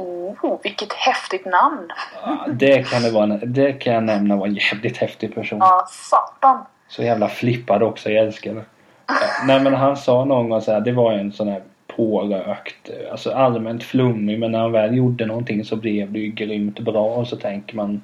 Oh, 0.00 0.58
vilket 0.62 0.92
häftigt 0.92 1.46
namn! 1.46 1.88
Ja, 2.24 2.46
Det 2.52 2.90
kan, 2.90 3.02
det, 3.02 3.10
vara, 3.10 3.26
det 3.26 3.72
kan 3.72 3.94
jag 3.94 4.04
nämna 4.04 4.36
var 4.36 4.46
en 4.46 4.54
jävligt 4.54 4.96
häftig 4.96 5.34
person. 5.34 5.58
Ja, 5.58 5.86
satan. 5.88 6.64
Så 6.88 7.02
jävla 7.02 7.28
flippad 7.28 7.82
också, 7.82 8.10
jag 8.10 8.24
älskar 8.26 8.54
det. 8.54 8.60
Eh, 8.60 9.46
Nej 9.46 9.60
men 9.60 9.74
han 9.74 9.96
sa 9.96 10.24
någon 10.24 10.48
gång 10.48 10.60
så 10.60 10.72
här, 10.72 10.80
det 10.80 10.92
var 10.92 11.12
en 11.12 11.32
sån 11.32 11.48
här 11.48 11.62
pårökt, 11.96 12.90
eh, 12.90 13.10
alltså 13.12 13.32
allmänt 13.32 13.82
flummig 13.82 14.38
men 14.40 14.52
när 14.52 14.58
han 14.58 14.72
väl 14.72 14.96
gjorde 14.96 15.26
någonting 15.26 15.64
så 15.64 15.76
blev 15.76 16.12
det 16.12 16.18
ju 16.18 16.30
grymt 16.30 16.80
bra 16.80 17.04
och 17.04 17.28
så 17.28 17.36
tänker 17.36 17.76
man 17.76 18.02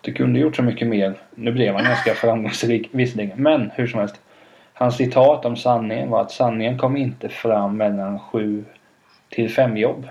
Du 0.00 0.12
kunde 0.12 0.38
gjort 0.40 0.56
så 0.56 0.62
mycket 0.62 0.88
mer. 0.88 1.14
Nu 1.34 1.52
blev 1.52 1.74
han 1.74 1.84
ganska 1.84 2.14
framgångsrik 2.14 2.88
visserligen 2.90 3.42
men 3.42 3.70
hur 3.74 3.86
som 3.86 4.00
helst. 4.00 4.20
Hans 4.72 4.96
citat 4.96 5.44
om 5.44 5.56
sanningen 5.56 6.10
var 6.10 6.20
att 6.20 6.30
sanningen 6.30 6.78
kom 6.78 6.96
inte 6.96 7.28
fram 7.28 7.76
mellan 7.76 8.18
sju 8.18 8.64
till 9.28 9.50
fem 9.50 9.76
jobb. 9.76 10.08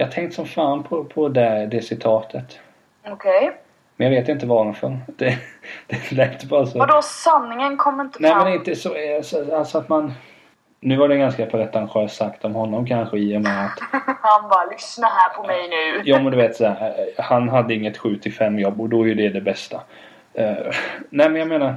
Jag 0.00 0.10
tänkte 0.10 0.36
som 0.36 0.46
fan 0.46 0.82
på, 0.82 1.04
på 1.04 1.28
det, 1.28 1.68
det 1.70 1.82
citatet. 1.82 2.60
Okej. 3.06 3.52
Men 3.96 4.12
jag 4.12 4.20
vet 4.20 4.28
inte 4.28 4.46
varför. 4.46 4.98
Det, 5.06 5.38
det 5.86 6.12
lät 6.12 6.44
bara 6.44 6.66
så. 6.66 6.78
Vadå 6.78 7.02
sanningen 7.02 7.76
kommer 7.76 8.04
inte 8.04 8.18
Nej 8.20 8.30
fram? 8.30 8.44
men 8.44 8.52
inte 8.52 8.76
så, 8.76 8.94
eh, 8.94 9.22
så 9.22 9.56
alltså 9.56 9.78
att 9.78 9.88
man 9.88 10.12
Nu 10.80 10.96
var 10.96 11.08
det 11.08 11.16
ganska 11.16 11.46
pretentiöst 11.46 12.16
sagt 12.16 12.44
om 12.44 12.54
honom 12.54 12.86
kanske 12.86 13.18
i 13.18 13.36
och 13.36 13.40
med 13.40 13.64
att 13.64 13.78
Han 14.20 14.48
bara 14.48 14.64
lyssna 14.70 15.06
här 15.06 15.34
på 15.34 15.46
mig 15.46 15.68
nu. 15.68 16.02
Ja 16.10 16.22
men 16.22 16.30
du 16.32 16.36
vet 16.36 16.56
så 16.56 16.66
här, 16.66 16.88
eh, 16.88 17.24
Han 17.24 17.48
hade 17.48 17.74
inget 17.74 17.98
7 17.98 18.18
till 18.18 18.32
5 18.32 18.58
jobb 18.58 18.80
och 18.80 18.88
då 18.88 19.02
är 19.02 19.06
ju 19.06 19.14
det 19.14 19.28
det 19.28 19.40
bästa. 19.40 19.80
Eh, 20.34 20.54
nej 21.10 21.30
men 21.30 21.36
jag 21.36 21.48
menar 21.48 21.74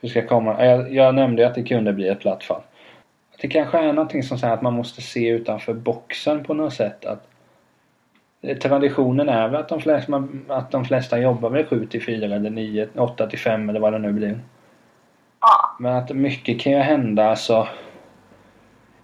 Hur 0.00 0.08
ska 0.08 0.18
jag 0.18 0.28
komma? 0.28 0.64
Jag, 0.64 0.92
jag 0.92 1.14
nämnde 1.14 1.46
att 1.46 1.54
det 1.54 1.62
kunde 1.62 1.92
bli 1.92 2.08
ett 2.08 2.20
platt 2.20 2.44
fall. 2.44 2.62
Det 3.40 3.48
kanske 3.48 3.78
är 3.78 3.92
någonting 3.92 4.22
som 4.22 4.38
säger 4.38 4.54
att 4.54 4.62
man 4.62 4.74
måste 4.74 5.02
se 5.02 5.28
utanför 5.28 5.74
boxen 5.74 6.44
på 6.44 6.54
något 6.54 6.74
sätt. 6.74 7.04
Att 7.06 7.26
eh, 8.42 8.56
Traditionen 8.56 9.28
är 9.28 9.48
väl 9.48 9.60
att 9.60 9.68
de 9.68 9.80
flesta, 9.80 10.28
att 10.48 10.70
de 10.70 10.84
flesta 10.84 11.18
jobbar 11.18 11.50
väl 11.50 11.66
7 11.66 11.86
till 11.86 12.04
4 12.04 12.24
eller 12.24 12.50
9, 12.50 12.88
8 12.96 13.26
till 13.26 13.38
5 13.38 13.68
eller 13.68 13.80
vad 13.80 13.92
det 13.92 13.98
nu 13.98 14.12
blir. 14.12 14.40
Ja. 15.40 15.76
Men 15.78 15.96
att 15.96 16.10
mycket 16.10 16.60
kan 16.60 16.72
ju 16.72 16.78
hända 16.78 17.30
alltså. 17.30 17.68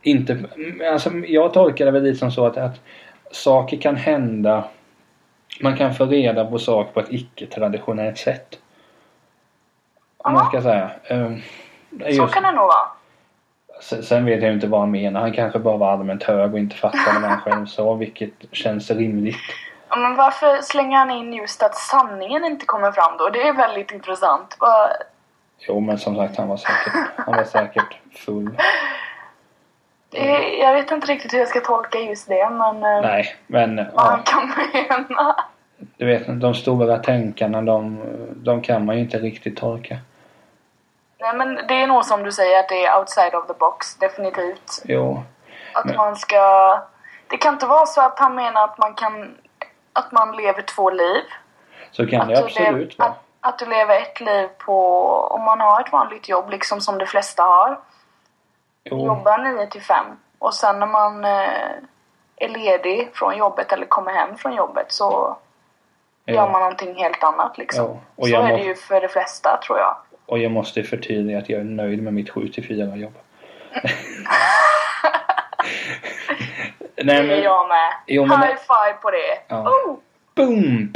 Inte, 0.02 0.38
alltså 0.92 1.10
jag 1.10 1.52
tolkar 1.52 1.84
det 1.84 1.90
väl 1.90 2.02
lite 2.02 2.18
som 2.18 2.30
så 2.32 2.46
att, 2.46 2.56
att 2.56 2.80
saker 3.30 3.76
kan 3.76 3.96
hända. 3.96 4.64
Man 5.60 5.76
kan 5.76 5.94
få 5.94 6.04
reda 6.06 6.44
på 6.44 6.58
saker 6.58 6.92
på 6.92 7.00
ett 7.00 7.12
icke-traditionellt 7.12 8.18
sätt. 8.18 8.58
Om 10.18 10.32
man 10.32 10.46
ska 10.46 10.62
säga. 10.62 10.90
Det 11.90 12.04
är 12.04 12.12
Så 12.12 12.22
just- 12.22 12.34
kan 12.34 12.42
det 12.42 12.52
nog 12.52 12.66
vara. 12.66 12.95
Sen- 13.80 14.24
vet 14.24 14.42
jag 14.42 14.52
inte 14.52 14.66
vad 14.66 14.80
han 14.80 14.90
menar. 14.90 15.20
Han 15.20 15.32
kanske 15.32 15.58
bara 15.58 15.76
var 15.76 15.92
allmänt 15.92 16.22
hög 16.22 16.52
och 16.52 16.58
inte 16.58 16.76
fattade 16.76 17.20
vad 17.20 17.30
han 17.30 17.40
själv 17.40 17.66
sa. 17.66 17.94
Vilket 17.94 18.30
känns 18.52 18.90
rimligt. 18.90 19.36
Ja, 19.88 19.96
Men 19.96 20.16
varför 20.16 20.62
slänger 20.62 20.96
han 20.98 21.10
in 21.10 21.32
just 21.34 21.62
att 21.62 21.74
sanningen 21.74 22.44
inte 22.44 22.66
kommer 22.66 22.92
fram 22.92 23.16
då? 23.18 23.28
Det 23.28 23.48
är 23.48 23.52
väldigt 23.52 23.92
intressant. 23.92 24.56
Vad- 24.60 24.90
Jo 25.68 25.80
men 25.80 25.98
som 25.98 26.16
sagt 26.16 26.36
han 26.36 26.48
var 26.48 26.56
säkert, 26.56 26.92
han 27.16 27.36
var 27.36 27.44
säkert 27.44 27.98
full. 28.14 28.50
det- 30.10 30.56
Jag 30.58 30.72
vet 30.72 30.90
inte 30.90 31.06
riktigt 31.06 31.32
hur 31.32 31.38
jag 31.38 31.48
ska 31.48 31.60
tolka 31.60 31.98
just 31.98 32.28
det 32.28 32.50
men 32.50 32.76
eh, 32.76 33.00
Nej 33.02 33.26
men 33.46 33.76
vad 33.76 33.86
ja. 33.94 34.02
han 34.02 34.22
kan 34.22 34.52
mena. 34.72 35.36
Du 35.96 36.06
vet, 36.06 36.40
de 36.40 36.54
stora 36.54 36.98
tänkarna 36.98 37.62
de, 37.62 38.00
de 38.36 38.62
kan 38.62 38.84
man 38.84 38.96
ju 38.96 39.02
inte 39.02 39.18
riktigt 39.18 39.56
tolka. 39.56 39.96
Nej 41.18 41.34
men 41.36 41.54
det 41.68 41.74
är 41.82 41.86
nog 41.86 42.04
som 42.04 42.22
du 42.22 42.32
säger 42.32 42.60
att 42.60 42.68
det 42.68 42.86
är 42.86 42.98
outside 42.98 43.34
of 43.34 43.46
the 43.46 43.52
box, 43.54 43.94
definitivt. 43.96 44.82
Jo. 44.84 45.22
Att 45.74 45.84
Men- 45.84 45.96
man 45.96 46.16
ska... 46.16 46.80
Det 47.28 47.36
kan 47.36 47.54
inte 47.54 47.66
vara 47.66 47.86
så 47.86 48.00
att 48.00 48.18
han 48.18 48.34
menar 48.34 48.64
att 48.64 48.78
man 48.78 48.94
kan... 48.94 49.36
Att 49.92 50.12
man 50.12 50.36
lever 50.36 50.62
två 50.62 50.90
liv. 50.90 51.22
Så 51.90 52.06
kan 52.06 52.20
att, 52.20 52.28
det 52.28 52.38
absolut 52.38 52.98
vara. 52.98 53.08
att, 53.08 53.16
att 53.40 53.58
du 53.58 53.66
lever 53.66 54.00
ett 54.00 54.20
liv 54.20 54.48
på... 54.58 55.10
Om 55.30 55.42
man 55.44 55.60
har 55.60 55.80
ett 55.80 55.92
vanligt 55.92 56.28
jobb, 56.28 56.50
liksom 56.50 56.80
som 56.80 56.98
de 56.98 57.06
flesta 57.06 57.42
har. 57.42 57.80
Jo. 58.84 59.06
Jobbar 59.06 59.38
9 59.38 59.66
till 59.66 59.82
5. 59.82 60.04
Och 60.38 60.54
sen 60.54 60.78
när 60.78 60.86
man 60.86 61.24
eh, 61.24 61.70
är 62.36 62.48
ledig 62.48 63.10
från 63.14 63.36
jobbet 63.36 63.72
eller 63.72 63.86
kommer 63.86 64.12
hem 64.12 64.36
från 64.38 64.54
jobbet 64.54 64.92
så 64.92 65.36
Ja. 66.28 66.34
gör 66.34 66.50
man 66.50 66.60
någonting 66.60 66.94
helt 66.94 67.24
annat 67.24 67.58
liksom. 67.58 68.00
Ja, 68.16 68.26
Så 68.26 68.42
är 68.42 68.56
det 68.56 68.62
ju 68.62 68.74
för 68.74 69.00
de 69.00 69.08
flesta 69.08 69.56
tror 69.66 69.78
jag. 69.78 69.96
Och 70.26 70.38
jag 70.38 70.50
måste 70.52 70.82
förtydliga 70.82 71.38
att 71.38 71.48
jag 71.48 71.60
är 71.60 71.64
nöjd 71.64 72.02
med 72.02 72.14
mitt 72.14 72.30
7 72.30 72.48
till 72.48 72.64
4 72.64 72.96
jobb. 72.96 73.12
Nej 77.02 77.26
det 77.26 77.34
är 77.34 77.42
jag 77.44 77.68
med. 77.68 77.92
Jo, 78.06 78.26
men- 78.26 78.38
High 78.42 78.48
five 78.56 78.96
på 79.02 79.10
det. 79.10 79.38
Ja. 79.48 79.70
Oh! 79.70 79.96
Boom! 80.34 80.92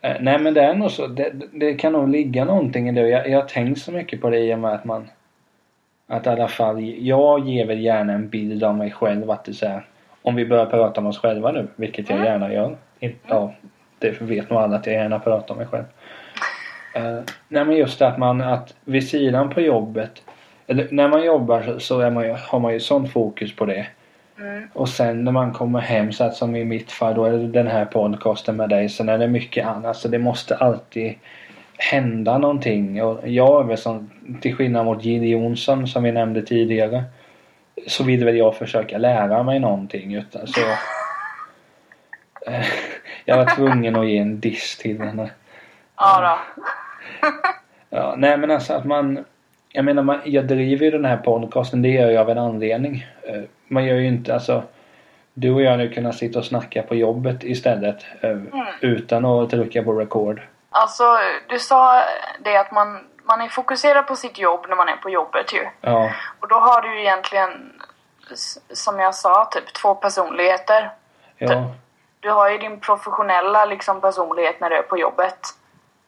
Eh, 0.00 0.16
Nej 0.20 0.38
men 0.38 0.54
det 0.54 0.62
är 0.62 0.74
nog 0.74 0.90
så. 0.90 1.06
Det, 1.06 1.32
det 1.52 1.74
kan 1.74 1.92
nog 1.92 2.08
ligga 2.08 2.44
någonting 2.44 2.88
i 2.88 2.92
det. 2.92 3.08
Jag, 3.08 3.28
jag 3.28 3.40
har 3.40 3.48
tänkt 3.48 3.80
så 3.80 3.92
mycket 3.92 4.20
på 4.20 4.30
det 4.30 4.38
i 4.38 4.54
och 4.54 4.58
med 4.58 4.72
att 4.72 4.84
man... 4.84 5.08
Att 6.08 6.26
i 6.26 6.28
alla 6.28 6.48
fall, 6.48 6.80
jag 6.98 7.48
ger 7.48 7.66
väl 7.66 7.80
gärna 7.80 8.12
en 8.12 8.28
bild 8.28 8.64
av 8.64 8.74
mig 8.74 8.90
själv 8.90 9.30
att 9.30 9.44
det 9.44 9.54
så 9.54 9.66
här, 9.66 9.86
Om 10.22 10.34
vi 10.34 10.46
börjar 10.46 10.66
prata 10.66 11.00
om 11.00 11.06
oss 11.06 11.18
själva 11.18 11.52
nu, 11.52 11.68
vilket 11.76 12.08
jag 12.10 12.18
Mm. 12.18 12.32
gärna 12.32 12.52
gör. 12.52 12.76
In- 13.00 13.18
Ja, 13.26 13.54
det 13.98 14.20
vet 14.22 14.50
nog 14.50 14.58
alla 14.60 14.76
att 14.76 14.86
jag 14.86 14.94
gärna 14.94 15.18
pratar 15.18 15.54
om 15.54 15.58
mig 15.58 15.66
själv. 15.66 15.84
Eh, 16.96 17.20
nej 17.48 17.64
men 17.64 17.76
just 17.76 17.98
det 17.98 18.06
att 18.06 18.18
man, 18.18 18.40
att 18.40 18.74
vid 18.84 19.08
sidan 19.08 19.50
på 19.50 19.60
jobbet 19.60 20.22
eller 20.66 20.88
när 20.90 21.08
man 21.08 21.24
jobbar 21.24 21.62
så, 21.62 21.80
så 21.80 22.00
är 22.00 22.10
man 22.10 22.24
ju, 22.24 22.36
har 22.38 22.58
man 22.58 22.72
ju 22.72 22.80
sånt 22.80 23.12
fokus 23.12 23.56
på 23.56 23.66
det. 23.66 23.86
Mm. 24.38 24.68
Och 24.72 24.88
sen 24.88 25.24
när 25.24 25.32
man 25.32 25.52
kommer 25.52 25.80
hem 25.80 26.12
så 26.12 26.24
att 26.24 26.34
som 26.34 26.56
i 26.56 26.64
mitt 26.64 26.92
fall 26.92 27.14
då 27.14 27.24
är 27.24 27.32
det 27.32 27.46
den 27.46 27.66
här 27.66 27.84
podcasten 27.84 28.56
med 28.56 28.68
dig. 28.68 28.88
Sen 28.88 29.08
är 29.08 29.18
det 29.18 29.28
mycket 29.28 29.66
annat. 29.66 29.96
Så 29.96 30.08
det 30.08 30.18
måste 30.18 30.56
alltid 30.56 31.14
hända 31.78 32.38
någonting. 32.38 33.02
Och 33.02 33.28
jag 33.28 33.60
är 33.60 33.66
väl 33.66 33.78
som, 33.78 34.10
till 34.40 34.54
skillnad 34.54 34.84
mot 34.84 35.04
Jill 35.04 35.24
Johnson 35.24 35.86
som 35.86 36.02
vi 36.02 36.12
nämnde 36.12 36.42
tidigare. 36.42 37.04
Så 37.86 38.04
vill 38.04 38.24
väl 38.24 38.36
jag 38.36 38.56
försöka 38.56 38.98
lära 38.98 39.42
mig 39.42 39.58
någonting. 39.58 40.14
Utan 40.14 40.46
så, 40.46 40.60
Eh, 42.46 42.66
jag 43.24 43.36
var 43.36 43.54
tvungen 43.56 43.96
att 43.96 44.08
ge 44.08 44.18
en 44.18 44.40
diss 44.40 44.76
till 44.76 45.00
henne. 45.00 45.30
Ja 45.96 46.20
då. 46.56 46.62
Ja, 47.90 48.14
nej 48.16 48.36
men 48.36 48.50
alltså 48.50 48.72
att 48.74 48.84
man... 48.84 49.24
Jag 49.68 49.84
menar, 49.84 50.02
man, 50.02 50.20
jag 50.24 50.44
driver 50.46 50.84
ju 50.84 50.90
den 50.90 51.04
här 51.04 51.16
podcasten, 51.16 51.82
det 51.82 51.88
gör 51.88 52.10
jag 52.10 52.20
av 52.20 52.30
en 52.30 52.38
anledning. 52.38 53.06
Eh, 53.22 53.42
Man 53.68 53.84
gör 53.84 53.96
ju 53.96 54.06
inte, 54.06 54.34
alltså... 54.34 54.62
Du 55.38 55.54
och 55.54 55.62
jag 55.62 55.70
hade 55.70 55.88
kunnat 55.88 56.14
sitta 56.14 56.38
och 56.38 56.44
snacka 56.44 56.82
på 56.82 56.94
jobbet 56.94 57.44
istället. 57.44 57.96
eh, 58.20 58.38
Utan 58.80 59.24
att 59.24 59.50
trycka 59.50 59.82
på 59.82 59.92
record. 59.92 60.42
Alltså, 60.70 61.04
du 61.48 61.58
sa 61.58 62.02
det 62.44 62.56
att 62.56 62.72
man, 62.72 63.00
man 63.24 63.40
är 63.40 63.48
fokuserad 63.48 64.06
på 64.06 64.16
sitt 64.16 64.38
jobb 64.38 64.66
när 64.68 64.76
man 64.76 64.88
är 64.88 64.96
på 64.96 65.10
jobbet 65.10 65.52
ju. 65.52 65.66
Ja, 65.80 66.10
Och 66.40 66.48
då 66.48 66.54
har 66.54 66.82
du 66.82 66.94
ju 66.94 67.00
egentligen, 67.00 67.72
som 68.72 68.98
jag 68.98 69.14
sa, 69.14 69.44
typ 69.44 69.72
två 69.74 69.94
personligheter. 69.94 70.90
ja, 71.38 71.74
Du 72.20 72.30
har 72.30 72.50
ju 72.50 72.58
din 72.58 72.80
professionella 72.80 73.64
liksom, 73.64 74.00
personlighet 74.00 74.60
när 74.60 74.70
du 74.70 74.76
är 74.76 74.82
på 74.82 74.98
jobbet. 74.98 75.38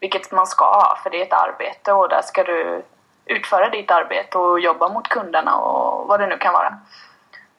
Vilket 0.01 0.33
man 0.33 0.47
ska 0.47 0.65
ha, 0.65 0.99
för 1.03 1.11
det 1.11 1.21
är 1.23 1.27
ett 1.27 1.33
arbete 1.33 1.93
och 1.93 2.09
där 2.09 2.23
ska 2.23 2.45
du 2.45 2.85
utföra 3.25 3.69
ditt 3.69 3.91
arbete 3.91 4.39
och 4.39 4.61
jobba 4.61 4.89
mot 4.89 5.09
kunderna 5.09 5.57
och 5.57 6.09
vad 6.09 6.21
det 6.21 6.27
nu 6.27 6.39
kan 6.39 6.53
vara. 6.53 6.79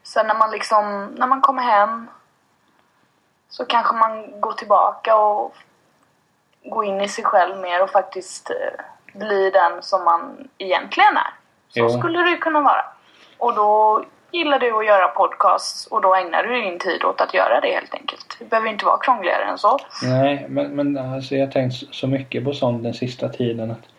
Sen 0.04 0.28
när 0.28 0.36
man 0.36 0.52
liksom, 0.52 1.06
när 1.06 1.28
man 1.28 1.42
kommer 1.42 1.64
hem 1.64 2.08
så 3.50 3.66
kanske 3.66 3.96
man 3.96 4.42
går 4.42 4.52
tillbaka 4.54 5.18
och 5.18 5.56
går 6.64 6.86
in 6.86 7.02
i 7.02 7.08
sig 7.08 7.24
själv 7.24 7.58
mer 7.58 7.84
och 7.84 7.90
faktiskt 7.90 8.50
eh, 8.50 8.86
blir 9.14 9.52
den 9.52 9.82
som 9.82 10.04
man 10.04 10.50
egentligen 10.58 11.18
är. 11.18 11.34
Så 11.70 11.80
Jo. 11.80 11.90
skulle 11.90 12.20
det 12.24 12.38
kunna 12.38 12.62
vara. 12.62 12.86
Och 13.38 13.56
då 13.56 14.04
gillar 14.32 14.60
du 14.60 14.78
att 14.78 14.86
göra 14.86 15.08
podcasts 15.08 15.88
och 15.88 16.02
då 16.02 16.16
ägnar 16.16 16.44
du 16.44 16.62
din 16.62 16.80
tid 16.80 17.04
åt 17.04 17.22
att 17.22 17.34
göra 17.34 17.62
det 17.62 17.68
helt 17.68 17.94
enkelt. 17.94 18.36
Det 18.40 18.50
behöver 18.50 18.70
inte 18.70 18.86
vara 18.86 18.98
krångligare 18.98 19.44
än 19.44 19.58
så. 19.58 19.78
nej 20.04 20.46
men, 20.50 20.76
men 20.76 20.98
alltså 20.98 21.36
jag 21.36 21.46
har 21.46 21.52
tänkt 21.52 21.76
så- 21.92 22.08
mycket 22.08 22.44
på 22.44 22.54
sånt 22.54 22.84
den 22.84 22.94
sista 22.94 23.30
tiden 23.30 23.72
att... 23.72 23.90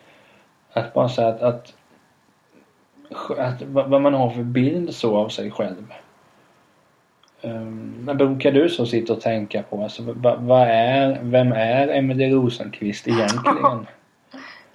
Att 0.73 0.93
bara 0.93 1.09
säga 1.09 1.27
att... 1.27 1.41
att, 1.41 1.73
att 3.37 3.61
vad 3.61 4.01
man 4.01 4.13
har 4.13 4.29
för 4.29 4.43
bild 4.43 4.95
så 4.95 5.17
av 5.17 5.29
sig 5.29 5.51
själv. 5.51 5.93
Um, 7.43 8.09
brukar 8.13 8.51
du 8.51 8.69
så 8.69 8.85
sitta 8.85 9.13
och 9.13 9.21
tänka 9.21 9.63
på 9.63 9.83
alltså, 9.83 10.03
vad, 10.05 10.41
vad 10.41 10.67
är, 10.67 11.19
vem 11.21 11.51
är 11.51 11.87
Emelie 11.87 12.35
Rosenqvist 12.35 13.07
egentligen? 13.07 13.87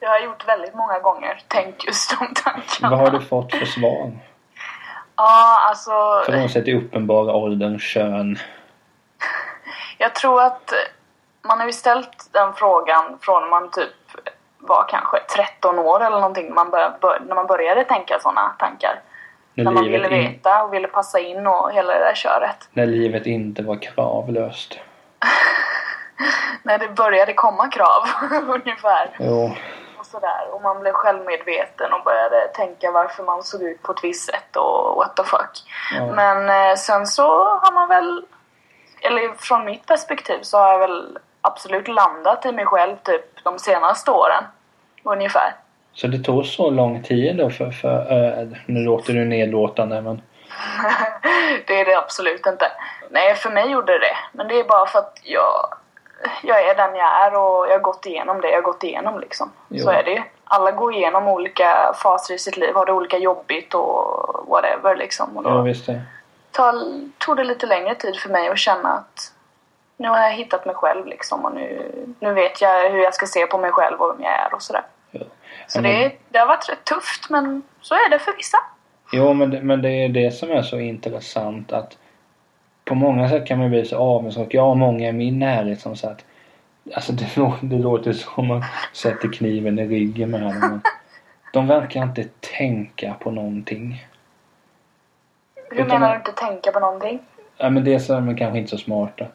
Det 0.01 0.07
har 0.07 0.15
jag 0.15 0.25
gjort 0.25 0.49
väldigt 0.49 0.75
många 0.75 0.99
gånger. 0.99 1.43
Tänkt 1.49 1.87
just 1.87 2.11
de 2.11 2.35
tankarna. 2.35 2.91
vad 2.91 2.99
har 2.99 3.11
du 3.19 3.21
fått 3.21 3.55
för 3.55 3.67
svar? 3.67 4.13
Ja, 5.17 5.59
alltså. 5.69 5.93
Frånsett 6.27 6.69
i 6.69 6.75
uppenbara 6.75 7.33
åldern, 7.35 7.79
kön. 7.79 8.39
Jag 9.99 10.15
tror 10.15 10.43
att 10.43 10.73
man 11.43 11.59
har 11.61 11.67
ju 11.67 11.73
ställt 11.73 12.29
den 12.33 12.53
frågan 12.55 13.19
från 13.21 13.51
man 13.51 13.71
typ 13.71 13.89
var 14.59 14.87
kanske 14.89 15.17
13 15.37 15.79
år 15.79 16.01
eller 16.05 16.17
någonting. 16.17 16.55
Man 16.55 16.71
bör, 16.71 17.21
när 17.27 17.35
man 17.35 17.47
började 17.47 17.85
tänka 17.85 18.19
sådana 18.21 18.49
tankar. 18.59 19.01
När, 19.55 19.65
När 19.65 19.73
man 19.73 19.85
ville 19.85 20.09
veta 20.09 20.63
och 20.63 20.75
ville 20.75 20.89
passa 20.89 21.19
in 21.21 21.47
och 21.47 21.73
hela 21.73 21.93
det 21.93 21.99
där 21.99 22.15
köret. 22.15 22.69
när 22.73 22.87
livet 22.87 23.27
inte 23.27 23.63
var 23.63 23.83
kravlöst. 23.83 24.79
När 26.63 26.79
det 26.79 26.89
började 26.89 27.33
komma 27.33 27.69
krav 27.69 28.03
ungefär. 28.49 29.11
Jo, 29.19 29.57
Och 30.07 30.11
sådär. 30.11 30.55
Och 30.55 30.63
man 30.63 30.81
blev 30.81 30.93
självmedveten 30.93 31.93
och 31.93 32.05
började 32.05 32.49
tänka 32.55 32.91
varför 32.91 33.23
man 33.23 33.43
såg 33.43 33.63
ut 33.63 33.83
på 33.83 33.93
ett 33.93 34.05
visst 34.05 34.31
sätt 34.31 34.57
och 34.57 34.97
what 34.97 35.17
the 35.17 35.23
fuck. 35.23 35.63
Ja. 35.95 36.07
Men 36.07 36.49
eh, 36.49 36.77
sen 36.77 37.07
så 37.07 37.45
har 37.45 37.73
man 37.75 37.89
väl, 37.89 38.25
eller 39.01 39.35
från 39.39 39.65
mitt 39.65 39.87
perspektiv 39.87 40.39
så 40.43 40.59
har 40.59 40.73
jag 40.73 40.79
väl 40.79 41.19
absolut 41.41 41.89
landat 41.89 42.47
i 42.47 42.53
mig 42.53 42.67
själv 42.67 42.97
typ 42.97 43.45
de 43.45 43.59
senaste 43.59 44.11
åren. 44.11 44.45
Ungefär. 45.03 45.55
så 45.93 46.07
det 46.07 46.19
tog 46.19 46.47
så 46.47 46.71
lång 46.71 47.03
tid 47.03 47.37
då 47.37 47.51
för, 47.51 47.71
för 47.71 48.13
äh, 48.13 48.49
nu 48.67 48.81
låter 48.81 49.13
du 49.13 49.25
nedlåtande 49.25 50.01
men 50.01 50.23
det 51.67 51.81
är 51.81 51.85
det 51.85 51.99
absolut 51.99 52.47
inte. 52.47 52.73
Nej, 53.11 53.35
för 53.35 53.51
mig 53.51 53.71
gjorde 53.71 53.99
det. 53.99 54.17
Men 54.33 54.49
det 54.49 54.61
är 54.61 54.65
bara 54.65 54.87
för 54.87 54.99
att 54.99 55.21
jag, 55.23 55.75
jag 56.43 56.63
är 56.69 56.75
den 56.75 56.97
jag 56.97 57.25
är 57.27 57.35
och 57.35 57.67
jag 57.69 57.73
har 57.73 57.79
gått 57.79 58.07
igenom 58.07 58.41
det 58.41 58.49
jag 58.49 58.57
har 58.57 58.63
gått 58.63 58.85
igenom 58.85 59.21
liksom. 59.21 59.51
Jo. 59.69 59.85
Så 59.85 59.91
är 59.91 60.03
det 60.03 60.11
ju. 60.11 60.23
Alla 60.45 60.71
går 60.71 60.95
igenom 60.95 61.29
olika 61.29 61.93
faser 62.03 62.35
i 62.35 62.39
sitt 62.39 62.57
liv, 62.57 62.75
har 62.75 62.87
det 62.87 62.93
olika 62.93 63.19
jobbigt 63.19 63.75
och 63.75 64.49
whatever 64.49 64.97
liksom. 64.97 65.37
Och 65.37 65.43
då 65.43 65.51
ja 65.51 65.61
visst 65.63 65.87
det. 65.87 66.03
tar- 66.51 67.11
tog 67.19 67.37
det 67.37 67.45
lite 67.45 67.67
längre 67.67 67.95
tid 67.95 68.17
för 68.17 68.29
mig 68.29 68.49
att 68.49 68.59
känna 68.59 68.89
att 68.93 69.33
nu 69.97 70.09
har 70.09 70.19
jag 70.19 70.31
hittat 70.33 70.67
mig 70.67 70.75
själv 70.75 71.07
liksom 71.07 71.45
och 71.45 71.55
nu, 71.55 71.93
nu 72.21 72.33
vet 72.35 72.61
jag 72.61 72.91
hur 72.91 72.99
jag 73.03 73.15
ska 73.15 73.27
se 73.27 73.47
på 73.47 73.59
mig 73.59 73.71
själv 73.73 74.01
och 74.01 74.11
vem 74.15 74.23
jag 74.23 74.33
är 74.33 74.55
och 74.55 74.63
sådär. 74.63 74.83
Ja. 75.11 75.21
Så 75.69 75.81
men- 75.81 75.91
det, 76.01 76.13
det 76.29 76.39
har 76.39 76.47
varit 76.47 76.69
rätt 76.69 76.85
tufft 76.85 77.31
men 77.31 77.63
så 77.81 77.95
är 77.95 78.11
det 78.11 78.19
för 78.19 78.33
vissa. 78.37 78.59
Jo 79.13 79.33
men, 79.33 79.67
men 79.67 79.83
det 79.83 79.89
är 79.91 80.09
det 80.09 80.31
som 80.31 80.51
är 80.51 80.63
så 80.63 80.79
intressant 80.79 81.73
att 81.73 81.97
på 82.87 82.95
många 82.95 83.29
sätt 83.29 83.47
kan 83.47 83.59
man 83.59 83.71
bli 83.71 83.85
så 83.85 83.97
avundsjuk. 83.99 84.55
Jag 84.55 84.63
har 84.63 84.75
många 84.75 85.09
i 85.09 85.13
min 85.13 85.39
närhet 85.39 85.81
som 85.81 85.97
sagt 85.97 86.25
Alltså 86.95 87.13
det, 87.13 87.25
lå- 87.37 87.59
det 87.63 87.79
låter 87.79 88.13
som 88.13 88.47
man 88.47 88.65
sätter 88.93 89.33
kniven 89.33 89.79
i 89.79 89.87
ryggen 89.87 90.31
med 90.31 90.41
dem. 90.41 90.81
De 91.53 91.67
verkar 91.67 92.03
inte 92.03 92.25
tänka 92.59 93.15
på 93.15 93.31
någonting. 93.31 94.07
Hur 95.71 95.77
Utan 95.85 96.01
menar 96.01 96.11
du 96.11 96.17
inte 96.17 96.33
tänka 96.33 96.73
på 96.73 96.81
någonting? 96.81 97.19
Ja 97.57 97.71
men 97.71 97.85
det 97.85 97.95
är 98.11 98.15
de 98.15 98.37
kanske 98.37 98.59
inte 98.59 98.71
så 98.71 98.79
smarta. 98.79 99.27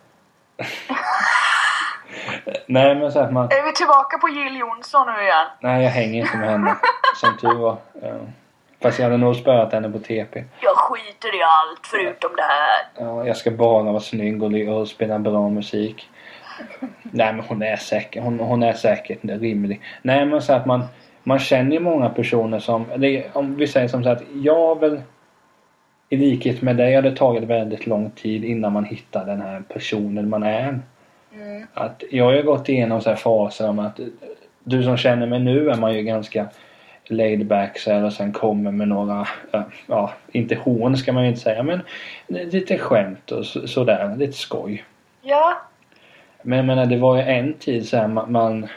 Nej 2.68 2.96
men 2.96 3.12
så 3.12 3.20
att 3.20 3.34
man 3.34 3.46
Är 3.46 3.66
vi 3.66 3.74
tillbaka 3.74 4.18
på 4.18 4.30
Jill 4.30 4.58
Johnson 4.58 5.08
nu 5.08 5.22
igen? 5.24 5.48
Nej 5.60 5.84
jag 5.84 5.92
hänger 5.92 6.22
inte 6.22 6.38
med 6.38 6.50
henne. 6.50 6.76
Som 7.16 7.38
tur 7.38 7.58
var. 7.58 7.78
Ja. 8.02 8.14
Fast 8.82 9.00
jag 9.00 9.06
hade 9.06 9.18
nog 9.18 9.36
spöat 9.36 9.74
henne 9.74 9.90
på 9.90 10.00
TP. 10.00 10.44
Jag 10.62 10.76
skiter 10.76 11.40
i 11.40 11.42
allt 11.44 11.88
förutom 11.88 12.32
det 12.36 12.42
här. 12.42 13.06
Ja, 13.06 13.28
jag 13.28 13.38
ska 13.38 13.52
bara 13.52 13.84
vara 13.84 14.00
snygg 14.00 14.44
och, 14.44 14.80
och 14.80 14.88
spela 14.88 15.20
bra 15.20 15.50
musik. 15.50 16.10
Nej 17.02 17.34
men 17.34 17.46
hon 17.48 17.62
är 17.62 17.76
säker. 17.76 18.22
Hon, 18.22 18.40
hon 18.40 18.64
är 18.64 18.74
säkert 18.74 19.20
rimlig. 19.24 19.82
Nej 20.02 20.26
men 20.26 20.42
så 20.42 20.54
att 20.54 20.66
man, 20.66 20.84
man 21.24 21.40
känner 21.40 21.72
ju 21.72 21.80
många 21.80 22.10
personer 22.10 22.60
som, 22.60 22.86
det, 22.98 23.26
om 23.34 23.56
vi 23.56 23.68
säger 23.68 23.88
som 23.88 24.04
så 24.04 24.10
att 24.10 24.24
jag 24.34 24.80
väl 24.80 25.02
i 26.10 26.18
likhet 26.18 26.62
med 26.62 26.78
dig 26.78 26.96
har 26.96 27.02
det 27.02 27.16
tagit 27.16 27.44
väldigt 27.44 27.88
lång 27.88 28.12
tid 28.12 28.46
innan 28.46 28.74
man 28.74 28.86
hittar 28.86 29.26
den 29.26 29.42
här 29.42 29.64
personen 29.74 30.30
man 30.30 30.44
är. 30.44 30.80
Mm. 31.34 31.68
Att 31.74 32.04
jag 32.12 32.26
har 32.26 32.34
ju 32.34 32.44
gått 32.44 32.70
igenom 32.70 33.02
så 33.02 33.10
här 33.10 33.18
faser 33.18 33.70
om 33.70 33.80
att 33.80 34.00
du 34.64 34.84
som 34.84 34.98
känner 34.98 35.28
mig 35.28 35.40
nu 35.40 35.70
är 35.70 35.78
man 35.78 35.94
ju 35.94 36.02
ganska 36.02 36.48
laid 37.12 37.46
back 37.48 37.80
så 37.80 37.92
här 37.92 38.04
och 38.04 38.14
sen 38.14 38.32
kommer 38.32 38.72
med 38.72 38.88
några, 38.88 39.28
ja, 39.88 40.14
inte 40.32 40.56
hån 40.56 40.98
ska 40.98 41.12
man 41.14 41.24
ju 41.24 41.30
inte 41.30 41.42
säga 41.42 41.64
men 41.64 41.82
lite 42.28 42.78
skämt 42.78 43.32
och 43.32 43.46
så- 43.46 43.68
sådär, 43.68 44.16
lite 44.18 44.34
skoj. 44.38 44.84
Ja, 45.22 45.58
Men 46.42 46.58
jag 46.58 46.66
menar 46.66 46.86
det 46.86 46.98
var 46.98 47.16
ju 47.16 47.22
en 47.24 47.54
tid 47.54 47.88
så 47.90 47.98
här 47.98 48.08
man, 48.08 48.32
man 48.32 48.68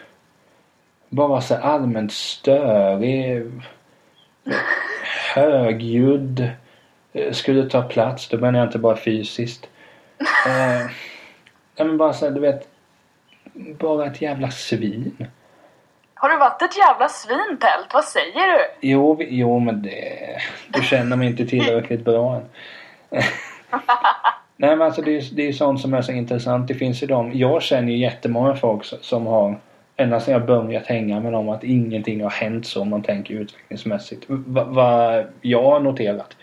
bara 1.08 1.40
så 1.40 1.54
allmänt 1.54 2.12
störig, 2.12 3.42
högljudd, 5.34 6.48
eh, 7.12 7.32
skulle 7.32 7.68
ta 7.70 7.82
plats, 7.82 8.28
då 8.28 8.38
menar 8.38 8.58
jag 8.58 8.68
inte 8.68 8.78
bara 8.78 8.96
fysiskt. 8.96 9.68
Eh, 10.46 11.86
men 11.86 11.96
bara 11.98 12.12
så 12.12 12.24
här, 12.26 12.32
du 12.32 12.40
vet, 12.40 12.68
bara 13.54 14.06
ett 14.06 14.22
jävla 14.22 14.50
svin. 14.50 15.26
Har 16.24 16.30
du 16.30 16.36
varit 16.36 16.62
ett 16.62 16.78
jävla 16.78 17.08
svin 17.08 17.58
Tält? 17.60 17.94
Vad 17.94 18.04
säger 18.04 18.58
du? 18.58 18.88
Jo, 18.88 19.16
jo 19.20 19.58
men 19.58 19.82
det... 19.82 20.18
Du 20.68 20.82
känner 20.82 21.16
mig 21.16 21.28
inte 21.28 21.46
tillräckligt 21.46 22.04
bra 22.04 22.36
än. 22.36 22.42
Nej 24.56 24.76
men 24.76 24.82
alltså 24.82 25.02
det 25.02 25.16
är, 25.16 25.34
det 25.34 25.48
är 25.48 25.52
sånt 25.52 25.80
som 25.80 25.94
är 25.94 26.02
så 26.02 26.12
intressant. 26.12 26.68
Det 26.68 26.74
finns 26.74 27.02
ju 27.02 27.06
de... 27.06 27.30
Jag 27.34 27.62
känner 27.62 27.92
ju 27.92 27.98
jättemånga 27.98 28.56
folk 28.56 28.84
som- 28.84 29.26
har... 29.26 29.60
Ända 29.96 30.20
sedan 30.20 30.32
jag 30.32 30.46
börjat 30.46 30.86
hänga 30.86 31.20
med 31.20 31.32
dem 31.32 31.48
att 31.48 31.64
ingenting 31.64 32.22
har 32.22 32.30
hänt 32.30 32.66
så 32.66 32.82
om 32.82 32.90
man 32.90 33.02
tänker 33.02 33.34
utvecklingsmässigt. 33.34 34.24
Vad 34.28 34.66
va, 34.66 35.22
jag 35.40 35.62
har 35.62 35.80
noterat. 35.80 36.36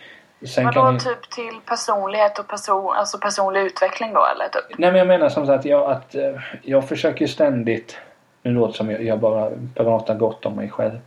Sen 0.45 0.65
Vadå 0.65 0.81
kan 0.81 0.99
typ 0.99 1.29
till 1.29 1.59
personlighet 1.65 2.39
och 2.39 2.47
person, 2.47 2.93
alltså 2.95 3.17
personlig 3.17 3.61
utveckling 3.61 4.13
då 4.13 4.25
eller 4.35 4.45
typ? 4.45 4.77
Nej 4.77 4.91
men 4.91 4.99
jag 4.99 5.07
menar 5.07 5.29
som 5.29 5.45
sagt 5.45 5.65
jag, 5.65 5.91
att 5.91 6.15
eh, 6.15 6.33
jag 6.61 6.87
försöker 6.87 7.27
ständigt... 7.27 7.97
Nu 8.41 8.51
låter 8.51 8.71
det 8.71 8.77
som 8.77 8.91
jag, 8.91 9.03
jag 9.03 9.19
bara 9.19 9.51
pratar 9.75 10.15
gott 10.15 10.45
om 10.45 10.55
mig 10.55 10.69
själv. 10.69 10.99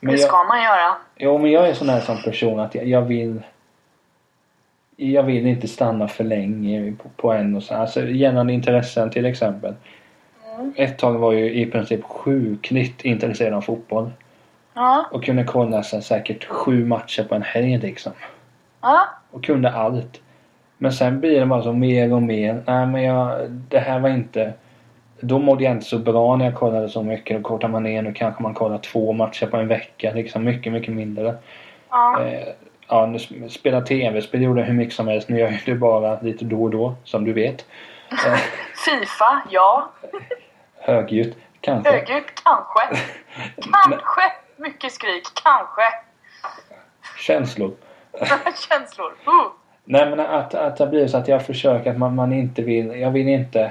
Men 0.00 0.14
det 0.14 0.20
jag, 0.20 0.28
ska 0.28 0.44
man 0.44 0.62
göra. 0.62 0.96
Jo, 1.16 1.38
men 1.38 1.50
jag 1.50 1.68
är 1.68 1.74
sån 1.74 1.88
här 1.88 2.00
som 2.00 2.22
person 2.22 2.60
att 2.60 2.74
jag, 2.74 2.86
jag 2.86 3.02
vill... 3.02 3.42
Jag 4.96 5.22
vill 5.22 5.46
inte 5.46 5.68
stanna 5.68 6.08
för 6.08 6.24
länge 6.24 6.92
på, 7.02 7.08
på 7.16 7.32
en 7.32 7.56
och 7.56 7.62
så. 7.62 7.74
Alltså 7.74 8.08
gällande 8.08 8.52
intressen 8.52 9.10
till 9.10 9.26
exempel. 9.26 9.74
Mm. 10.54 10.72
Ett 10.76 10.98
tag 10.98 11.18
var 11.18 11.32
jag 11.32 11.42
ju 11.42 11.54
i 11.54 11.66
princip 11.66 12.04
sjukligt 12.04 13.04
intresserad 13.04 13.54
av 13.54 13.60
fotboll. 13.60 14.10
Ja, 14.74 15.06
Och 15.12 15.24
kunde 15.24 15.44
kolla 15.44 15.82
så 15.82 16.00
säkert 16.00 16.44
sju 16.44 16.84
matcher 16.84 17.24
på 17.24 17.34
en 17.34 17.42
helg 17.42 17.78
liksom. 17.78 18.12
ja. 18.80 19.08
Och 19.30 19.44
kunde 19.44 19.70
allt. 19.70 20.20
Men 20.78 20.92
sen 20.92 21.20
blir 21.20 21.40
det 21.40 21.46
bara 21.46 21.62
så 21.62 21.72
mer 21.72 22.12
och 22.12 22.22
mer. 22.22 22.62
Nej 22.66 22.86
men 22.86 23.02
jag, 23.02 23.50
det 23.50 23.78
här 23.78 23.98
var 23.98 24.08
inte 24.08 24.52
Då 25.20 25.38
mådde 25.38 25.64
jag 25.64 25.72
inte 25.72 25.86
så 25.86 25.98
bra 25.98 26.36
när 26.36 26.44
jag 26.44 26.54
kollade 26.54 26.88
så 26.88 27.02
mycket. 27.02 27.36
Då 27.36 27.42
kortar 27.48 27.68
man 27.68 27.82
ner. 27.82 28.02
Nu 28.02 28.12
kanske 28.12 28.42
man 28.42 28.54
kollar 28.54 28.78
två 28.78 29.12
matcher 29.12 29.46
på 29.46 29.56
en 29.56 29.68
vecka. 29.68 30.12
Liksom 30.14 30.44
mycket, 30.44 30.72
mycket 30.72 30.94
mindre. 30.94 31.34
Ja. 31.90 32.22
Eh, 32.22 32.48
ja, 32.88 33.06
nu 33.06 33.18
sp- 33.18 33.48
spela 33.48 33.80
tv-spel 33.80 34.42
gjorde 34.42 34.60
jag 34.60 34.66
hur 34.66 34.74
mycket 34.74 34.94
som 34.94 35.08
helst. 35.08 35.28
Nu 35.28 35.38
gör 35.38 35.46
jag 35.50 35.60
det 35.64 35.74
bara 35.74 36.20
lite 36.20 36.44
då 36.44 36.62
och 36.62 36.70
då, 36.70 36.94
som 37.04 37.24
du 37.24 37.32
vet. 37.32 37.66
Eh, 38.26 38.34
Fifa, 38.84 39.42
ja. 39.50 39.90
högljutt, 40.80 41.36
kanske. 41.60 41.90
Högljutt, 41.92 42.42
kanske. 42.44 43.02
Kanske. 43.72 44.32
Mycket 44.56 44.92
skrik, 44.92 45.24
kanske. 45.44 45.82
Känslor. 47.18 47.72
Känslor. 48.68 49.06
Uh. 49.26 49.52
Nej 49.84 50.10
men 50.10 50.20
att, 50.20 50.54
att 50.54 50.76
det 50.76 50.86
blir 50.86 51.06
så 51.06 51.16
att 51.16 51.28
jag 51.28 51.46
försöker 51.46 51.90
att 51.90 51.98
man, 51.98 52.14
man 52.14 52.32
inte 52.32 52.62
vill, 52.62 53.00
jag 53.00 53.10
vill 53.10 53.28
inte 53.28 53.70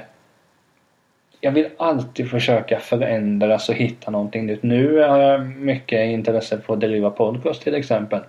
jag 1.40 1.52
vill 1.52 1.70
alltid 1.76 2.30
försöka 2.30 2.78
förändras 2.78 3.68
och 3.68 3.74
hitta 3.74 4.10
någonting 4.10 4.46
nytt. 4.46 4.62
Nu 4.62 5.00
har 5.02 5.18
jag 5.18 5.46
mycket 5.46 6.00
intresse 6.00 6.60
för 6.60 6.72
att 6.72 6.80
driva 6.80 7.10
podcast 7.10 7.62
till 7.62 7.74
exempel. 7.74 8.20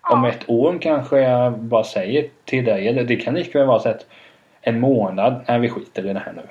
Om 0.00 0.24
ett 0.24 0.48
år 0.50 0.78
kanske 0.80 1.20
jag 1.20 1.58
bara 1.58 1.84
säger 1.84 2.28
till 2.44 2.64
dig, 2.64 2.88
eller 2.88 3.04
det 3.04 3.16
kan 3.16 3.34
lika 3.34 3.58
väl 3.58 3.66
vara 3.66 3.78
så 3.78 3.88
att 3.88 4.06
en 4.60 4.80
månad, 4.80 5.44
nej 5.48 5.60
vi 5.60 5.68
skiter 5.70 6.06
i 6.06 6.12
det 6.12 6.20
här 6.20 6.32
nu. 6.32 6.42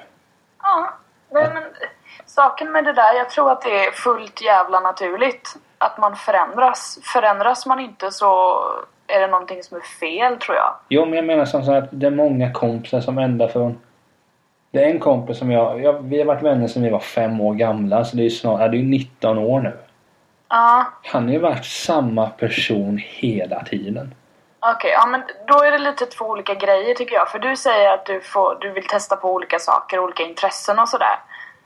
Ja, 0.62 0.90
nej, 1.32 1.50
men 1.54 1.64
saken 2.26 2.72
med 2.72 2.84
det 2.84 2.94
där, 2.94 3.14
jag 3.14 3.30
tror 3.30 3.52
att 3.52 3.62
det 3.62 3.86
är 3.86 3.92
fullt 3.92 4.42
jävla 4.42 4.80
naturligt 4.80 5.56
att 5.78 5.98
man 5.98 6.16
förändras. 6.16 7.00
Förändras 7.14 7.66
man 7.66 7.80
inte 7.80 8.12
så 8.12 8.60
är 9.08 9.20
det 9.20 9.28
någonting 9.28 9.64
som 9.64 9.78
är 9.78 9.82
fel 9.82 10.38
tror 10.38 10.58
jag. 10.58 10.76
Jo 10.90 11.06
men 11.06 11.14
jag 11.14 11.26
menar 11.26 11.46
som 11.46 11.64
så 11.64 11.74
att 11.74 11.90
det 11.92 12.08
är 12.08 12.12
många 12.12 12.54
kompisar 12.54 13.02
som 13.02 13.18
ända 13.18 13.48
från 13.48 13.80
Det 14.72 14.84
är 14.84 14.90
en 14.90 15.00
kompis 15.00 15.38
som 15.40 15.52
jag, 15.52 15.82
jag 15.84 15.94
vi 16.04 16.18
har 16.20 16.26
varit 16.26 16.42
vänner 16.44 16.68
sedan 16.68 16.84
vi 16.84 16.90
var 16.90 17.00
fem 17.00 17.42
år 17.42 17.54
gamla 17.54 18.06
så 18.06 18.16
det 18.16 18.22
är 18.22 18.24
ju 18.24 18.30
snart, 18.30 18.62
ja, 18.62 18.68
det 18.68 18.78
är 18.78 18.80
ju 18.80 18.86
19 18.86 19.38
år 19.38 19.60
nu. 19.62 19.78
Ja, 20.50 20.86
Han 21.04 21.24
har 21.26 21.32
ju 21.32 21.40
varit 21.40 21.66
samma 21.66 22.30
person 22.30 22.98
hela 23.04 23.64
tiden. 23.64 24.16
okej. 24.60 24.92
ja, 24.92 25.06
men 25.06 25.24
då 25.48 25.64
är 25.64 25.72
det 25.72 25.78
lite 25.78 26.06
två 26.06 26.26
olika 26.26 26.54
grejer 26.54 26.96
tycker 26.96 27.16
jag. 27.16 27.30
För 27.32 27.40
du 27.40 27.56
säger 27.56 27.94
att 27.94 28.06
du, 28.06 28.22
får, 28.22 28.58
du 28.62 28.70
vill 28.72 28.88
testa 28.88 29.16
på 29.16 29.34
olika 29.34 29.60
saker, 29.60 30.00
olika 30.00 30.24
intressen 30.24 30.80
och 30.80 30.90
sådär. 30.90 31.20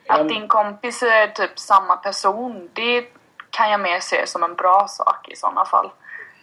Att 0.09 0.29
din 0.29 0.47
kompis 0.47 1.03
är 1.03 1.27
typ 1.27 1.59
samma 1.59 1.95
person, 1.95 2.69
det 2.73 3.05
kan 3.49 3.71
jag 3.71 3.79
mer 3.81 3.99
se 3.99 4.27
som 4.27 4.43
en 4.43 4.55
bra 4.55 4.87
sak 4.87 5.29
i 5.29 5.35
sådana 5.35 5.65
fall. 5.65 5.91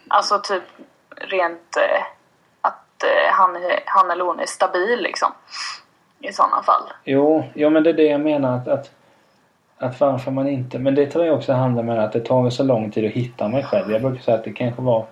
Alltså 0.07 0.39
typ 0.39 0.63
rent 1.17 1.77
eh, 1.77 2.03
att 2.61 3.03
eh, 3.03 3.31
han, 3.33 3.55
är- 3.55 3.83
han 3.85 4.11
eller 4.11 4.25
hon 4.25 4.39
är 4.39 4.45
stabil 4.45 4.99
liksom. 5.01 5.31
I 6.21 6.33
sådana 6.33 6.63
fall. 6.63 6.83
Jo, 7.03 7.43
jo 7.53 7.69
men 7.69 7.83
det 7.83 7.89
är 7.89 7.93
det 7.93 8.03
jag 8.03 8.21
menar 8.21 8.57
att, 8.57 8.67
att 8.67 8.91
att 9.77 9.99
varför 9.99 10.31
man 10.31 10.47
inte... 10.47 10.79
Men 10.79 10.95
det 10.95 11.05
tror 11.07 11.25
jag 11.25 11.35
också 11.37 11.53
handlar 11.53 11.83
med 11.83 12.03
att 12.03 12.11
det 12.11 12.19
tar 12.19 12.49
så 12.49 12.63
lång 12.63 12.91
tid 12.91 13.05
att 13.05 13.11
hitta 13.11 13.47
mig 13.47 13.63
själv. 13.63 13.91
Jag 13.91 14.01
brukar 14.01 14.21
säga 14.23 14.37
att 14.37 14.43
det 14.43 14.51
kanske 14.53 14.81
var 14.81 15.05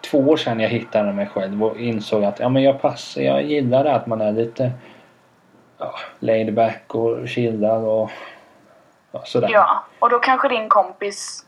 två 0.00 0.18
år 0.18 0.36
sedan 0.36 0.60
jag 0.60 0.68
hittade 0.68 1.12
mig 1.12 1.26
själv 1.26 1.64
och 1.64 1.76
insåg 1.76 2.24
att 2.24 2.38
ja, 2.40 2.48
men 2.48 2.62
jag 2.62 2.80
passar. 2.82 3.20
Jag 3.20 3.42
gillar 3.42 3.84
det 3.84 3.94
att 3.94 4.06
man 4.06 4.20
är 4.20 4.32
lite 4.32 4.70
ja, 5.78 5.94
laid 6.18 6.54
back 6.54 6.94
och 6.94 7.28
chillar 7.28 7.76
och 7.78 8.10
ja, 9.12 9.22
sådär. 9.24 9.48
Ja, 9.52 9.84
och 9.98 10.10
då 10.10 10.18
kanske 10.18 10.48
din 10.48 10.68
kompis 10.68 11.46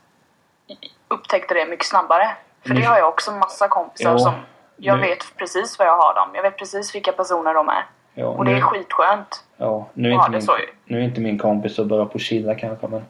upptäckte 1.07 1.53
det 1.53 1.65
mycket 1.65 1.85
snabbare. 1.85 2.27
För 2.61 2.69
det 2.69 2.75
Mm. 2.75 2.91
har 2.91 2.97
jag 2.97 3.07
också 3.09 3.31
massa 3.31 3.67
kompisar 3.67 4.11
Jo, 4.11 4.19
som 4.19 4.33
jag 4.77 4.95
nu- 4.99 5.07
vet 5.07 5.37
precis 5.37 5.79
vad 5.79 5.87
jag 5.87 5.97
har 5.97 6.13
dem. 6.15 6.29
Jag 6.33 6.41
vet 6.43 6.57
precis 6.57 6.95
vilka 6.95 7.11
personer 7.11 7.53
de 7.53 7.69
är. 7.69 7.85
Ja, 8.15 8.25
Och 8.27 8.45
det 8.45 8.51
är 8.51 8.61
skitskönt. 8.61 9.43
ja, 9.57 9.87
nu, 9.93 10.09
är 10.09 10.13
inte 10.13 10.29
min, 10.31 10.41
nu 10.85 10.99
är 10.99 11.03
inte 11.03 11.21
min 11.21 11.37
kompis 11.37 11.75
så 11.75 11.85
bra 11.85 12.05
på 12.05 12.15
att 12.15 12.21
chilla 12.21 12.55
kanske 12.55 12.87
men 12.87 13.01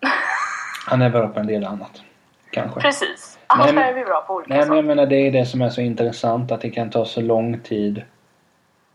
han 0.86 1.02
är 1.02 1.10
bra 1.10 1.28
på 1.28 1.40
en 1.40 1.46
del 1.46 1.64
annat. 1.64 2.02
Kanske. 2.50 2.80
Precis. 2.80 3.38
Alla 3.46 3.64
Nej, 3.64 3.74
men- 3.74 3.84
är 3.84 3.92
vi 3.94 4.04
bra 4.04 4.24
på 4.26 4.34
olika 4.34 4.48
Nej 4.48 4.58
men 4.58 4.66
saker. 4.66 4.76
jag 4.76 4.84
menar 4.84 5.06
det 5.06 5.16
är 5.16 5.32
det 5.32 5.46
som 5.46 5.62
är 5.62 5.68
så 5.70 5.80
intressant 5.80 6.52
att 6.52 6.60
det 6.60 6.70
kan 6.70 6.90
ta 6.90 7.04
så 7.04 7.20
lång 7.20 7.58
tid 7.60 8.02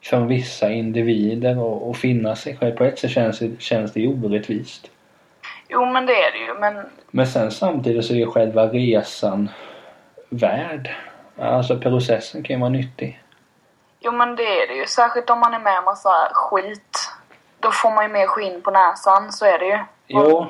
för 0.04 0.20
vissa 0.22 0.72
individer 0.72 1.90
att- 1.92 1.98
finna 1.98 2.36
sig 2.36 2.58
själv. 2.58 2.76
På 2.76 2.84
ett 2.84 3.00
sätt 3.00 3.12
känns 3.12 3.42
känns 3.60 3.94
det 3.94 4.00
ju 4.02 4.08
orättvist. 4.08 4.92
Jo 5.70 5.86
men 5.86 6.06
det 6.06 6.14
är 6.14 6.32
det 6.32 6.38
ju. 6.38 6.60
Men 6.60 6.86
Men 7.12 7.28
sen 7.28 7.52
samtidigt 7.52 8.06
så 8.06 8.14
är 8.14 8.18
ju 8.18 8.26
själva 8.32 8.68
resan 8.68 9.50
värd. 10.30 10.90
Alltså 11.38 11.80
processen 11.80 12.44
kan 12.44 12.56
ju 12.56 12.60
vara 12.60 12.70
nyttig. 12.70 13.20
Jo 14.00 14.12
men 14.12 14.36
det 14.36 14.64
är 14.64 14.68
det 14.68 14.74
ju. 14.74 14.86
Särskilt 14.88 15.30
om 15.30 15.40
man 15.40 15.54
är 15.54 15.60
med 15.60 15.78
om 15.80 15.86
massa 15.86 16.30
skit. 16.34 17.10
Då 17.60 17.72
får 17.72 17.92
man 17.92 18.04
ju 18.04 18.10
mer 18.10 18.28
skinn 18.28 18.62
på 18.62 18.72
näsan, 18.72 19.32
så 19.32 19.46
är 19.46 19.60
det 19.60 19.66
ju. 19.66 19.80
Jo, 20.08 20.48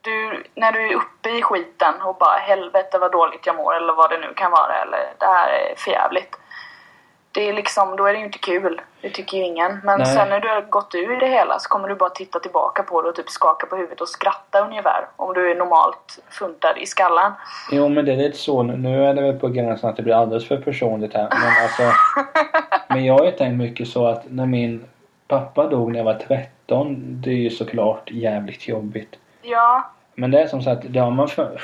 Du, 0.00 0.44
när 0.54 0.72
du 0.72 0.88
är 0.88 0.94
uppe 0.94 1.30
i 1.30 1.42
skiten 1.42 2.02
och 2.02 2.16
bara 2.16 2.38
helvete 2.38 2.98
vad 2.98 3.12
dåligt 3.12 3.46
jag 3.46 3.56
mår 3.56 3.74
eller 3.74 3.92
vad 3.92 4.10
det 4.10 4.18
nu 4.18 4.34
kan 4.34 4.50
vara 4.50 4.74
eller 4.74 5.12
det 5.18 5.26
här 5.26 5.48
är 5.48 5.74
förjävligt. 5.76 6.36
Det 7.32 7.48
är 7.48 7.52
liksom, 7.52 7.96
då 7.96 8.06
är 8.06 8.12
det 8.12 8.18
ju 8.18 8.24
inte 8.24 8.38
kul. 8.38 8.80
Det 9.00 9.10
tycker 9.10 9.38
ju 9.38 9.44
ingen. 9.44 9.80
Men 9.84 9.98
Nej. 9.98 10.06
sen 10.06 10.28
när 10.28 10.40
du 10.40 10.48
har 10.48 10.62
gått 10.62 10.94
ur 10.94 11.20
det 11.20 11.26
hela 11.26 11.58
så 11.58 11.68
kommer 11.68 11.88
du 11.88 11.94
bara 11.94 12.10
titta 12.10 12.38
tillbaka 12.40 12.82
på 12.82 13.02
det 13.02 13.08
och 13.08 13.14
typ 13.14 13.28
skaka 13.28 13.66
på 13.66 13.76
huvudet 13.76 14.00
och 14.00 14.08
skratta 14.08 14.66
ungefär. 14.66 15.06
Om 15.16 15.34
du 15.34 15.50
är 15.50 15.54
normalt 15.54 16.18
funtad 16.30 16.78
i 16.78 16.86
skallen. 16.86 17.32
jo 17.70 17.88
men 17.88 18.04
det 18.04 18.12
är 18.12 18.16
lite 18.16 18.38
så. 18.38 18.62
Nu 18.62 19.06
är 19.06 19.14
det 19.14 19.22
väl 19.22 19.38
på 19.38 19.48
gränsen 19.48 19.90
att 19.90 19.96
det 19.96 20.02
blir 20.02 20.14
alldeles 20.14 20.48
för 20.48 20.56
personligt 20.56 21.14
här. 21.14 21.28
Men 21.30 21.62
alltså. 21.62 21.82
men 22.88 23.04
jag 23.04 23.18
har 23.18 23.24
ju 23.24 23.32
tänkt 23.32 23.58
mycket 23.58 23.88
så 23.88 24.06
att 24.06 24.22
när 24.28 24.46
min 24.46 24.84
pappa 25.28 25.66
dog 25.66 25.92
när 25.92 25.98
jag 25.98 26.04
var 26.04 26.14
13. 26.14 26.96
Det 27.22 27.30
är 27.30 27.34
ju 27.34 27.50
såklart 27.50 28.10
jävligt 28.10 28.68
jobbigt. 28.68 29.16
Ja, 29.42 29.90
Men 30.14 30.30
det 30.30 30.42
är 30.42 30.46
som 30.46 30.62
sagt, 30.62 30.82
det 30.88 30.98
har 30.98 31.10
man 31.10 31.28
för... 31.28 31.60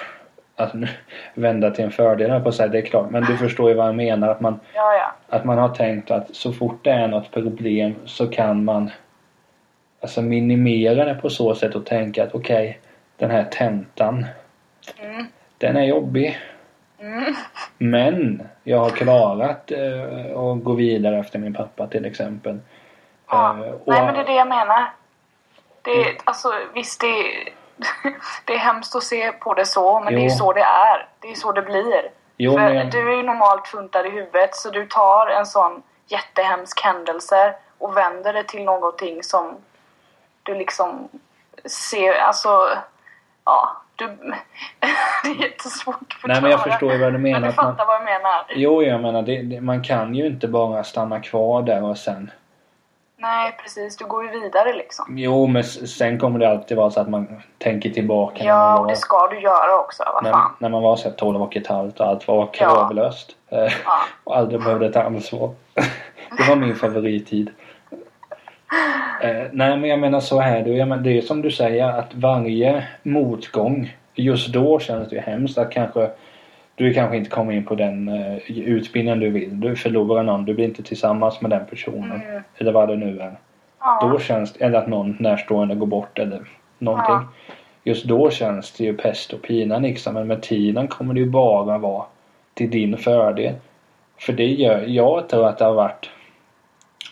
Nu, 0.74 0.88
vända 1.34 1.70
till 1.70 1.84
en 1.84 1.90
fördel 1.90 2.40
på 2.40 2.48
att 2.48 2.54
säga, 2.54 2.68
det 2.68 2.78
är 2.78 2.82
klart. 2.82 3.10
Men 3.10 3.24
du 3.24 3.36
förstår 3.36 3.70
ju 3.70 3.76
vad 3.76 3.88
jag 3.88 3.94
menar. 3.94 4.28
Att 4.28 4.40
man, 4.40 4.60
ja, 4.74 4.94
ja. 4.94 5.36
att 5.36 5.44
man 5.44 5.58
har 5.58 5.68
tänkt 5.68 6.10
att 6.10 6.34
så 6.36 6.52
fort 6.52 6.84
det 6.84 6.90
är 6.90 7.08
något 7.08 7.30
problem 7.30 7.94
så 8.04 8.26
kan 8.26 8.64
man 8.64 8.90
alltså 10.02 10.22
minimera 10.22 11.04
det 11.04 11.14
på 11.14 11.30
så 11.30 11.54
sätt 11.54 11.74
och 11.74 11.86
tänka 11.86 12.24
att 12.24 12.34
okej, 12.34 12.80
den 13.16 13.30
här 13.30 13.44
tentan, 13.44 14.26
Mm. 15.02 15.26
den 15.58 15.76
är 15.76 15.84
jobbig. 15.84 16.38
Mm. 17.00 17.34
Men 17.78 18.42
jag 18.64 18.78
har 18.78 18.90
klarat 18.90 19.70
eh, 19.70 20.38
att 20.38 20.64
gå 20.64 20.72
vidare 20.72 21.18
efter 21.18 21.38
min 21.38 21.54
pappa 21.54 21.86
till 21.86 22.04
exempel. 22.04 22.58
Ja. 23.28 23.56
Eh, 23.66 23.72
och- 23.72 23.80
Nej 23.86 24.04
men 24.04 24.14
det 24.14 24.20
är 24.20 24.24
det 24.24 24.34
jag 24.34 24.48
menar. 24.48 24.84
Det 25.82 25.90
är, 25.90 26.06
alltså 26.24 26.48
visst 26.74 27.00
det 27.00 27.06
är, 27.06 27.48
det 28.44 28.54
är 28.54 28.58
hemskt 28.58 28.94
att 28.94 29.02
se 29.02 29.32
på 29.32 29.54
det 29.54 29.66
så 29.66 30.00
men 30.00 30.14
det 30.14 30.20
är 30.20 30.24
Jo. 30.24 30.30
så 30.30 30.52
det 30.52 30.60
är. 30.60 31.08
Det 31.20 31.30
är 31.30 31.34
så 31.34 31.52
det 31.52 31.62
blir. 31.62 32.10
Jo, 32.36 32.52
För 32.52 32.58
men 32.60 32.90
du 32.90 33.12
är 33.12 33.16
ju 33.16 33.22
normalt 33.22 33.66
funtad 33.66 34.06
i 34.06 34.10
huvudet 34.10 34.56
så 34.56 34.70
du 34.70 34.86
tar 34.86 35.26
en 35.26 35.46
sån 35.46 35.82
jättehemsk 36.06 36.80
händelse 36.84 37.54
och 37.78 37.96
vänder 37.96 38.32
det 38.32 38.44
till 38.44 38.64
någonting 38.64 39.22
som 39.22 39.56
du 40.42 40.54
liksom 40.54 41.08
ser, 41.64 42.14
alltså 42.14 42.68
ja, 43.44 43.76
du, 43.96 44.06
det 45.22 45.28
är 45.28 45.42
jättesvårt 45.42 45.94
att. 46.22 46.28
Nej 46.28 46.42
men 46.42 46.50
jag 46.50 46.62
förstår 46.62 46.92
ju 46.92 46.98
vad 46.98 47.12
du 47.12 47.18
menar. 47.18 47.40
Men 47.40 47.42
du 47.42 47.48
att 47.48 47.56
man- 47.56 47.66
fattar 47.76 47.86
vad 47.86 47.94
jag 47.94 48.04
menar. 48.04 48.46
Jo, 48.48 48.82
jag 48.82 49.00
menar 49.00 49.22
det, 49.22 49.42
det, 49.42 49.60
man 49.60 49.82
kan 49.84 50.14
ju 50.14 50.26
inte 50.26 50.48
bara 50.48 50.84
stanna 50.84 51.20
kvar 51.20 51.62
där 51.62 51.84
och 51.84 51.98
sen... 51.98 52.30
Nej 53.20 53.56
precis, 53.62 53.96
du 53.96 54.04
går 54.04 54.24
ju 54.24 54.40
vidare 54.40 54.72
liksom. 54.72 55.04
Jo, 55.18 55.46
men 55.46 55.64
sen 55.64 56.18
kommer 56.18 56.38
det 56.38 56.48
alltid 56.50 56.76
vara 56.76 56.90
så 56.90 57.00
att 57.00 57.08
man 57.08 57.42
tänker 57.58 57.90
tillbaka 57.90 58.44
Ja, 58.44 58.74
och 58.78 58.84
var, 58.84 58.90
det 58.90 58.96
ska 58.96 59.26
du 59.26 59.40
göra 59.40 59.78
också, 59.80 60.02
vad 60.14 60.24
när, 60.24 60.32
fan. 60.32 60.50
när 60.58 60.68
man 60.68 60.82
var 60.82 60.96
så 60.96 61.08
här 61.08 61.16
12 61.16 61.42
och 61.42 61.56
ett 61.56 61.66
halvt 61.66 62.00
och 62.00 62.06
allt 62.06 62.28
var 62.28 62.46
kravlöst. 62.54 63.36
Eh, 63.48 63.58
Ja. 63.58 63.70
och 64.24 64.36
aldrig 64.36 64.60
behövde 64.62 64.92
ta 64.92 65.02
ansvar. 65.02 65.50
det 66.38 66.48
var 66.48 66.56
min 66.56 66.74
favorittid. 66.74 67.50
Eh, 69.22 69.46
nej, 69.52 69.76
men 69.76 69.84
jag 69.84 69.98
menar 69.98 70.20
så 70.20 70.40
här. 70.40 70.64
Menar, 70.86 70.96
det 70.96 71.18
är 71.18 71.22
som 71.22 71.42
du 71.42 71.50
säger 71.50 71.88
att 71.88 72.14
varje 72.14 72.86
motgång, 73.02 73.96
just 74.14 74.52
då 74.52 74.78
känns 74.78 75.08
det 75.08 75.16
ju 75.16 75.22
hemskt 75.22 75.58
att 75.58 75.70
kanske 75.72 76.10
du 76.78 76.94
kanske 76.94 77.16
inte 77.16 77.30
kommer 77.30 77.52
in 77.52 77.64
på 77.64 77.74
den 77.74 78.08
uh, 78.08 78.50
utbildningen 78.50 79.20
du 79.20 79.30
vill. 79.30 79.60
Du 79.60 79.76
förlorar 79.76 80.22
någon, 80.22 80.44
du 80.44 80.54
blir 80.54 80.64
inte 80.64 80.82
tillsammans 80.82 81.40
med 81.40 81.50
den 81.50 81.66
personen. 81.66 82.22
Mm. 82.22 82.42
Eller 82.58 82.72
vad 82.72 82.88
det 82.88 82.96
nu 82.96 83.20
är. 83.20 83.36
Ja. 83.80 84.08
Då 84.12 84.18
känns 84.18 84.52
det, 84.52 84.64
eller 84.64 84.78
att 84.78 84.88
någon 84.88 85.16
närstående 85.20 85.74
går 85.74 85.86
bort 85.86 86.18
eller 86.18 86.40
någonting. 86.78 87.28
Just 87.84 88.04
då 88.04 88.30
känns 88.30 88.72
det 88.72 88.84
ju 88.84 88.96
pest 88.96 89.32
och 89.32 89.42
pina 89.42 89.78
liksom. 89.78 90.14
Men 90.14 90.26
med 90.26 90.42
tiden 90.42 90.88
kommer 90.88 91.14
det 91.14 91.20
ju 91.20 91.30
bara 91.30 91.78
vara 91.78 92.04
till 92.54 92.70
din 92.70 92.96
fördel. 92.96 93.54
För 94.18 94.32
det 94.32 94.46
gör, 94.46 94.84
jag 94.86 95.28
tror 95.28 95.46
att 95.46 95.58
det 95.58 95.64
har 95.64 95.74
varit 95.74 96.10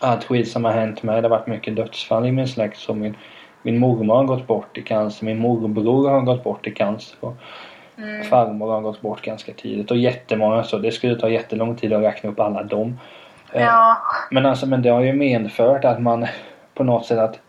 allt 0.01 0.23
skit 0.23 0.51
som 0.51 0.65
har 0.65 0.71
hänt 0.71 1.03
mig. 1.03 1.21
Det 1.21 1.27
har 1.27 1.37
varit 1.37 1.47
mycket 1.47 1.75
dödsfall 1.75 2.25
i 2.25 2.31
min 2.31 2.47
släkt. 2.47 2.77
Så 2.77 2.93
min, 2.93 3.17
min 3.61 3.77
mormor 3.77 4.15
har 4.15 4.23
gått 4.23 4.47
bort 4.47 4.77
i 4.77 4.81
cancer. 4.81 5.25
Min 5.25 5.39
morbror 5.39 6.09
har 6.09 6.21
gått 6.21 6.43
bort 6.43 6.67
i 6.67 6.71
cancer. 6.71 7.17
Och 7.19 7.35
Mm. 7.97 8.23
farmor 8.23 8.71
har 8.71 8.81
gått 8.81 9.01
bort 9.01 9.21
ganska 9.21 9.53
tidigt. 9.53 9.91
Och 9.91 9.97
jättemånga 9.97 10.63
så. 10.63 10.77
Det 10.77 10.91
skulle 10.91 11.15
ta 11.15 11.29
jättelång 11.29 11.75
tid 11.75 11.93
att 11.93 12.01
räkna 12.03 12.29
upp 12.29 12.39
alla 12.39 12.63
dem. 12.63 12.99
Eh, 13.53 13.63
Ja. 13.63 13.97
men 14.31 14.45
alltså 14.45 14.65
men 14.65 14.81
det 14.81 14.89
har 14.89 15.01
ju 15.01 15.13
medfört 15.13 15.85
att 15.85 16.01
man 16.01 16.27
på 16.73 16.83
något 16.83 17.05
sätt 17.05 17.19
att 17.19 17.39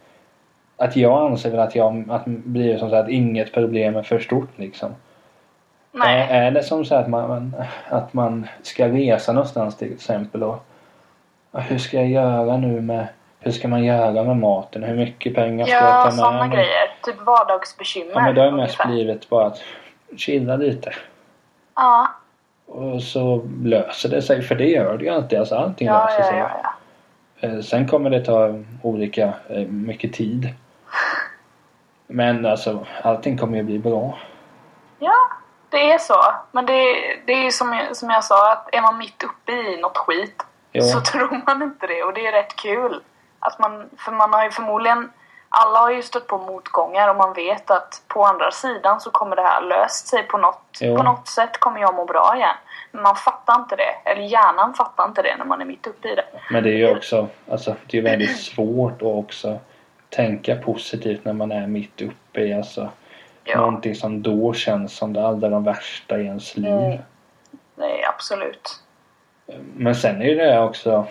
att 0.77 0.97
jag 0.97 1.31
anser 1.31 1.51
väl 1.51 1.61
att 1.61 1.75
jag 1.75 2.05
att 2.11 2.25
blir 2.25 2.79
som 2.79 2.91
så 2.91 2.97
att 2.97 3.09
inget 3.09 3.53
problem 3.55 3.97
är 3.97 4.03
för 4.03 4.19
stort 4.19 4.49
liksom. 4.59 4.95
Nej. 5.93 6.27
Är, 6.31 6.43
är 6.43 6.51
det 6.51 6.63
som 6.63 6.85
så 6.85 6.95
att 6.95 7.09
man, 7.09 7.55
att 7.89 8.15
man 8.15 8.47
ska 8.63 8.89
resa 8.89 9.33
någonstans 9.33 9.77
till 9.77 9.93
exempel 9.93 10.43
och 10.43 10.65
ja, 11.53 11.61
hur 11.61 11.79
ska 11.79 11.97
jag 11.97 12.09
göra 12.09 12.57
nu 12.57 12.81
med 12.81 13.07
hur 13.41 13.51
ska 13.53 13.69
man 13.69 13.85
göra 13.85 14.25
med 14.25 14.37
maten? 14.37 14.83
Hur 14.83 14.97
mycket 14.97 15.35
pengar 15.35 15.65
ska 15.67 15.75
jag 15.75 15.85
Ja, 15.85 15.91
ta 15.99 16.05
med 16.05 16.15
sådana 16.15 16.39
mig? 16.47 16.57
grejer. 16.57 16.89
Typ 17.03 17.21
vardagsbekymmer. 17.27 18.13
Ja 18.15 18.23
men 18.23 18.35
det 18.35 18.41
har 18.43 18.51
mest 18.51 18.87
blivit 18.87 19.29
bara 19.29 19.47
att 19.47 19.59
chilla 20.16 20.57
lite. 20.57 20.92
Ja, 21.75 22.09
Och 22.66 23.03
så 23.03 23.49
löser 23.64 24.09
det 24.09 24.23
sig. 24.23 24.42
För 24.42 24.55
det 24.55 24.66
gör 24.68 24.99
det 24.99 25.05
ju 25.05 25.11
alltid. 25.11 25.38
Alltså 25.38 25.55
allting 25.55 25.87
ja, 25.88 26.05
löser 26.05 26.18
ja, 26.18 26.25
sig. 26.27 26.38
ja, 26.38 26.51
ja. 26.62 27.49
Eh, 27.49 27.61
Sen 27.61 27.88
kommer 27.88 28.11
det 28.11 28.25
ta 28.25 28.55
olika 28.83 29.33
eh, 29.49 29.66
mycket 29.68 30.12
tid. 30.12 30.49
Men 32.07 32.47
alltså 32.47 32.87
allting 33.03 33.38
kommer 33.38 33.57
ju 33.57 33.62
bli 33.62 33.79
bra. 33.79 34.18
Ja, 34.99 35.16
det 35.71 35.92
är 35.92 35.99
så. 35.99 36.14
Men 36.53 36.66
det, 36.66 36.83
det 37.27 37.33
är 37.33 37.44
ju 37.44 37.51
som, 37.51 37.73
jag- 37.73 37.97
som 37.97 38.11
jag 38.11 38.25
sa, 38.25 38.53
att 38.53 38.75
är 38.75 38.81
man 38.83 38.99
mitt 38.99 39.23
uppe 39.25 39.53
i 39.53 39.81
något 39.81 39.97
skit 39.99 40.42
Ja. 40.73 40.83
så 40.83 41.01
tror 41.12 41.42
man 41.47 41.62
inte 41.62 41.87
det. 41.87 42.03
Och 42.03 42.14
det 42.14 42.27
är 42.27 42.33
rätt 42.33 42.57
kul. 42.57 43.03
Att 43.38 43.59
man, 43.59 43.90
för 43.99 44.12
man 44.12 44.33
har 44.33 44.44
ju 44.44 44.51
förmodligen, 44.51 45.12
alla 45.49 45.79
har 45.79 45.91
ju 45.91 46.03
stött 46.03 46.27
på 46.27 46.39
motgångar 46.39 47.09
och 47.09 47.17
man 47.17 47.33
vet 47.33 47.71
att 47.71 48.03
på 48.09 48.25
andra 48.25 48.51
sidan 48.51 49.01
så 49.01 49.11
kommer 49.11 49.37
det 49.37 49.43
här 49.43 49.63
löst 49.63 50.07
sig 50.07 50.23
på 50.23 50.39
något, 50.39 50.79
på 50.81 51.03
något 51.03 51.29
sätt 51.29 51.61
kommer 51.61 51.81
jag 51.81 51.95
må 51.95 52.05
bra 52.05 52.33
igen. 52.37 52.57
Men 52.93 53.03
man 53.03 53.17
fattar 53.17 53.55
inte 53.55 53.77
det. 53.77 54.11
Eller 54.11 54.23
hjärnan 54.23 54.75
fattar 54.75 55.05
inte 55.05 55.23
det 55.23 55.37
när 55.37 55.45
man 55.45 55.61
är 55.61 55.65
mitt 55.65 55.87
uppe 55.87 56.09
i 56.09 56.15
det. 56.15 56.25
Men 56.51 56.63
det 56.63 56.71
är 56.71 56.77
ju 56.77 56.97
också, 56.97 57.29
alltså 57.51 57.75
det 57.87 57.99
är 57.99 58.03
väldigt 58.03 58.41
svårt 58.41 59.03
att 59.03 59.09
också 59.09 59.59
tänka 60.11 60.57
positivt 60.57 61.25
när 61.25 61.33
man 61.33 61.53
är 61.53 61.67
mitt 61.67 62.03
uppe 62.03 62.41
i 62.41 62.55
alltså 62.55 62.89
Ja. 63.45 63.57
någonting 63.57 63.95
som 63.95 64.23
då 64.23 64.53
känns 64.53 64.97
som 64.97 65.13
det 65.13 65.27
allra 65.27 65.59
värsta 65.59 66.19
i 66.19 66.25
ens 66.25 66.57
liv. 66.57 66.73
Mm. 66.73 66.99
Nej, 67.75 68.05
absolut. 68.05 68.83
Men 69.75 69.95
sen 69.95 70.23
är 70.23 70.27
ju 70.27 70.35
det 70.35 70.61
också 70.61 71.07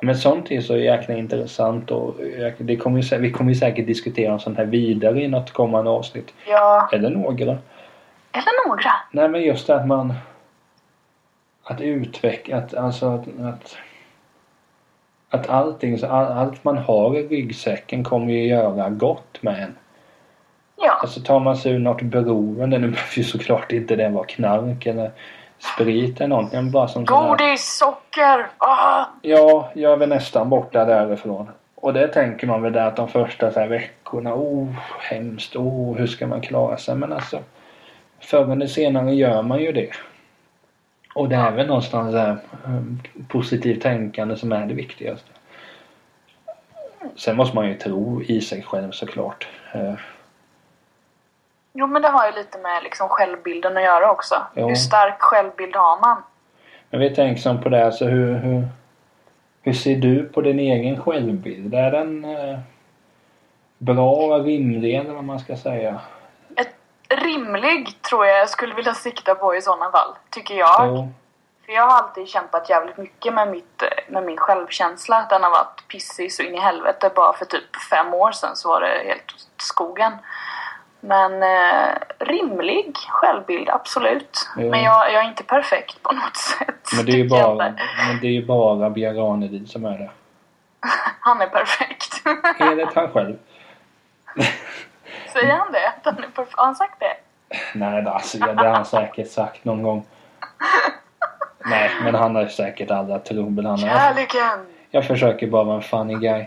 men 0.00 0.16
sånt 0.18 0.50
är 0.50 0.60
så 0.60 0.76
jäkla 0.76 1.14
intressant 1.14 1.90
och 1.90 2.14
det 2.58 2.76
kommer 2.76 3.02
ju, 3.02 3.18
vi 3.18 3.30
kommer 3.32 3.50
ju 3.50 3.58
säkert 3.58 3.86
diskutera 3.86 4.32
om 4.32 4.40
sånt 4.40 4.58
här 4.58 4.64
vidare 4.64 5.22
i 5.22 5.28
något 5.28 5.52
kommande 5.52 5.90
avsnitt. 5.90 6.34
Ja, 6.48 6.88
Eller 6.92 7.10
några. 7.10 7.58
eller 8.32 8.68
några. 8.68 8.90
Nej 9.12 9.28
men 9.28 9.42
just 9.42 9.66
det 9.66 9.74
att 9.74 9.86
man 9.86 10.14
att 11.62 11.80
utveckla, 11.80 12.56
att 12.56 12.74
alltså 12.74 13.06
att, 13.06 13.26
att 13.42 13.76
att 15.30 15.48
allting, 15.48 15.98
all, 16.04 16.32
allt 16.32 16.64
man 16.64 16.78
har 16.78 17.16
i 17.18 17.28
ryggsäcken 17.28 18.04
kommer 18.04 18.32
ju 18.32 18.46
göra 18.46 18.90
gott 18.90 19.42
med 19.42 19.62
en. 19.62 19.76
Ja, 20.76 20.98
Alltså 21.02 21.20
tar 21.20 21.40
man 21.40 21.56
sig 21.56 21.72
ur 21.72 21.78
något 21.78 22.02
beroende, 22.02 22.78
nu 22.78 22.88
behöver 22.88 23.18
ju 23.18 23.24
såklart 23.24 23.72
inte 23.72 23.96
det 23.96 24.08
vara 24.08 24.24
knark 24.24 24.86
eller 24.86 25.10
sprit 25.58 26.16
eller 26.16 26.28
någonting. 26.28 26.70
Bara 26.70 26.88
som 26.88 27.04
godis, 27.04 27.78
socker, 27.78 28.46
ah! 28.58 29.04
Ja, 29.22 29.70
jag 29.74 29.92
är 29.92 29.96
väl 29.96 30.08
nästan 30.08 30.48
borta 30.48 30.84
därifrån. 30.84 31.48
Och 31.74 31.92
det 31.92 32.08
tänker 32.08 32.46
man 32.46 32.62
väl 32.62 32.72
där 32.72 32.86
att 32.86 32.96
de 32.96 33.08
första 33.08 33.50
så 33.50 33.66
veckorna, 33.66 34.34
oh 34.34 34.68
hemskt, 35.00 35.56
oh 35.56 35.96
hur 35.96 36.06
ska 36.06 36.26
man 36.26 36.40
klara 36.40 36.76
sig? 36.76 36.94
Men 36.94 37.12
alltså 37.12 37.38
förr 38.20 38.52
eller 38.52 38.66
senare 38.66 39.14
gör 39.14 39.42
man 39.42 39.60
ju 39.60 39.72
det. 39.72 39.90
Och 41.14 41.28
det 41.28 41.36
är 41.36 41.50
väl 41.50 41.66
någonstans 41.66 42.12
det 42.12 42.20
här 42.20 42.36
um, 42.66 43.00
positivt 43.28 43.82
tänkande 43.82 44.36
som 44.36 44.52
är 44.52 44.66
det 44.66 44.74
viktigaste. 44.74 45.30
Sen 47.16 47.36
måste 47.36 47.56
man 47.56 47.68
ju 47.68 47.74
tro 47.74 48.22
i 48.22 48.40
sig 48.40 48.62
själv 48.62 48.90
såklart. 48.90 49.48
Jo 51.80 51.86
men 51.86 52.02
det 52.02 52.08
har 52.08 52.26
ju 52.26 52.32
lite 52.32 52.58
med 52.58 52.82
liksom 52.82 53.08
självbilden 53.08 53.76
att 53.76 53.82
göra 53.82 54.10
också. 54.10 54.42
Ja. 54.54 54.66
Hur 54.66 54.74
stark 54.74 55.20
självbild 55.20 55.76
har 55.76 56.00
man? 56.00 56.22
Men 56.90 57.00
vi 57.00 57.14
tänker 57.14 57.42
som 57.42 57.62
på 57.62 57.68
det, 57.68 57.86
alltså 57.86 58.04
hur, 58.04 58.38
hur, 58.38 58.68
hur 59.62 59.72
ser 59.72 59.96
du 59.96 60.24
på 60.24 60.40
din 60.40 60.58
egen 60.58 61.02
självbild? 61.02 61.74
Är 61.74 61.90
den 61.90 62.24
eh, 62.24 62.58
bra, 63.78 64.38
rimlig 64.38 64.94
eller 64.94 65.14
vad 65.14 65.24
man 65.24 65.40
ska 65.40 65.56
säga? 65.56 66.00
Ett 66.56 66.74
rimlig 67.08 68.02
tror 68.02 68.26
jag 68.26 68.38
jag 68.38 68.48
skulle 68.48 68.74
vilja 68.74 68.94
sikta 68.94 69.34
på 69.34 69.56
i 69.56 69.62
sådana 69.62 69.90
fall. 69.90 70.14
Tycker 70.30 70.54
jag. 70.54 70.86
Jo. 70.86 71.08
För 71.66 71.72
jag 71.72 71.82
har 71.82 71.98
alltid 71.98 72.28
kämpat 72.28 72.70
jävligt 72.70 72.96
mycket 72.96 73.34
med, 73.34 73.48
mitt, 73.48 73.82
eh, 73.82 73.88
med 74.08 74.24
min 74.24 74.36
självkänsla. 74.36 75.26
Den 75.30 75.42
har 75.42 75.50
varit 75.50 75.88
pissig 75.88 76.32
så 76.32 76.42
in 76.42 76.54
i 76.54 76.60
helvete. 76.60 77.10
Bara 77.14 77.32
för 77.32 77.44
typ 77.44 77.76
fem 77.90 78.14
år 78.14 78.32
sedan 78.32 78.56
så 78.56 78.68
var 78.68 78.80
det 78.80 79.02
helt 79.06 79.34
skogen. 79.56 80.12
Men 81.00 81.42
eh, 81.42 81.94
rimlig 82.18 82.96
självbild, 83.08 83.68
absolut. 83.68 84.48
Jo. 84.56 84.70
Men 84.70 84.82
jag, 84.82 85.12
jag 85.12 85.24
är 85.24 85.28
inte 85.28 85.44
perfekt 85.44 86.02
på 86.02 86.12
något 86.12 86.36
sätt. 86.36 86.88
Men 86.96 87.06
det 87.06 87.12
är 87.12 87.16
ju 87.16 87.28
bara, 87.28 87.54
men 87.98 88.20
det 88.20 88.26
är 88.26 88.32
ju 88.32 88.46
bara 88.46 88.88
Ranelid 88.88 89.68
som 89.68 89.84
är 89.84 89.98
det. 89.98 90.10
Han 91.20 91.40
är 91.40 91.46
perfekt. 91.46 92.22
Enligt 92.58 92.94
han 92.94 93.08
själv. 93.08 93.36
Säger 95.32 95.56
han 95.56 95.72
det? 95.72 95.92
Han 96.04 96.18
är 96.18 96.28
Har 96.56 96.64
han 96.64 96.74
sagt 96.74 97.00
det? 97.00 97.16
Nej, 97.74 98.06
alltså, 98.06 98.38
det 98.38 98.52
har 98.52 98.74
han 98.74 98.84
säkert 98.84 99.30
sagt 99.30 99.64
någon 99.64 99.82
gång. 99.82 100.06
Nej, 101.58 101.90
men 102.02 102.14
han 102.14 102.34
har 102.34 102.46
säkert 102.46 102.90
alla 102.90 103.18
trubbel. 103.18 103.66
Han. 103.66 103.78
Kärleken! 103.78 104.66
Jag 104.90 105.06
försöker 105.06 105.46
bara 105.46 105.64
vara 105.64 105.76
en 105.76 105.82
funny 105.82 106.14
guy. 106.14 106.46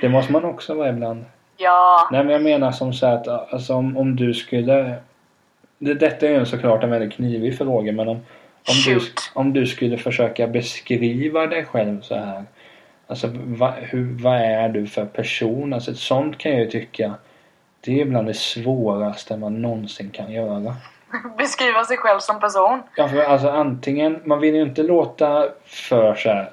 Det 0.00 0.08
måste 0.08 0.32
man 0.32 0.44
också 0.44 0.74
vara 0.74 0.88
ibland. 0.88 1.24
Ja, 1.60 2.08
Nej 2.10 2.24
men 2.24 2.32
jag 2.32 2.42
menar 2.42 2.72
som 2.72 2.92
så 2.92 3.06
att 3.06 3.28
alltså, 3.28 3.74
om, 3.74 3.96
om 3.96 4.16
du 4.16 4.34
skulle... 4.34 4.94
Det, 5.78 5.94
detta 5.94 6.26
är 6.26 6.30
ju 6.30 6.46
såklart 6.46 6.84
en 6.84 6.90
väldigt 6.90 7.12
knivig 7.12 7.58
fråga 7.58 7.92
men 7.92 8.08
om, 8.08 8.16
om, 8.68 8.74
du, 8.86 9.00
om 9.34 9.52
du 9.52 9.66
skulle 9.66 9.98
försöka 9.98 10.46
beskriva 10.46 11.46
dig 11.46 11.64
själv 11.64 12.00
så 12.00 12.14
här. 12.14 12.44
Alltså 13.06 13.28
va, 13.32 13.74
hur, 13.80 14.22
vad 14.22 14.36
är 14.36 14.68
du 14.68 14.86
för 14.86 15.04
person? 15.04 15.72
Alltså 15.72 15.94
sånt 15.94 16.38
kan 16.38 16.52
jag 16.52 16.60
ju 16.60 16.70
tycka 16.70 17.14
det 17.80 18.00
är 18.00 18.04
bland 18.04 18.26
det 18.26 18.34
svåraste 18.34 19.36
man 19.36 19.62
någonsin 19.62 20.10
kan 20.10 20.32
göra. 20.32 20.76
beskriva 21.38 21.84
sig 21.84 21.96
själv 21.96 22.18
som 22.18 22.40
person. 22.40 22.82
Ja, 22.96 23.08
för 23.08 23.22
alltså 23.22 23.48
antingen, 23.48 24.20
man 24.24 24.40
vill 24.40 24.54
ju 24.54 24.62
inte 24.62 24.82
låta 24.82 25.48
för 25.64 26.14
så 26.14 26.28
här, 26.28 26.50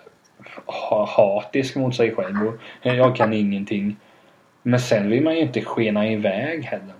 ha, 0.65 1.05
hatisk 1.05 1.75
mot 1.75 1.95
sig 1.95 2.15
själv 2.15 2.47
och 2.47 2.55
jag 2.81 3.15
kan 3.15 3.33
ingenting. 3.33 3.97
Men 4.67 4.79
sen 4.79 5.09
vill 5.09 5.23
man 5.23 5.33
ju 5.33 5.39
inte 5.39 5.61
skena 5.61 6.07
iväg 6.07 6.63
heller. 6.63 6.93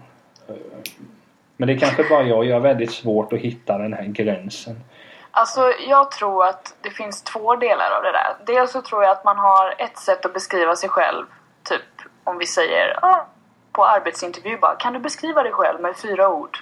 Men 1.58 1.68
det 1.68 1.74
är 1.74 1.78
kanske 1.78 2.04
bara 2.10 2.24
jag, 2.24 2.46
jag 2.46 2.56
har 2.56 2.62
väldigt 2.62 2.92
svårt 2.92 3.34
att 3.34 3.40
hitta 3.40 3.78
den 3.78 3.94
här 3.94 4.04
gränsen. 4.04 4.84
Alltså, 5.32 5.74
jag 5.88 6.12
tror 6.12 6.46
att 6.46 6.76
det 6.82 6.90
finns 6.90 7.22
två 7.22 7.56
delar 7.56 7.92
av 7.98 8.04
det 8.04 8.12
där. 8.12 8.36
Dels 8.46 8.72
så 8.72 8.82
tror 8.82 9.04
jag 9.04 9.12
att 9.12 9.24
man 9.24 9.38
har 9.38 9.76
ett 9.78 9.98
sätt 9.98 10.26
att 10.26 10.34
beskriva 10.34 10.76
sig 10.76 10.90
själv. 10.90 11.26
Typ 11.64 12.10
om 12.24 12.38
vi 12.38 12.46
säger 12.46 13.06
ah, 13.06 13.26
på 13.72 13.86
arbetsintervju 13.86 14.58
bara 14.58 14.76
Kan 14.76 14.94
du 14.94 15.00
beskriva 15.00 15.44
dig 15.44 15.52
själv 15.52 15.82
med 15.82 15.98
fyra 15.98 16.30
ord? 16.30 16.58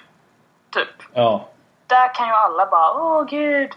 Typ. 0.70 1.08
Ja, 1.12 1.48
Där 1.86 2.14
kan 2.14 2.26
ju 2.26 2.32
alla 2.32 2.66
bara 2.66 2.92
Åh 2.92 3.24
gud, 3.24 3.70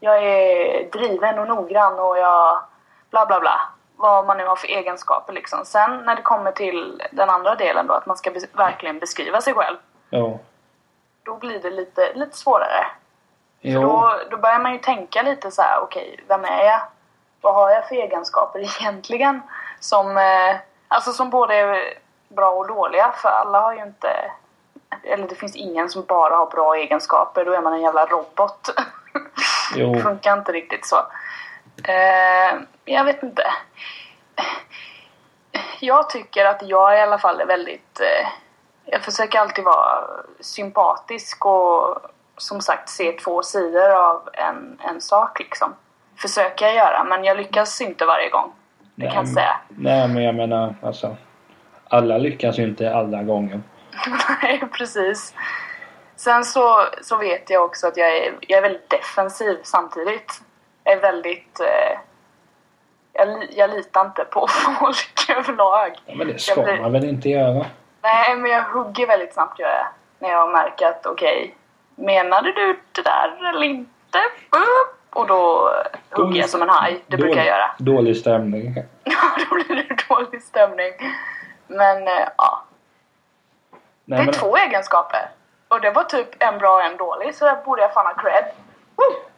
jag 0.00 0.24
är 0.24 0.90
driven 0.90 1.38
och 1.38 1.48
noggrann 1.48 1.98
och 1.98 2.18
jag 2.18 2.62
bla 3.10 3.26
bla 3.26 3.40
bla. 3.40 3.60
Vad 4.00 4.26
man 4.26 4.36
nu 4.36 4.46
har 4.46 4.56
för 4.56 4.68
egenskaper 4.68 5.32
liksom. 5.32 5.64
Sen 5.64 5.96
när 6.06 6.16
det 6.16 6.22
kommer 6.22 6.52
till 6.52 7.02
den 7.12 7.30
andra 7.30 7.54
delen 7.54 7.86
då, 7.86 7.94
att 7.94 8.06
man 8.06 8.16
ska 8.16 8.30
bes- 8.30 8.56
verkligen 8.56 8.98
beskriva 8.98 9.40
sig 9.40 9.54
själv. 9.54 9.76
ja. 10.10 10.38
Då 11.22 11.34
blir 11.36 11.58
det 11.60 11.70
lite, 11.70 12.14
lite 12.14 12.36
svårare. 12.36 12.86
För 13.62 13.68
Jo, 13.68 13.80
då, 13.82 14.12
då 14.30 14.36
börjar 14.36 14.58
man 14.58 14.72
ju 14.72 14.78
tänka 14.78 15.22
lite 15.22 15.50
så 15.50 15.62
här: 15.62 15.80
okej, 15.82 16.24
vem 16.28 16.44
är 16.44 16.64
jag? 16.64 16.80
Vad 17.40 17.54
har 17.54 17.70
jag 17.70 17.88
för 17.88 17.94
egenskaper 17.94 18.58
egentligen? 18.80 19.42
Som, 19.80 20.16
eh, 20.18 20.56
alltså 20.88 21.12
som 21.12 21.30
både 21.30 21.54
är 21.54 21.94
bra 22.28 22.50
och 22.50 22.66
dåliga, 22.68 23.12
för 23.22 23.28
alla 23.28 23.60
har 23.60 23.74
ju 23.74 23.82
inte... 23.82 24.08
Eller 25.02 25.28
det 25.28 25.34
finns 25.34 25.56
ingen 25.56 25.88
som 25.88 26.04
bara 26.04 26.36
har 26.36 26.46
bra 26.46 26.74
egenskaper, 26.76 27.44
då 27.44 27.52
är 27.52 27.60
man 27.60 27.72
en 27.72 27.82
jävla 27.82 28.06
robot. 28.06 28.68
Jo. 29.74 29.94
det 29.94 30.00
funkar 30.00 30.38
inte 30.38 30.52
riktigt 30.52 30.86
så. 30.86 30.96
Eh, 31.84 32.60
jag 32.84 33.04
vet 33.04 33.22
inte. 33.22 33.42
Jag 35.80 36.10
tycker 36.10 36.44
att 36.44 36.62
jag 36.62 36.98
i 36.98 37.00
alla 37.00 37.18
fall 37.18 37.40
är 37.40 37.46
väldigt... 37.46 38.00
Eh, 38.00 38.28
jag 38.84 39.02
försöker 39.02 39.38
alltid 39.38 39.64
vara 39.64 40.04
sympatisk 40.40 41.46
och 41.46 41.98
som 42.36 42.60
sagt 42.60 42.88
se 42.88 43.12
två 43.12 43.42
sidor 43.42 43.90
av 43.90 44.28
en, 44.32 44.78
en 44.88 45.00
sak 45.00 45.40
liksom. 45.40 45.74
Försöker 46.16 46.66
jag 46.66 46.74
göra, 46.74 47.04
men 47.04 47.24
jag 47.24 47.36
lyckas 47.36 47.80
inte 47.80 48.06
varje 48.06 48.28
gång. 48.28 48.52
Det 48.94 49.06
kan 49.06 49.14
jag 49.14 49.24
Nej, 49.24 49.34
säga. 49.34 49.56
nej 49.68 50.08
men 50.08 50.22
jag 50.22 50.34
menar 50.34 50.74
alltså. 50.82 51.16
Alla 51.88 52.18
lyckas 52.18 52.58
ju 52.58 52.62
inte 52.62 52.94
alla 52.94 53.22
gånger. 53.22 53.62
Nej, 54.42 54.62
precis. 54.72 55.34
Sen 56.16 56.44
så, 56.44 56.86
så 57.02 57.16
vet 57.16 57.50
jag 57.50 57.64
också 57.64 57.86
att 57.86 57.96
jag 57.96 58.16
är, 58.16 58.34
jag 58.40 58.58
är 58.58 58.62
väldigt 58.62 58.90
defensiv 58.90 59.58
samtidigt. 59.62 60.42
Är 60.92 61.00
väldigt... 61.00 61.60
Eh, 61.60 61.98
Jag, 63.12 63.46
jag 63.50 63.70
litar 63.70 64.04
inte 64.04 64.24
på 64.24 64.46
folk 64.80 65.30
överlag. 65.38 65.90
Ja, 66.06 66.14
men 66.16 66.26
det 66.26 66.38
ska 66.38 66.62
blir- 66.62 66.80
man 66.80 66.92
väl 66.92 67.04
inte 67.04 67.28
göra? 67.28 67.66
Nej, 68.02 68.36
men 68.36 68.50
jag 68.50 68.62
hugger 68.62 69.06
väldigt 69.06 69.34
snabbt 69.34 69.58
gör 69.58 69.68
jag. 69.68 69.86
När 70.18 70.28
jag 70.30 70.52
märker 70.52 70.86
att 70.86 71.06
okej, 71.06 71.54
menade 71.94 72.52
du 72.52 72.80
det 72.92 73.02
där 73.02 73.48
eller 73.48 73.62
inte? 73.62 74.18
Och 75.10 75.26
då 75.26 75.70
hugger 76.10 76.40
jag 76.40 76.50
som 76.50 76.62
en 76.62 76.68
haj. 76.68 77.04
Det 77.06 77.16
brukar 77.16 77.36
jag 77.36 77.46
göra. 77.46 77.70
Dålig 77.78 78.16
stämning. 78.16 78.74
Ja, 79.04 79.44
då 79.50 79.54
blir 79.54 79.76
det 79.88 80.04
dålig 80.08 80.42
stämning. 80.42 80.92
Men 81.66 82.08
eh, 82.08 82.28
ja, 82.36 82.62
Nej, 84.04 84.16
det 84.18 84.22
är 84.22 84.24
men, 84.24 84.34
två 84.34 84.56
egenskaper. 84.56 85.28
Och 85.68 85.80
det 85.80 85.90
var 85.90 86.04
typ 86.04 86.28
en 86.42 86.58
bra 86.58 86.74
och 86.74 86.82
en 86.82 86.96
dålig, 86.96 87.34
så 87.34 87.44
där 87.44 87.56
borde 87.64 87.82
jag 87.82 87.92
fan 87.94 88.06
ha 88.06 88.14
cred. 88.14 88.44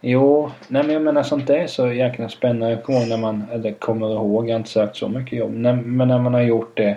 Jo, 0.00 0.50
nej 0.68 0.82
men 0.82 0.92
jag 0.92 1.02
menar 1.02 1.22
sånt 1.22 1.46
där 1.46 1.56
är 1.56 1.66
så 1.66 1.92
jäkla 1.92 2.28
spännande 2.28 2.76
på 2.76 2.92
när 2.92 3.16
man, 3.16 3.44
eller 3.52 3.72
kommer 3.72 4.12
ihåg, 4.12 4.48
jag 4.48 4.54
har 4.54 4.58
inte 4.58 4.70
sökt 4.70 4.96
så 4.96 5.08
mycket 5.08 5.38
jobb. 5.38 5.50
Men 5.52 6.08
när 6.08 6.18
man 6.18 6.34
har 6.34 6.42
gjort 6.42 6.76
det 6.76 6.96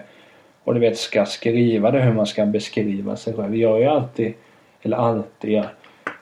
och 0.63 0.73
du 0.73 0.79
vet 0.79 0.97
ska 0.97 1.25
skriva 1.25 1.91
det 1.91 1.99
hur 1.99 2.13
man 2.13 2.25
ska 2.25 2.45
beskriva 2.45 3.15
sig 3.15 3.33
själv. 3.33 3.55
Jag 3.55 3.75
är 3.75 3.79
ju 3.79 3.87
alltid, 3.87 4.33
eller 4.81 4.97
alltid, 4.97 5.51
jag, 5.51 5.65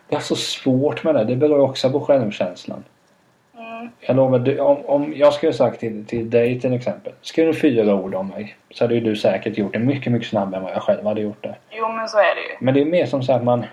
det 0.10 0.16
är 0.16 0.20
så 0.20 0.36
svårt 0.36 1.04
med 1.04 1.16
det. 1.16 1.24
Det 1.24 1.36
beror 1.36 1.60
också 1.60 1.92
på 1.92 2.00
självkänslan. 2.00 2.84
Mm. 3.58 3.90
Jag 4.00 4.16
lovar, 4.16 4.40
du, 4.40 4.60
om, 4.60 4.86
om 4.86 5.14
jag 5.16 5.34
skulle 5.34 5.54
sagt 5.54 5.80
till, 5.80 6.06
till 6.06 6.30
dig 6.30 6.60
till 6.60 6.74
exempel. 6.74 7.14
Skriv 7.22 7.48
du 7.48 7.54
fyra 7.54 7.96
ord 7.96 8.16
om 8.16 8.28
mig. 8.28 8.56
Så 8.70 8.84
hade 8.84 8.96
ju 8.96 9.02
du 9.02 9.16
säkert 9.16 9.58
gjort 9.58 9.74
det 9.74 9.80
mycket, 9.80 10.12
mycket 10.12 10.30
snabbare 10.30 10.58
än 10.58 10.64
vad 10.64 10.74
jag 10.74 10.82
själv 10.82 11.06
hade 11.06 11.22
gjort 11.22 11.44
det. 11.44 11.56
Jo, 11.72 11.88
men 11.88 12.08
så 12.08 12.18
är 12.18 12.36
det 12.36 12.42
ju. 12.42 12.58
Men 12.60 12.74
det 12.74 12.82
är 12.82 12.86
mer 12.86 13.06
som 13.06 13.24
så 13.24 13.34
att 13.34 13.44
man... 13.44 13.66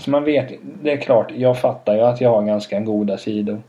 Alltså 0.00 0.10
man 0.10 0.24
vet, 0.24 0.52
det 0.82 0.92
är 0.92 0.96
klart, 0.96 1.32
jag 1.36 1.58
fattar 1.58 1.94
ju 1.94 2.00
att 2.00 2.20
jag 2.20 2.30
har 2.30 2.42
ganska 2.42 2.80
goda 2.80 3.18
sidor. 3.18 3.62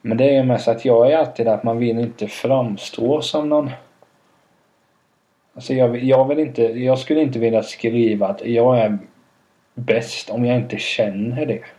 Men 0.00 0.16
det 0.16 0.36
är 0.36 0.42
mest 0.42 0.68
att 0.68 0.84
jag 0.84 1.12
är 1.12 1.16
alltid 1.16 1.48
att 1.48 1.62
man 1.62 1.78
vill 1.78 1.98
inte 1.98 2.26
framstå 2.26 3.20
som 3.20 3.48
någon... 3.48 3.70
Alltså 5.54 5.74
jag, 5.74 6.04
jag 6.04 6.28
vill 6.28 6.38
inte, 6.38 6.62
jag 6.62 6.98
skulle 6.98 7.20
inte 7.20 7.38
vilja 7.38 7.62
skriva 7.62 8.28
att 8.28 8.46
jag 8.46 8.78
är 8.78 8.98
bäst 9.74 10.30
om 10.30 10.44
jag 10.44 10.56
inte 10.56 10.78
känner 10.78 11.46
det. 11.46 11.60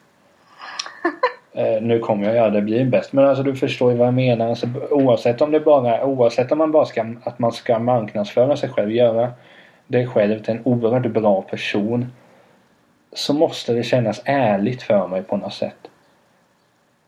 Eh, 1.54 1.82
nu 1.82 2.00
kommer 2.00 2.26
jag 2.26 2.36
göra 2.36 2.50
det 2.50 2.62
blir 2.62 2.86
bäst. 2.86 3.14
Men 3.14 3.26
alltså 3.26 3.44
du 3.44 3.56
förstår 3.56 3.92
ju 3.92 3.98
vad 3.98 4.08
jag 4.08 4.14
menar. 4.14 4.50
Alltså, 4.50 4.68
oavsett 4.92 5.42
om 5.42 5.52
det 5.52 5.60
bara 5.60 6.06
oavsett 6.06 6.52
om 6.52 6.58
man 6.58 6.72
bara 6.72 6.86
ska 6.86 7.06
att 7.24 7.40
man 7.40 7.52
ska 7.52 7.80
marknadsföra 7.80 8.58
sig 8.58 8.70
själv, 8.70 8.92
göra 8.92 9.32
dig 9.88 10.08
själv 10.08 10.40
till 10.40 10.54
en 10.54 10.62
oerhört 10.64 11.06
bra 11.06 11.42
person. 11.42 12.12
Så 13.14 13.34
måste 13.34 13.74
det 13.74 13.84
kännas 13.84 14.22
ärligt 14.26 14.82
för 14.84 15.08
mig 15.08 15.24
på 15.24 15.38
något 15.38 15.54
sätt. 15.54 15.78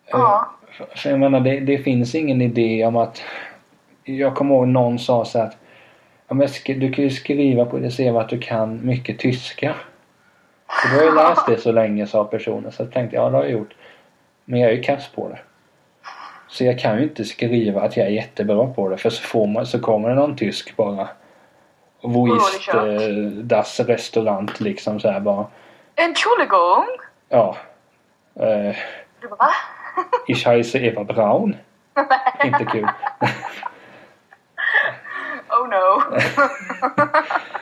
Eh, 0.06 0.12
Ja. 0.12 0.52
för- 0.96 1.10
jag 1.10 1.20
menar 1.20 1.40
det, 1.40 1.60
det 1.60 1.78
finns 1.78 2.16
ingen 2.16 2.42
idé 2.42 2.86
om 2.86 2.96
att 2.96 3.22
Jag 4.04 4.36
kommer 4.36 4.56
ihåg 4.56 4.68
någon 4.68 5.00
sa 5.00 5.26
så 5.26 5.40
att 5.40 5.58
du 6.66 6.92
kan 6.94 7.04
ju 7.04 7.10
skriva 7.10 7.66
på 7.66 7.78
det 7.80 7.92
CV 7.98 8.18
att 8.18 8.30
du 8.30 8.40
kan 8.40 8.86
mycket 8.86 9.20
tyska. 9.20 9.76
För 10.70 10.90
du 10.90 10.96
har 10.96 11.12
ju 11.12 11.16
läst 11.16 11.48
det 11.48 11.58
så 11.58 11.72
länge 11.72 12.08
sa 12.08 12.24
personen. 12.26 12.72
Så 12.72 12.84
jag 12.84 12.92
tänkte 12.92 13.16
ja 13.16 13.30
det 13.30 13.38
har 13.38 13.44
jag 13.44 13.52
gjort. 13.52 13.74
Men 14.46 14.60
jag 14.60 14.72
är 14.72 14.76
ju 14.76 14.82
kass 14.84 15.08
på 15.16 15.30
det. 15.30 15.40
Så 16.48 16.64
jag 16.66 16.80
kan 16.80 16.98
ju 16.98 17.04
inte 17.04 17.26
skriva 17.26 17.82
att 17.82 17.98
jag 17.98 18.08
är 18.08 18.12
jättebra 18.12 18.68
på 18.68 18.90
det 18.90 18.98
för 18.98 19.10
så, 19.10 19.22
får 19.24 19.48
man, 19.48 19.66
så 19.66 19.80
kommer 19.80 20.10
det 20.10 20.16
någon 20.16 20.36
tysk 20.36 20.76
bara. 20.76 21.08
Voist, 22.02 22.62
kört. 22.62 22.76
eh, 23.02 23.10
das 23.44 23.80
restaurant 23.80 24.60
liksom 24.60 25.00
så 25.00 25.10
här 25.10 25.20
bara. 25.20 25.46
Entschuldigung! 25.96 26.88
Ja. 27.30 27.56
Eh, 28.36 28.76
Du 29.22 29.28
bara, 29.28 29.36
va? 29.38 29.52
ich 30.28 30.46
heiße 30.48 30.78
Eva 30.80 31.04
Braun. 31.04 31.58
inte 32.44 32.66
kul. 32.66 32.88
Oh 35.50 35.68
no. 35.68 36.02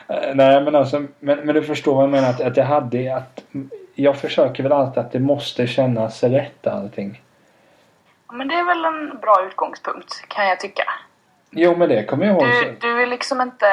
Nej 0.34 0.62
men 0.62 0.76
alltså, 0.76 1.00
men, 1.20 1.40
men 1.40 1.56
du 1.56 1.64
förstår 1.64 1.96
vad 1.96 2.04
jag 2.04 2.10
menar 2.12 2.30
att, 2.30 2.42
att 2.42 2.58
jag 2.58 2.66
hade 2.66 3.16
att 3.16 3.44
jag 3.96 4.18
försöker 4.18 4.64
väl 4.64 4.72
alltid 4.72 4.98
att 5.04 5.12
det 5.12 5.20
måste 5.20 5.68
kännas 5.68 6.24
rätt 6.24 6.68
allting. 6.68 7.22
men 8.32 8.48
det 8.48 8.56
är 8.56 8.64
väl 8.64 8.86
en 8.86 9.20
bra 9.20 9.44
utgångspunkt, 9.48 10.28
kan 10.28 10.48
jag 10.48 10.60
tycka. 10.60 10.84
Jo 11.52 11.76
men 11.76 11.90
det 11.90 12.04
kommer 12.06 12.26
jag 12.26 12.34
ihåg. 12.36 12.44
Du, 12.50 12.78
du 12.88 12.94
vill 12.94 13.10
liksom 13.10 13.42
inte 13.42 13.68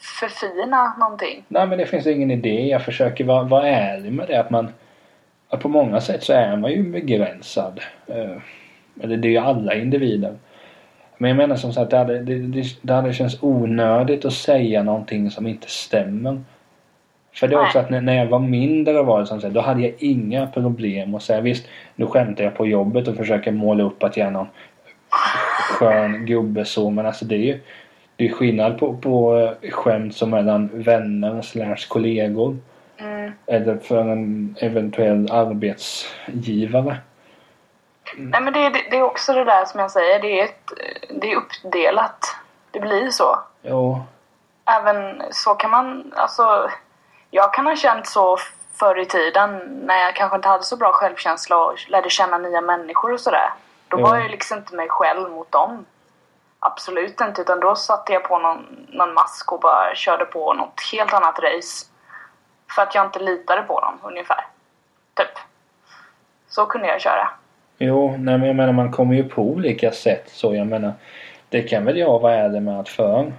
förfina 0.00 0.94
någonting. 0.98 1.44
Nej 1.48 1.66
men 1.66 1.78
det 1.78 1.86
finns 1.86 2.06
ingen 2.06 2.30
idé. 2.30 2.68
Jag 2.68 2.84
försöker 2.84 3.24
vara, 3.24 3.42
vara 3.42 3.68
ärlig 3.68 4.12
med 4.12 4.28
det 4.28 4.40
att 4.40 4.50
man 4.50 4.72
att 5.50 5.60
på 5.60 5.68
många 5.68 6.00
sätt 6.00 6.24
så 6.24 6.32
är 6.32 6.56
man 6.56 6.72
ju 6.72 6.82
begränsad. 6.82 7.80
Eh, 8.06 8.36
Eller 9.00 9.16
det 9.16 9.28
är 9.28 9.30
ju 9.30 9.38
alla 9.38 9.74
individer. 9.74 10.36
Men 11.18 11.28
jag 11.28 11.36
menar 11.36 11.56
som 11.56 11.72
sagt 11.72 11.90
det 11.90 11.96
hade, 11.96 12.22
det, 12.22 12.38
det, 12.38 12.64
det 12.82 12.92
hade 12.92 13.12
känts 13.12 13.42
onödigt 13.42 14.24
att 14.24 14.32
säga 14.32 14.82
någonting 14.82 15.30
som 15.30 15.46
inte 15.46 15.68
stämmer. 15.68 16.42
För 17.32 17.48
det 17.48 17.54
är 17.54 17.60
också 17.60 17.78
att 17.78 17.90
när, 17.90 18.00
när 18.00 18.16
jag 18.16 18.26
var 18.26 18.38
mindre 18.38 19.02
var 19.02 19.20
det 19.20 19.26
som 19.26 19.40
sagt, 19.40 19.54
då 19.54 19.60
hade 19.60 19.80
jag 19.80 19.94
inga 19.98 20.46
problem 20.46 21.14
att 21.14 21.22
säga 21.22 21.40
visst 21.40 21.66
nu 21.94 22.06
skämtar 22.06 22.44
jag 22.44 22.56
på 22.56 22.66
jobbet 22.66 23.08
och 23.08 23.16
försöker 23.16 23.52
måla 23.52 23.84
upp 23.84 24.02
att 24.02 24.16
jag 24.16 24.26
är 24.26 24.30
någon 24.30 24.48
skön 25.78 26.26
gubbe 26.26 26.64
så 26.64 26.90
men 26.90 27.06
alltså 27.06 27.24
det 27.24 27.34
är 27.34 27.38
ju 27.38 27.60
det 28.20 28.28
är 28.28 28.32
skillnad 28.32 28.78
på, 28.78 28.96
på 28.96 29.36
eh, 29.62 29.70
skämt 29.70 30.16
som 30.16 30.30
mellan 30.30 30.70
vänner 30.72 31.42
slash 31.42 31.88
kollegor. 31.88 32.56
Mm. 32.98 33.32
Eller 33.46 33.76
för 33.78 33.98
en 34.00 34.56
eventuell 34.60 35.28
arbetsgivare. 35.32 36.96
Nej 38.16 38.40
men 38.40 38.52
det, 38.52 38.60
är- 38.66 38.90
det 38.90 38.96
är 38.96 39.02
också 39.02 39.32
det 39.32 39.44
där 39.44 39.64
som 39.64 39.80
jag 39.80 39.90
säger, 39.90 40.20
det 40.22 40.40
är, 40.40 40.44
ett, 40.44 40.70
det 41.10 41.32
är 41.32 41.36
uppdelat. 41.36 42.36
Det 42.70 42.80
blir 42.80 43.10
så. 43.10 43.38
Jo. 43.62 44.00
Även 44.78 45.22
så 45.30 45.54
kan 45.54 45.70
man, 45.70 46.12
alltså 46.16 46.70
jag 47.30 47.54
kan 47.54 47.66
ha 47.66 47.76
känt 47.76 48.06
så 48.06 48.36
förr 48.74 48.98
i 48.98 49.06
tiden 49.06 49.56
när 49.86 49.98
jag 49.98 50.14
kanske 50.16 50.36
inte 50.36 50.48
hade 50.48 50.62
så 50.64 50.76
bra 50.76 50.92
självkänsla 50.92 51.56
och 51.64 51.74
lärde 51.88 52.10
känna 52.10 52.38
nya 52.38 52.60
människor 52.60 53.12
och 53.12 53.20
sådär. 53.20 53.50
Då 53.88 54.00
Ja. 54.00 54.06
var 54.06 54.16
jag 54.18 54.30
liksom 54.30 54.58
inte 54.58 54.74
mig 54.74 54.88
själv 54.88 55.30
mot 55.30 55.52
dem. 55.52 55.84
Absolut 56.60 57.20
inte, 57.20 57.40
utan 57.40 57.60
då 57.60 57.74
satte 57.74 58.12
jag 58.12 58.24
på 58.24 58.38
någon, 58.38 58.86
någon 58.88 59.14
mask 59.14 59.52
och 59.52 59.60
bara 59.60 59.94
körde 59.94 60.24
på 60.24 60.54
något 60.54 60.80
helt 60.92 61.12
annat 61.12 61.38
race. 61.38 61.86
För 62.74 62.82
att 62.82 62.94
jag 62.94 63.06
inte 63.06 63.18
litade 63.18 63.62
på 63.62 63.80
dem, 63.80 63.98
ungefär. 64.02 64.46
Typ. 65.14 65.38
Så 66.48 66.66
kunde 66.66 66.88
jag 66.88 67.00
köra. 67.00 67.28
Jo, 67.78 68.08
nej 68.18 68.38
men 68.38 68.46
jag 68.46 68.56
menar 68.56 68.72
man 68.72 68.92
kommer 68.92 69.14
ju 69.14 69.28
på 69.28 69.42
olika 69.42 69.92
sätt 69.92 70.30
så 70.30 70.54
jag 70.54 70.66
menar 70.66 70.92
det 71.48 71.62
kan 71.62 71.84
väl 71.84 71.98
jag 71.98 72.18
vara 72.18 72.34
ärlig 72.34 72.62
med 72.62 72.80
att 72.80 72.88
för 72.88 73.32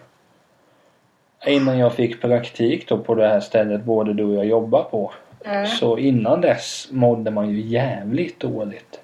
innan 1.46 1.78
jag 1.78 1.94
fick 1.94 2.22
praktik 2.22 2.90
då 2.90 2.98
på 2.98 3.16
det 3.16 3.28
här 3.28 3.40
stället 3.40 3.84
både 3.84 4.14
du 4.14 4.24
och 4.24 4.36
jag 4.36 4.46
jobbar 4.46 4.84
på 4.84 5.12
Mm. 5.46 5.68
så 5.68 5.98
innan 5.98 6.42
dess 6.42 6.88
mådde 6.92 7.32
man 7.32 7.50
ju 7.50 7.62
jävligt 7.62 8.40
dåligt. 8.40 9.00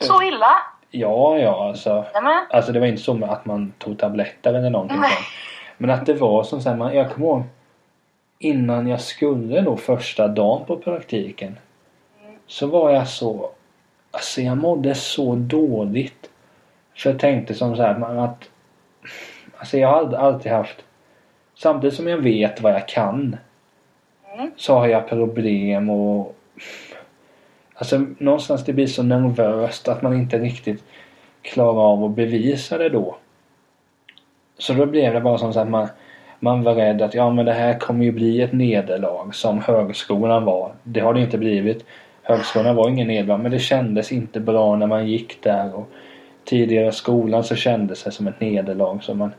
Så 0.00 0.22
illa? 0.22 0.56
Ja, 0.96 1.38
ja 1.38 1.68
alltså. 1.68 2.04
Nämen. 2.14 2.46
Alltså 2.50 2.72
det 2.72 2.80
var 2.80 2.86
inte 2.86 3.02
så 3.02 3.24
att 3.24 3.46
man 3.46 3.72
tog 3.78 3.98
tabletter 3.98 4.54
eller 4.54 4.70
någonting 4.70 5.00
Nej. 5.00 5.10
sånt. 5.10 5.26
Men 5.78 5.90
att 5.90 6.06
det 6.06 6.14
var 6.14 6.42
som 6.42 6.60
såhär, 6.60 6.92
jag 6.92 7.10
kommer 7.10 7.26
ihåg 7.26 7.42
innan 8.38 8.86
jag 8.86 9.00
skulle 9.00 9.60
då 9.60 9.76
första 9.76 10.28
dagen 10.28 10.66
på 10.66 10.76
praktiken. 10.76 11.58
Så 12.46 12.66
var 12.66 12.90
jag 12.90 13.08
så, 13.08 13.50
alltså 14.10 14.40
jag 14.40 14.56
mådde 14.56 14.94
så 14.94 15.34
dåligt. 15.34 16.30
För 16.96 17.10
jag 17.10 17.18
tänkte 17.18 17.54
som 17.54 17.76
så 17.76 17.82
här 17.82 18.24
att, 18.24 18.50
alltså 19.58 19.78
jag 19.78 19.88
har 19.88 19.98
alltid, 19.98 20.18
alltid 20.18 20.52
haft, 20.52 20.84
samtidigt 21.54 21.96
som 21.96 22.08
jag 22.08 22.18
vet 22.18 22.60
vad 22.60 22.72
jag 22.72 22.88
kan. 22.88 23.36
Mm. 24.34 24.50
Så 24.56 24.74
har 24.74 24.86
jag 24.86 25.08
problem 25.08 25.90
och 25.90 26.36
Alltså 27.74 28.06
någonstans 28.18 28.64
det 28.64 28.72
blir 28.72 28.86
så 28.86 29.02
nervöst 29.02 29.88
att 29.88 30.02
man 30.02 30.14
inte 30.14 30.38
riktigt 30.38 30.84
klarar 31.42 31.92
av 31.92 32.04
att 32.04 32.16
bevisa 32.16 32.78
det 32.78 32.88
då. 32.88 33.16
Så 34.58 34.72
då 34.72 34.86
blev 34.86 35.14
det 35.14 35.20
bara 35.20 35.38
som 35.38 35.52
så 35.52 35.60
att 35.60 35.68
man, 35.68 35.88
man 36.40 36.62
var 36.62 36.74
rädd 36.74 37.02
att 37.02 37.14
ja 37.14 37.30
men 37.30 37.46
det 37.46 37.52
här 37.52 37.78
kommer 37.78 38.04
ju 38.04 38.12
bli 38.12 38.42
ett 38.42 38.52
nederlag 38.52 39.34
som 39.34 39.60
högskolan 39.60 40.44
var. 40.44 40.72
Det 40.82 41.00
har 41.00 41.14
det 41.14 41.20
inte 41.20 41.38
blivit. 41.38 41.84
Högskolan 42.22 42.76
var 42.76 42.88
ingen 42.88 43.08
nederlag 43.08 43.38
men 43.38 43.52
det 43.52 43.58
kändes 43.58 44.12
inte 44.12 44.40
bra 44.40 44.76
när 44.76 44.86
man 44.86 45.06
gick 45.06 45.42
där. 45.42 45.74
Och 45.74 45.90
tidigare 46.44 46.88
i 46.88 46.92
skolan 46.92 47.44
så 47.44 47.54
kändes 47.54 48.02
det 48.02 48.10
som 48.10 48.26
ett 48.26 48.40
nederlag. 48.40 48.98
Så 49.02 49.14
man, 49.14 49.32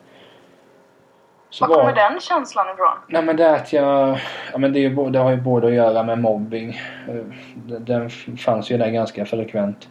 var 1.61 1.67
kommer 1.67 1.93
den 1.93 2.19
känslan 2.19 2.69
ifrån? 2.69 2.97
Nej 3.07 3.21
men 3.21 3.37
det 3.37 3.43
är 3.45 3.55
att 3.55 3.73
jag... 3.73 4.19
Ja 4.51 4.57
men 4.57 4.73
det, 4.73 4.79
är 4.79 4.89
ju, 4.89 5.09
det 5.09 5.19
har 5.19 5.29
ju 5.29 5.37
både 5.37 5.67
att 5.67 5.73
göra 5.73 6.03
med 6.03 6.19
mobbing. 6.19 6.81
Eh, 7.07 7.15
Den 7.79 8.09
fanns 8.45 8.69
ju 8.71 8.77
där 8.77 8.89
ganska 8.89 9.25
frekvent. 9.25 9.87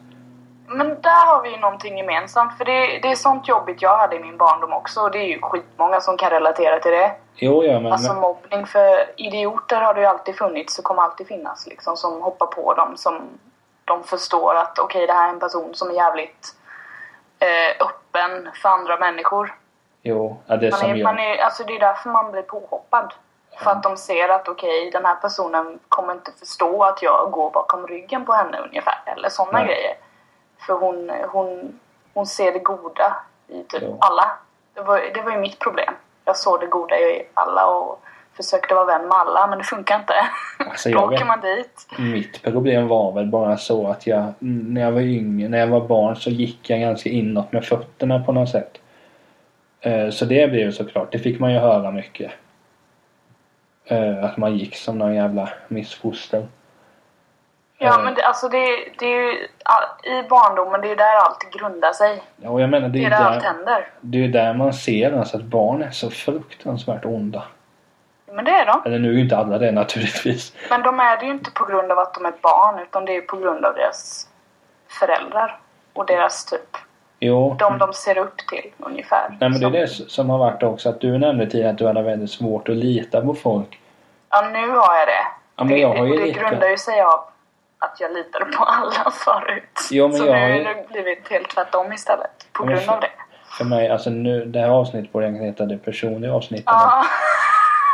Men 0.67 0.89
där 0.89 1.27
har 1.27 1.43
vi 1.43 1.51
ju 1.51 1.57
någonting 1.57 1.99
gemensamt. 1.99 2.59
För 2.59 2.65
det, 2.65 2.99
det 3.03 3.11
är 3.11 3.15
sånt 3.15 3.49
jobbigt 3.49 3.83
jag 3.83 3.99
hade 3.99 4.17
i 4.17 4.21
min 4.21 4.37
barndom 4.37 4.73
också. 4.73 5.01
Och 5.01 5.11
det 5.11 5.19
är 5.19 5.27
ju 5.27 5.41
skitmånga 5.41 6.01
som 6.01 6.17
kan 6.17 6.31
relatera 6.31 6.79
till 6.79 6.93
det. 6.93 7.13
Jo 7.35 7.65
ja 7.65 7.81
men... 7.81 7.93
Alltså 7.93 8.15
mobbning. 8.15 8.67
För 8.67 9.21
idioter 9.21 9.81
har 9.81 9.95
det 9.95 10.01
ju 10.01 10.07
alltid 10.07 10.37
funnits 10.37 10.79
och 10.79 10.85
kommer 10.85 11.03
alltid 11.03 11.27
finnas. 11.27 11.67
Liksom, 11.67 11.97
som 11.97 12.23
hoppar 12.23 12.47
på 12.47 12.75
dem 12.75 12.97
som 12.97 13.23
de 13.85 14.03
förstår 14.03 14.55
att 14.55 14.79
okej, 14.79 15.07
det 15.07 15.13
här 15.13 15.29
är 15.29 15.33
en 15.33 15.41
person 15.41 15.75
som 15.75 15.91
är 15.91 15.95
jävligt 15.95 16.55
eh, 17.39 17.87
öppen 17.87 18.49
för 18.63 18.69
andra 18.69 18.97
människor. 18.99 19.55
Jo, 20.07 20.37
ja, 20.47 20.57
det 20.57 20.71
Man 20.71 20.81
som 20.81 20.91
är, 20.91 20.95
gör... 20.95 21.05
man 21.05 21.19
är, 21.19 21.37
alltså 21.37 21.65
det 21.65 21.77
är 21.77 21.81
därför 21.81 22.11
man 22.11 22.33
blir 22.33 22.43
påhoppad. 22.43 23.15
För 23.59 23.71
att 23.71 23.83
de 23.83 23.97
ser 23.97 24.29
att 24.29 24.49
okej, 24.49 24.91
den 24.91 25.05
här 25.05 25.15
personen 25.15 25.79
kommer 25.89 26.13
inte 26.13 26.33
förstå 26.39 26.83
att 26.85 27.03
jag 27.03 27.31
går 27.31 27.51
bakom 27.51 27.87
ryggen 27.87 28.25
på 28.25 28.33
henne 28.33 28.59
ungefär. 28.59 28.99
Eller 29.07 29.29
sådana 29.29 29.59
Nej. 29.59 29.67
grejer. 29.67 29.95
För 30.67 30.75
hon, 30.75 31.11
hon, 31.31 31.81
hon 32.15 32.27
ser 32.27 32.53
det 32.53 32.59
goda 32.59 33.17
i 33.49 33.63
typ 33.63 33.83
Jo. 33.83 33.99
alla. 34.01 34.31
Det 34.75 34.81
var, 34.81 35.01
det 35.15 35.23
var 35.23 35.31
ju 35.31 35.39
mitt 35.39 35.59
problem. 35.59 35.95
Jag 36.25 36.37
såg 36.37 36.61
det 36.61 36.67
goda 36.67 36.97
i 36.99 37.27
alla 37.35 37.67
och 37.67 38.01
försökte 38.37 38.75
vara 38.75 38.85
vän 38.85 39.03
med 39.09 39.19
alla, 39.19 39.47
men 39.47 39.59
det 39.59 39.65
funkar 39.65 39.99
inte. 39.99 40.15
Alltså, 40.71 40.89
Då 40.89 40.95
jag 40.99 41.13
åker 41.13 41.25
man 41.25 41.41
dit. 41.41 41.87
Mitt 41.99 42.43
problem 42.43 42.89
var 42.89 43.13
väl 43.13 43.27
bara 43.27 43.57
så 43.57 43.87
att 43.87 44.07
jag, 44.07 44.33
när 44.39 44.81
jag 44.81 44.93
var 44.93 45.01
yngre, 45.01 45.49
när 45.49 45.59
jag 45.59 45.67
var 45.67 45.81
barn 45.81 46.17
så 46.17 46.31
gick 46.31 46.71
jag 46.71 46.81
ganska 46.81 47.09
inåt 47.09 47.53
med 47.53 47.65
fötterna 47.65 48.25
på 48.25 48.33
något 48.33 48.49
sätt. 48.51 48.79
Eh, 49.85 50.11
Så 50.11 50.25
det 50.25 50.51
blev 50.51 50.63
ju 50.67 50.73
såklart, 50.73 51.13
det 51.13 51.19
fick 51.19 51.41
man 51.41 51.53
ju 51.53 51.59
höra 51.59 51.91
mycket. 51.91 52.33
Eh, 53.85 54.25
Att 54.25 54.37
man 54.37 54.57
gick 54.57 54.77
som 54.77 54.99
någon 54.99 55.15
jävla 55.15 55.49
missfoster. 55.69 56.47
Ja, 57.79 57.99
Eh, 57.99 58.05
men 58.05 58.15
det, 58.15 58.23
alltså 58.23 58.49
det, 58.49 58.67
det 58.99 59.07
är 59.07 59.23
ju 59.23 59.33
i 60.19 60.23
barndomen, 60.29 60.81
det 60.81 60.87
är 60.87 60.91
ju 60.91 60.95
där 60.97 61.17
allt 61.17 61.51
grundar 61.53 61.93
sig. 61.93 62.23
Ja, 62.37 62.51
och 62.51 62.61
jag 62.61 62.71
menar 62.71 62.89
det 62.89 62.99
Det 62.99 63.05
är 63.05 63.11
är 63.11 63.11
ju 63.11 63.11
där 63.11 63.25
allt 63.25 63.41
där, 63.43 63.49
händer. 63.49 63.89
det 64.01 64.19
är 64.19 64.23
ju 64.23 64.29
där 64.29 64.55
man 64.55 64.73
ser 64.75 65.13
alltså 65.19 65.37
att 65.37 65.43
barn 65.43 65.83
är 65.83 65.91
så 65.91 66.11
fruktansvärt 66.11 67.05
onda. 67.05 67.43
Men 68.33 68.45
det 68.45 68.51
är 68.51 68.67
de. 68.67 68.83
Eller 68.87 68.99
nu 68.99 69.09
är 69.09 69.13
ju 69.13 69.21
inte 69.21 69.37
alla 69.37 69.59
det 69.59 69.73
naturligtvis. 69.73 70.53
Men 70.71 70.83
de 70.83 71.01
är 71.01 71.17
det 71.17 71.25
ju 71.27 71.31
inte 71.33 71.51
på 71.51 71.65
grund 71.65 71.93
av 71.93 71.99
att 71.99 72.15
de 72.15 72.25
är 72.27 72.33
barn, 72.43 72.79
utan 72.83 73.05
det 73.05 73.13
är 73.13 73.15
ju 73.15 73.23
på 73.23 73.37
grund 73.37 73.65
av 73.65 73.75
deras 73.75 74.29
föräldrar. 75.01 75.59
Och 75.93 76.07
deras 76.07 76.45
typ, 76.45 76.77
Jo, 77.27 77.57
de 77.59 77.79
de 77.79 77.93
ser 77.93 78.19
upp 78.19 78.37
till 78.37 78.71
ungefär. 78.79 79.37
nej, 79.41 79.51
men 79.51 79.61
det 79.61 79.67
är 79.67 79.71
det 79.71 79.89
som 79.89 80.31
har 80.31 80.39
varit 80.39 80.63
också 80.63 80.89
att 80.89 81.01
du 81.01 81.19
nämnde 81.19 81.47
tidigare 81.47 81.71
att 81.71 81.79
du 81.79 81.87
hade 81.87 82.03
väldigt 82.03 82.31
svårt 82.31 82.69
att 82.69 82.77
lita 82.77 83.21
på 83.21 83.35
folk. 83.35 83.81
Ja, 84.31 84.49
nu 84.53 84.69
har 84.69 84.97
jag 84.99 85.07
det. 85.09 85.27
Ja, 85.57 85.65
men 85.65 85.79
jag 85.81 85.89
har 85.89 86.07
ju 86.07 86.17
det 86.17 86.25
lika- 86.25 86.41
grundar 86.41 86.69
ju 86.69 86.77
sig 86.77 87.01
av 87.03 87.21
att 87.79 87.97
jag 88.01 88.13
litade 88.13 88.45
på 88.45 88.65
alla 88.65 89.11
förut. 89.11 89.89
Jo, 89.91 90.09
men 90.09 90.17
Så 90.17 90.27
jag 90.27 90.35
nu 90.35 90.41
har 90.41 90.49
ju- 90.49 90.65
det 90.65 90.89
blivit 90.93 91.29
helt 91.31 91.49
tvärtom 91.51 91.93
istället. 91.93 92.47
På 92.53 92.65
Ja, 92.65 92.69
grund 92.69 92.81
för- 92.83 92.93
av 92.93 93.01
det. 93.01 93.11
För 93.59 93.65
mig, 93.65 93.89
alltså 93.89 94.11
nu, 94.11 94.45
det 94.45 94.61
här 94.61 94.69
avsnittet 94.69 95.13
borde 95.13 95.25
egentligen 95.27 95.51
heta 95.53 95.65
det 95.65 95.79
personliga 95.79 96.33
avsnittet. 96.35 96.65
Ja, 96.67 97.05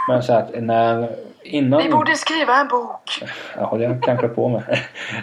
Men 0.09 0.23
så 0.23 0.33
att 0.33 0.51
när, 0.55 1.09
innan... 1.43 1.83
vi 1.83 1.89
borde 1.91 2.15
skriva 2.15 2.55
en 2.57 2.69
bok. 2.69 3.11
Ja, 3.57 3.65
håller 3.65 3.85
jag 3.85 4.03
kanske 4.03 4.29
på 4.29 4.49
med. 4.49 4.63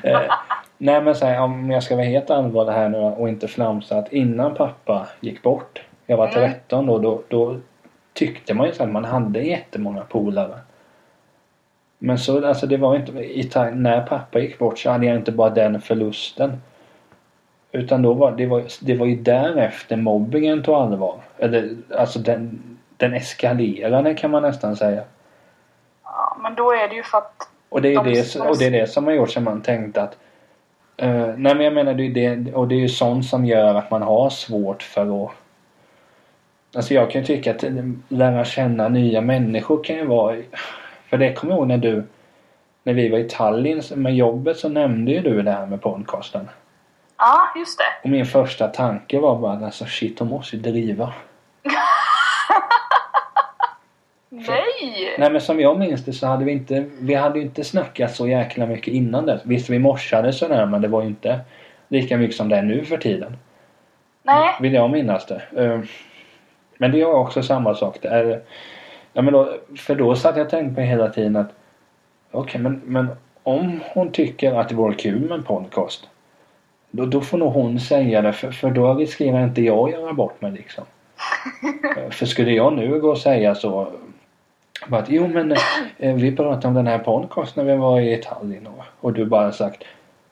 Nej 0.78 1.02
men 1.02 1.16
så 1.16 1.26
här, 1.26 1.42
om 1.42 1.72
jag 1.72 1.84
ska 1.84 1.96
vara 1.96 2.06
helt 2.06 2.30
allvarlig 2.30 2.74
här 2.74 2.90
nu 2.90 2.98
och 2.98 3.30
inte 3.30 3.48
flamsa 3.48 3.98
att 3.98 4.14
innan 4.14 4.56
pappa 4.56 5.08
gick 5.20 5.42
bort. 5.42 5.82
Jag 6.06 6.18
var 6.18 6.28
Mm. 6.28 6.52
13 6.52 6.86
då, 6.86 7.00
då, 7.00 7.22
då 7.28 7.58
tyckte 8.14 8.54
man 8.54 8.68
ju 8.68 8.74
så 8.74 8.84
att 8.84 8.90
man 8.90 9.06
hade 9.06 9.40
jättemånga 9.40 10.02
polare. 10.02 10.60
Men 12.00 12.18
så 12.18 12.48
alltså 12.48 12.68
det 12.68 12.78
var 12.78 12.96
inte, 12.96 13.12
i, 13.12 13.50
när 13.74 14.02
pappa 14.02 14.40
gick 14.40 14.60
bort 14.60 14.80
så 14.80 14.90
hade 14.90 15.06
jag 15.06 15.16
inte 15.16 15.32
bara 15.32 15.50
den 15.50 15.82
förlusten. 15.82 16.62
Utan 17.72 18.02
då 18.02 18.14
var 18.14 18.32
det 18.32 18.46
var, 18.46 18.64
det 18.82 18.94
var 18.94 19.06
ju 19.06 19.16
därefter 19.16 19.96
mobbingen 19.96 20.64
tog 20.64 20.76
allvar. 20.76 21.20
Eller 21.38 21.76
alltså 21.98 22.20
den, 22.20 22.60
den 22.98 23.14
eskalerade 23.14 24.14
kan 24.14 24.32
man 24.32 24.42
nästan 24.42 24.76
säga. 24.76 25.04
Ja, 26.04 26.38
men 26.44 26.56
då 26.56 26.72
är 26.72 26.90
det 26.90 26.96
ju 26.96 27.04
för 27.04 27.18
att 27.18 27.50
Och 27.70 27.82
det 27.82 27.94
är, 27.94 28.04
De 28.04 28.14
det, 28.14 28.40
och 28.40 28.58
det 28.58 28.66
är 28.66 28.72
det 28.72 28.88
som 28.88 29.06
har 29.06 29.14
gjort 29.14 29.32
som 29.32 29.44
man 29.44 29.62
tänkte 29.62 30.02
att 30.02 30.18
eh, 30.98 31.28
Nej 31.38 31.56
men 31.56 31.62
jag 31.62 31.74
menar 31.74 31.94
det 31.94 32.04
är 32.04 32.36
det 32.36 32.54
och 32.54 32.68
det 32.68 32.76
är 32.76 32.80
ju 32.80 32.90
sånt 32.90 33.26
som 33.26 33.46
gör 33.46 33.76
att 33.76 33.92
man 33.92 34.02
har 34.02 34.30
svårt 34.30 34.84
för 34.84 35.26
att 35.26 35.32
Alltså 36.76 36.94
jag 36.94 37.12
kan 37.12 37.22
ju 37.22 37.28
tycka 37.28 37.52
att 37.52 37.64
lära 38.08 38.46
känna 38.46 38.88
nya 38.88 39.22
människor 39.22 39.84
kan 39.84 39.96
ju 39.96 40.06
vara 40.06 40.38
För 41.10 41.18
det 41.18 41.34
kommer 41.34 41.54
jag 41.54 41.60
ihåg 41.60 41.68
när 41.68 41.78
du 41.78 42.04
När 42.84 42.94
vi 42.94 43.10
var 43.10 43.20
i 43.20 43.30
Tallinn 43.30 43.82
med 43.96 44.16
jobbet 44.16 44.58
så 44.58 44.70
nämnde 44.70 45.12
ju 45.12 45.22
du 45.22 45.42
det 45.42 45.52
här 45.52 45.66
med 45.66 45.82
podcasten. 45.82 46.50
Ja, 47.18 47.54
just 47.56 47.78
det. 47.78 47.84
Och 48.04 48.10
min 48.10 48.26
första 48.26 48.68
tanke 48.68 49.20
var 49.20 49.40
bara 49.40 49.66
alltså 49.66 49.86
shit 49.86 50.18
de 50.18 50.28
måste 50.28 50.56
ju 50.56 50.62
driva. 50.62 51.14
Nej! 54.30 54.67
Nej 55.18 55.32
men 55.32 55.42
som 55.42 55.60
jag 55.60 55.80
minns 55.80 56.06
det 56.06 56.14
så 56.14 56.28
hade 56.28 56.46
vi 56.46 56.52
inte 56.52 56.86
Vi 57.00 57.14
hade 57.14 57.40
ju 57.40 57.46
inte 57.46 57.64
snackat 57.64 58.16
så 58.16 58.28
jäkla 58.28 58.66
mycket 58.66 58.94
innan 58.94 59.26
det. 59.26 59.40
Visst 59.44 59.70
vi 59.70 59.80
morsade 59.80 60.34
sådär 60.34 60.66
men 60.66 60.82
det 60.82 60.88
var 60.88 61.02
ju 61.02 61.08
inte 61.08 61.40
Lika 61.88 62.18
mycket 62.18 62.36
som 62.36 62.50
det 62.50 62.56
är 62.56 62.62
nu 62.62 62.86
för 62.86 62.98
tiden. 62.98 63.38
Nej. 64.24 64.56
Vill 64.62 64.74
jag 64.74 64.90
minnas 64.90 65.26
det. 65.26 65.42
Eh, 65.56 65.80
Men 66.78 66.92
det 66.92 67.02
är 67.02 67.14
också 67.14 67.44
samma 67.44 67.76
sak. 67.76 67.98
Det 68.02 68.08
är, 68.08 68.42
ja, 69.14 69.22
men 69.22 69.34
då, 69.34 69.54
för 69.78 69.96
då 69.96 70.16
satt 70.16 70.38
jag 70.38 70.46
och 70.46 70.52
tänkte 70.52 70.76
på 70.76 70.82
hela 70.82 71.10
tiden 71.10 71.36
att 71.36 71.54
Okej 72.32 72.62
men, 72.62 72.82
men 72.86 73.08
om 73.44 73.80
hon 73.94 74.12
tycker 74.12 74.54
att 74.54 74.70
det 74.70 74.76
vore 74.76 74.96
kul 74.96 75.20
med 75.20 75.32
en 75.32 75.44
podcast. 75.44 76.10
Då, 76.92 77.06
då 77.06 77.22
får 77.22 77.38
nog 77.38 77.54
hon 77.54 77.80
säga 77.80 78.22
det 78.22 78.34
för, 78.34 78.52
för 78.52 78.72
då 78.72 78.94
riskerar 78.94 79.44
inte 79.44 79.62
jag 79.62 79.78
att 79.78 79.92
göra 79.92 80.14
bort 80.14 80.42
mig 80.42 80.52
liksom. 80.52 80.84
För 82.12 82.26
skulle 82.26 82.52
jag 82.52 82.74
nu 82.74 83.00
gå 83.00 83.10
och 83.10 83.18
säga 83.18 83.56
så 83.56 83.88
bara 84.88 85.02
att, 85.02 85.10
jo 85.10 85.28
men 85.28 85.52
eh, 85.98 86.16
vi 86.16 86.36
pratade 86.36 86.68
om 86.68 86.74
den 86.74 86.88
här 86.88 87.00
podcasten 87.00 87.66
när 87.66 87.74
vi 87.74 87.80
var 87.80 88.00
i 88.00 88.18
Tallinn 88.18 88.68
och, 88.68 88.84
och 89.00 89.14
du 89.14 89.26
bara 89.26 89.52
sagt 89.52 89.84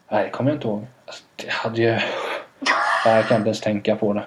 Nej 0.10 0.24
det 0.24 0.30
kommer 0.30 0.50
jag 0.50 0.58
inte 0.58 0.68
ihåg. 0.68 0.86
Alltså, 1.06 1.24
det 1.36 1.52
hade 1.52 1.82
ju... 1.82 2.00
Jag 3.06 3.28
kan 3.28 3.38
inte 3.38 3.48
ens 3.48 3.62
tänka 3.62 3.96
på 3.96 4.14
det. 4.14 4.26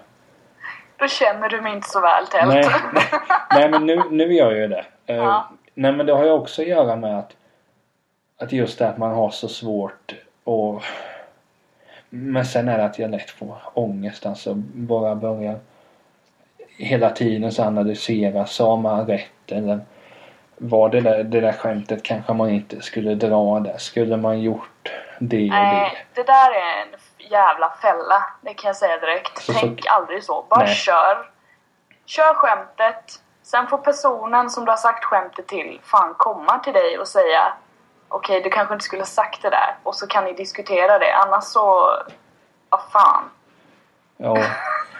Då 0.97 1.07
känner 1.07 1.49
du 1.49 1.61
mig 1.61 1.73
inte 1.73 1.89
så 1.89 2.01
väl 2.01 2.27
Tält. 2.27 2.49
Nej, 2.49 2.65
nej, 2.95 3.05
nej 3.51 3.71
men 3.71 3.87
nu, 3.87 4.03
nu 4.11 4.35
gör 4.35 4.51
jag 4.53 4.61
ju 4.61 4.69
det. 4.69 4.85
Eh, 5.07 5.17
Ja. 5.17 5.49
Nej 5.75 5.93
men 5.93 6.07
det 6.07 6.13
har 6.13 6.25
ju 6.25 6.31
också 6.31 6.63
att 6.63 6.69
göra 6.69 6.97
med 6.97 7.19
att 7.19 7.37
att 8.39 8.53
just 8.53 8.79
det 8.79 8.89
att 8.89 8.99
man 8.99 9.15
har 9.15 9.31
så 9.31 9.49
svårt 9.49 10.15
och 10.45 10.83
men 12.11 12.45
sen 12.45 12.69
är 12.69 12.79
det 12.79 12.85
att 12.85 12.99
jag 12.99 13.11
lätt 13.11 13.31
får 13.31 13.57
ångest 13.75 14.27
alltså 14.27 14.55
bara 14.75 15.15
börja 15.15 15.55
hela 16.79 17.11
tiden 17.11 17.53
så 17.53 17.63
analysera 17.63 18.47
sa 18.47 18.77
man 18.77 19.07
rätt 19.07 19.53
eller 19.53 19.81
var 20.61 20.89
det 20.89 21.01
där, 21.01 21.23
det 21.25 21.41
där 21.41 21.53
skämtet 21.53 22.03
kanske 22.03 22.33
man 22.33 22.51
inte 22.51 22.81
skulle 22.83 23.15
dra 23.15 23.61
där 23.61 23.79
skulle 23.79 24.17
man 24.17 24.41
gjort 24.41 24.91
det 25.19 25.45
och 25.45 25.51
det 25.51 25.51
Nej, 25.51 26.07
det 26.15 26.23
där 26.23 26.51
är 26.51 26.83
en 26.83 26.89
jävla 27.31 27.71
fälla. 27.83 28.25
Det 28.41 28.55
kan 28.55 28.69
jag 28.69 28.77
säga 28.77 28.99
direkt. 28.99 29.39
Så- 29.39 29.53
så- 29.53 29.59
Tänk 29.61 29.87
aldrig 29.87 30.25
så. 30.25 30.45
Bara 30.51 30.65
Nej. 30.65 30.75
kör. 30.75 31.31
Kör 32.07 32.35
skämtet. 32.35 33.23
Sen 33.43 33.67
får 33.67 33.79
personen 33.79 34.51
som 34.51 34.65
du 34.65 34.71
har 34.71 34.77
sagt 34.77 35.05
skämtet 35.05 35.47
till 35.47 35.81
fan 35.83 36.15
komma 36.17 36.59
till 36.59 36.73
dig 36.73 36.99
och 36.99 37.09
säga 37.09 37.53
Okej, 38.09 38.41
du 38.41 38.51
kanske 38.51 38.75
inte 38.75 38.85
skulle 38.85 39.03
ha 39.03 39.07
sagt 39.07 39.43
det 39.43 39.51
där. 39.51 39.75
Och 39.83 39.95
så 39.95 40.07
kan 40.07 40.25
ni 40.25 40.33
diskutera 40.33 40.99
det. 40.99 41.15
Annars 41.15 41.45
så... 41.45 41.91
Vad 42.69 42.81
fan. 42.93 43.23
Ja, 44.17 44.37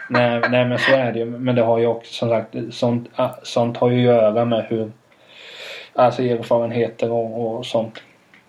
nej, 0.09 0.41
nej 0.49 0.65
men 0.65 0.79
så 0.79 0.93
är 0.93 1.13
det 1.13 1.19
ju. 1.19 1.25
Men 1.25 1.55
det 1.55 1.63
har 1.63 1.79
ju 1.79 1.87
också 1.87 2.13
som 2.13 2.29
sagt 2.29 2.55
sånt, 2.71 3.09
ah, 3.17 3.29
sånt 3.43 3.77
har 3.77 3.89
ju 3.89 4.09
att 4.09 4.15
göra 4.23 4.45
med 4.45 4.65
hur 4.65 4.93
Alltså 5.99 6.23
erfarenheter 6.23 7.13
och, 7.13 7.57
och 7.57 7.67
sånt. 7.67 8.03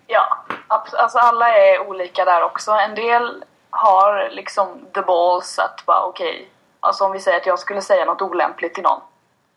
Ja, 0.08 0.38
alltså 0.68 1.18
alla 1.20 1.50
är 1.58 1.88
olika 1.88 2.26
där 2.26 2.44
också. 2.44 2.72
En 2.72 2.96
del 2.96 3.44
har 3.70 4.30
liksom 4.32 4.86
the 4.94 5.02
balls 5.02 5.60
att 5.60 5.86
bara 5.86 6.04
okej. 6.06 6.50
Alltså 6.80 7.06
om 7.06 7.12
vi 7.12 7.20
säger 7.20 7.38
att 7.38 7.46
jag 7.46 7.60
skulle 7.60 7.82
säga 7.82 8.06
något 8.06 8.22
olämpligt 8.22 8.74
till 8.74 8.84
någon. 8.84 9.02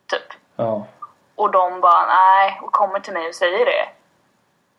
Typ. 0.07 0.38
Ja. 0.57 0.86
Och 1.34 1.51
de 1.51 1.80
bara 1.80 2.07
nej 2.07 2.61
och 2.62 2.72
kommer 2.72 3.01
till 3.01 3.12
mig 3.12 3.28
och 3.28 3.34
säger 3.34 3.66
det. 3.66 3.88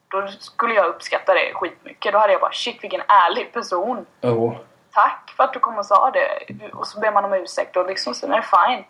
Då 0.07 0.27
skulle 0.27 0.73
jag 0.73 0.85
uppskatta 0.85 1.33
det 1.33 1.53
skitmycket. 1.53 2.13
Då 2.13 2.19
hade 2.19 2.33
jag 2.33 2.41
bara 2.41 2.51
shit 2.51 2.83
vilken 2.83 3.01
ärlig 3.07 3.53
person. 3.53 4.05
Jo. 4.21 4.57
Tack 4.91 5.33
för 5.37 5.43
att 5.43 5.53
du 5.53 5.59
kom 5.59 5.77
och 5.77 5.85
sa 5.85 6.11
det. 6.11 6.27
Och 6.73 6.87
så 6.87 6.99
ber 6.99 7.11
man 7.11 7.25
om 7.25 7.33
ursäkt 7.33 7.77
och 7.77 7.87
liksom 7.87 8.13
sen 8.13 8.33
är 8.33 8.37
det 8.37 8.47
fine. 8.67 8.83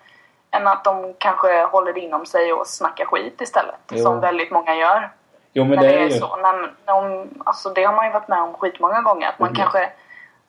Än 0.54 0.68
att 0.68 0.84
de 0.84 1.14
kanske 1.18 1.64
håller 1.64 1.94
det 1.94 2.00
inom 2.00 2.26
sig 2.26 2.54
och 2.54 2.68
snackar 2.68 3.06
skit 3.06 3.42
istället. 3.42 3.76
Jo. 3.92 4.04
Som 4.04 4.20
väldigt 4.20 4.52
många 4.52 4.76
gör. 4.76 5.12
Jo 5.54 5.64
men 5.66 5.76
när 5.76 5.84
det 5.88 5.94
är 5.94 5.98
är 6.00 6.10
ju. 6.10 6.20
så. 6.20 6.36
När, 6.36 6.54
när 6.86 7.02
de, 7.02 7.30
alltså 7.46 7.70
det 7.70 7.84
har 7.84 7.94
man 7.94 8.06
ju 8.06 8.12
varit 8.12 8.28
med 8.28 8.42
om 8.42 8.54
skitmånga 8.54 9.02
gånger. 9.02 9.30
Att 9.30 9.40
man 9.40 9.50
Mm. 9.50 9.56
kanske, 9.62 9.90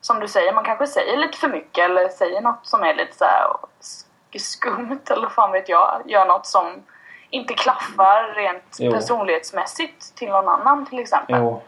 som 0.00 0.20
du 0.20 0.28
säger, 0.28 0.52
man 0.52 0.64
kanske 0.64 0.86
säger 0.86 1.16
lite 1.16 1.38
för 1.38 1.48
mycket 1.48 1.84
eller 1.84 2.08
säger 2.08 2.40
något 2.40 2.66
som 2.66 2.82
är 2.82 2.94
lite 2.94 3.16
så 3.16 3.24
här 3.24 3.46
sk- 3.80 4.38
skumt 4.38 5.00
eller 5.10 5.28
fan 5.28 5.52
vet 5.52 5.68
jag. 5.68 6.02
Gör 6.04 6.26
något 6.26 6.46
som 6.46 6.82
inte 7.30 7.54
klaffar 7.54 8.34
rent 8.34 8.76
Jo. 8.78 8.92
personlighetsmässigt 8.92 10.16
till 10.16 10.28
någon 10.28 10.48
annan 10.48 10.86
till 10.86 10.98
exempel. 10.98 11.36
Jo. 11.38 11.62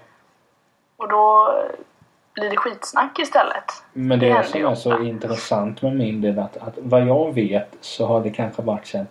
Och 0.97 1.09
då 1.09 1.55
blir 2.37 2.51
det 2.51 2.57
skitsnack 2.57 3.19
istället. 3.19 3.65
Men 3.93 4.19
det, 4.19 4.27
Det 4.27 4.33
är 4.33 4.43
som 4.43 4.65
är 4.67 4.75
så 4.75 5.03
intressant 5.03 5.83
med 5.83 5.97
min 5.97 6.21
del 6.21 6.39
att, 6.39 6.57
att 6.57 6.75
vad 6.77 7.07
jag 7.07 7.35
vet 7.35 7.69
så 7.81 8.07
har 8.07 8.21
det 8.21 8.31
kanske 8.31 8.63
varit 8.63 8.87
sen 8.87 9.07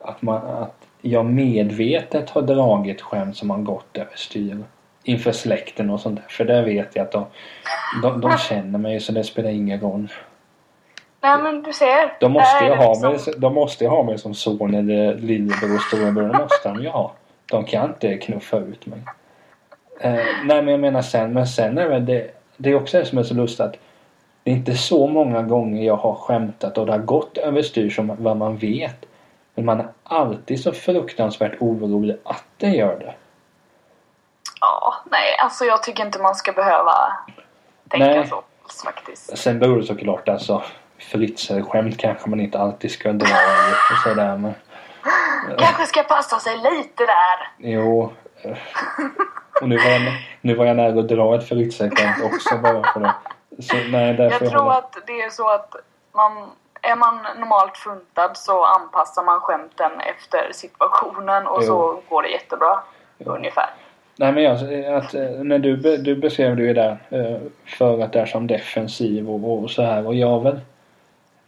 att 0.00 0.22
man 0.22 0.46
att 0.46 0.74
jag 1.02 1.26
medvetet 1.26 2.30
har 2.30 2.42
dragit 2.42 3.00
skämt 3.02 3.36
som 3.36 3.50
har 3.50 3.58
gått 3.58 3.96
överstyr. 3.96 4.64
inför 5.02 5.32
släkten 5.32 5.90
och 5.90 6.00
sånt 6.00 6.16
där. 6.16 6.26
För 6.28 6.44
där 6.44 6.62
vet 6.64 6.96
jag 6.96 7.04
att 7.04 7.12
de, 7.12 7.26
de, 8.02 8.20
de 8.20 8.38
känner 8.38 8.78
mig 8.78 9.00
så 9.00 9.12
det 9.12 9.24
spelar 9.24 9.50
ingen 9.50 9.80
roll. 9.80 10.12
Nej 11.20 11.38
men 11.42 11.62
du 11.62 11.72
ser. 11.72 12.16
De 12.20 12.32
måste, 12.32 12.64
ju 12.64 12.74
ha 12.74 12.90
liksom- 12.92 13.32
mig, 13.32 13.40
de 13.40 13.54
måste 13.54 13.86
ha 13.86 14.02
mig 14.02 14.18
som 14.18 14.34
son 14.34 14.74
eller 14.74 15.14
lillebror 15.14 15.74
och 15.74 15.80
storebror. 15.80 16.28
Det 16.28 16.38
måste 16.38 16.68
de 16.68 16.82
ju 16.82 16.88
ha. 16.88 17.12
De 17.50 17.64
kan 17.64 17.84
inte 17.90 18.16
knuffa 18.16 18.58
ut 18.58 18.86
mig. 18.86 19.00
Eh, 20.00 20.12
nej 20.44 20.62
men 20.62 20.68
jag 20.68 20.80
menar 20.80 21.02
sen, 21.02 21.32
men 21.32 21.46
sen 21.46 21.78
är 21.78 22.00
det, 22.00 22.30
det, 22.60 22.70
är 22.70 22.74
också 22.74 22.98
det 22.98 23.06
som 23.06 23.18
är 23.18 23.22
så 23.22 23.34
lustigt 23.34 23.60
att 23.60 23.76
det 24.42 24.50
är 24.50 24.54
inte 24.54 24.74
så 24.76 25.06
många 25.06 25.42
gånger 25.42 25.86
jag 25.86 25.96
har 25.96 26.14
skämtat 26.14 26.78
och 26.78 26.86
det 26.86 26.92
har 26.92 26.98
gått 26.98 27.38
överstyr 27.38 27.90
som 27.90 28.16
vad 28.18 28.36
man 28.36 28.56
vet. 28.56 29.06
Men 29.54 29.64
man 29.64 29.80
är 29.80 29.88
alltid 30.02 30.62
så 30.62 30.72
fruktansvärt 30.72 31.56
orolig 31.60 32.16
att 32.24 32.44
det 32.56 32.68
gör 32.68 32.98
det. 32.98 33.14
Ja, 34.60 34.94
nej 35.10 35.36
alltså 35.42 35.64
jag 35.64 35.82
tycker 35.82 36.06
inte 36.06 36.18
man 36.18 36.34
ska 36.34 36.52
behöva 36.52 37.12
tänka 37.88 38.06
Nej. 38.06 38.26
så 38.28 38.42
faktiskt. 38.84 39.38
Sen 39.38 39.58
beror 39.58 39.76
det 39.76 39.86
såklart 39.86 40.28
alltså 40.28 40.62
Fritzer-skämt 40.98 41.98
kanske 41.98 42.30
man 42.30 42.40
inte 42.40 42.58
alltid 42.58 42.90
ska 42.90 43.12
dra 43.12 43.26
och 43.92 44.08
sådär 44.08 44.36
men 44.36 44.54
Kanske 45.58 45.86
ska 45.86 46.02
passa 46.02 46.38
sig 46.38 46.56
lite 46.56 47.06
där. 47.06 47.68
jo. 47.70 48.12
Och 49.62 49.68
nu 49.68 49.76
var 49.76 49.84
jag, 49.90 50.00
nu 50.40 50.54
var 50.54 50.64
jag 50.66 50.76
nära 50.76 51.00
att 51.00 51.08
dra 51.08 51.34
ett 51.34 51.48
Fritzer-skämt 51.48 52.24
också 52.34 52.56
bara 52.62 52.92
för 52.92 53.00
det. 53.00 53.14
Så 53.62 53.76
nej 53.90 54.14
Jag 54.20 54.32
tror 54.38 54.50
håller- 54.50 54.78
att 54.78 54.96
det 55.06 55.12
är 55.20 55.30
så 55.30 55.50
att 55.50 55.74
man, 56.14 56.32
är 56.82 56.96
man 56.96 57.18
normalt 57.38 57.76
funtad 57.76 58.36
så 58.36 58.64
anpassar 58.64 59.22
man 59.24 59.40
skämten 59.40 59.90
efter 60.00 60.52
situationen 60.52 61.46
och 61.46 61.58
Jo. 61.60 61.66
så 61.66 62.00
går 62.08 62.22
det 62.22 62.28
jättebra. 62.28 62.78
Ungefär. 63.24 63.70
Nej 64.16 64.32
men 64.32 64.42
jag, 64.42 64.54
att, 64.94 65.14
eh, 65.14 65.22
när 65.30 65.58
du, 65.58 65.76
du 65.96 66.16
beskrev 66.16 66.56
det 66.56 66.62
ju 66.62 66.74
där 66.74 66.98
eh, 67.10 67.36
för 67.78 68.00
att 68.02 68.12
det 68.12 68.20
är 68.20 68.26
som 68.26 68.46
defensiv 68.46 69.30
och, 69.30 69.62
och 69.62 69.70
så 69.70 69.82
här 69.82 70.06
och 70.06 70.14
jag 70.14 70.42
väl 70.42 70.60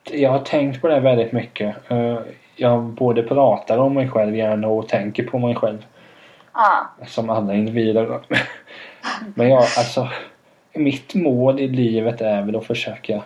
Jag 0.04 0.30
har 0.30 0.38
tänkt 0.38 0.80
på 0.80 0.88
det 0.88 1.00
väldigt 1.00 1.32
mycket. 1.32 1.76
Eh, 1.90 2.18
Jag 2.56 2.82
både 2.82 3.22
pratar 3.22 3.78
om 3.78 3.94
mig 3.94 4.08
själv 4.10 4.36
gärna 4.36 4.68
och 4.68 4.88
tänker 4.88 5.22
på 5.26 5.38
mig 5.38 5.54
själv. 5.54 5.84
Ah. 6.52 6.84
Som 7.06 7.30
alla 7.30 7.54
individer. 7.54 8.20
Men 9.34 9.48
jag 9.48 9.62
alltså 9.62 10.08
Mitt 10.74 11.14
mål 11.14 11.60
i 11.60 11.68
livet 11.68 12.20
är 12.20 12.42
väl 12.42 12.56
att 12.56 12.66
försöka 12.66 13.22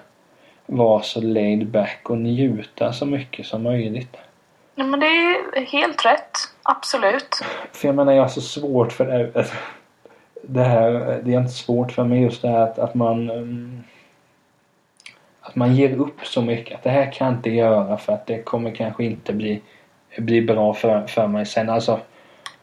vara 0.66 1.03
så 1.03 1.20
laid 1.20 1.68
back 1.68 2.11
och 2.11 2.18
njuta 2.18 2.93
så 2.93 3.07
mycket 3.07 3.47
som 3.47 3.62
möjligt. 3.62 4.16
Nej, 4.74 4.87
men 4.87 5.01
det 5.01 5.07
är 5.07 5.66
helt 5.66 6.05
rätt. 6.05 6.31
Absolut. 6.62 7.29
För 7.72 7.89
jag 7.89 7.95
menar 7.95 8.12
jag 8.12 8.22
har 8.22 8.29
så 8.29 8.41
svårt 8.41 8.93
för 8.93 9.07
det. 9.07 9.47
Det 10.43 10.62
här, 10.62 10.93
det 11.24 11.35
är 11.35 11.39
inte 11.39 11.53
svårt 11.53 11.93
för 11.93 12.05
mig 12.05 12.22
just 12.22 12.43
det 12.43 12.49
här 12.49 12.61
att, 12.61 12.79
att 12.79 12.95
man 12.95 13.31
mm, 13.31 13.85
att 15.41 15.55
man 15.55 15.77
ger 15.77 15.97
upp 15.97 16.27
så 16.27 16.43
mycket. 16.43 16.74
Att 16.74 16.83
det 16.83 16.91
här 16.91 17.12
kan 17.12 17.27
jag 17.27 17.37
inte 17.37 17.51
göra 17.51 17.97
för 17.97 18.12
att 18.12 18.27
det 18.27 18.43
kommer 18.43 18.74
kanske 18.74 19.05
inte 19.05 19.33
bli, 19.33 19.62
bli 20.18 20.43
bra 20.43 20.74
för, 20.74 21.07
för 21.07 21.27
mig 21.27 21.47
sen. 21.47 21.70
Alltså, 21.70 22.01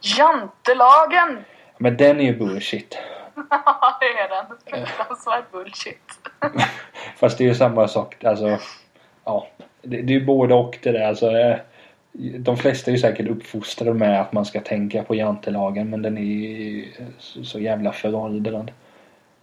Jantelagen! 0.04 1.44
men 1.78 1.96
den 1.96 2.20
är 2.20 2.24
ju 2.24 2.38
bullshit. 2.38 2.98
Ja, 3.50 3.96
det 4.00 4.06
är 4.06 4.28
den. 4.28 4.46
Fruktansvärt 4.66 5.50
bullshit. 5.52 6.12
Fast 7.16 7.38
det 7.38 7.44
är 7.44 7.48
ju 7.48 7.54
samma 7.54 7.88
sak. 7.88 8.24
Alltså, 8.24 8.58
ja. 9.24 9.46
Det, 9.82 10.02
det 10.02 10.14
är 10.14 10.18
ju 10.18 10.24
både 10.24 10.54
och 10.54 10.78
det 10.82 10.92
där. 10.92 11.08
Alltså, 11.08 11.30
eh, 11.30 11.56
de 12.38 12.56
flesta 12.56 12.90
är 12.90 12.92
ju 12.92 13.00
säkert 13.00 13.28
uppfostrade 13.28 13.94
med 13.94 14.20
att 14.20 14.32
man 14.32 14.44
ska 14.44 14.60
tänka 14.60 15.02
på 15.02 15.14
jantelagen 15.14 15.90
men 15.90 16.02
den 16.02 16.18
är 16.18 16.22
ju 16.22 16.92
så, 17.18 17.60
jävla 17.60 17.92
föråldrad. 17.92 18.72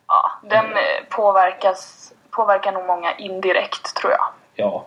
Ja, 0.08 0.32
den 0.44 0.66
eh, 0.66 1.06
påverkas, 1.10 2.14
påverkar 2.30 2.72
nog 2.72 2.86
många 2.86 3.16
indirekt 3.18 3.96
tror 3.96 4.12
jag. 4.12 4.26
Ja. 4.56 4.86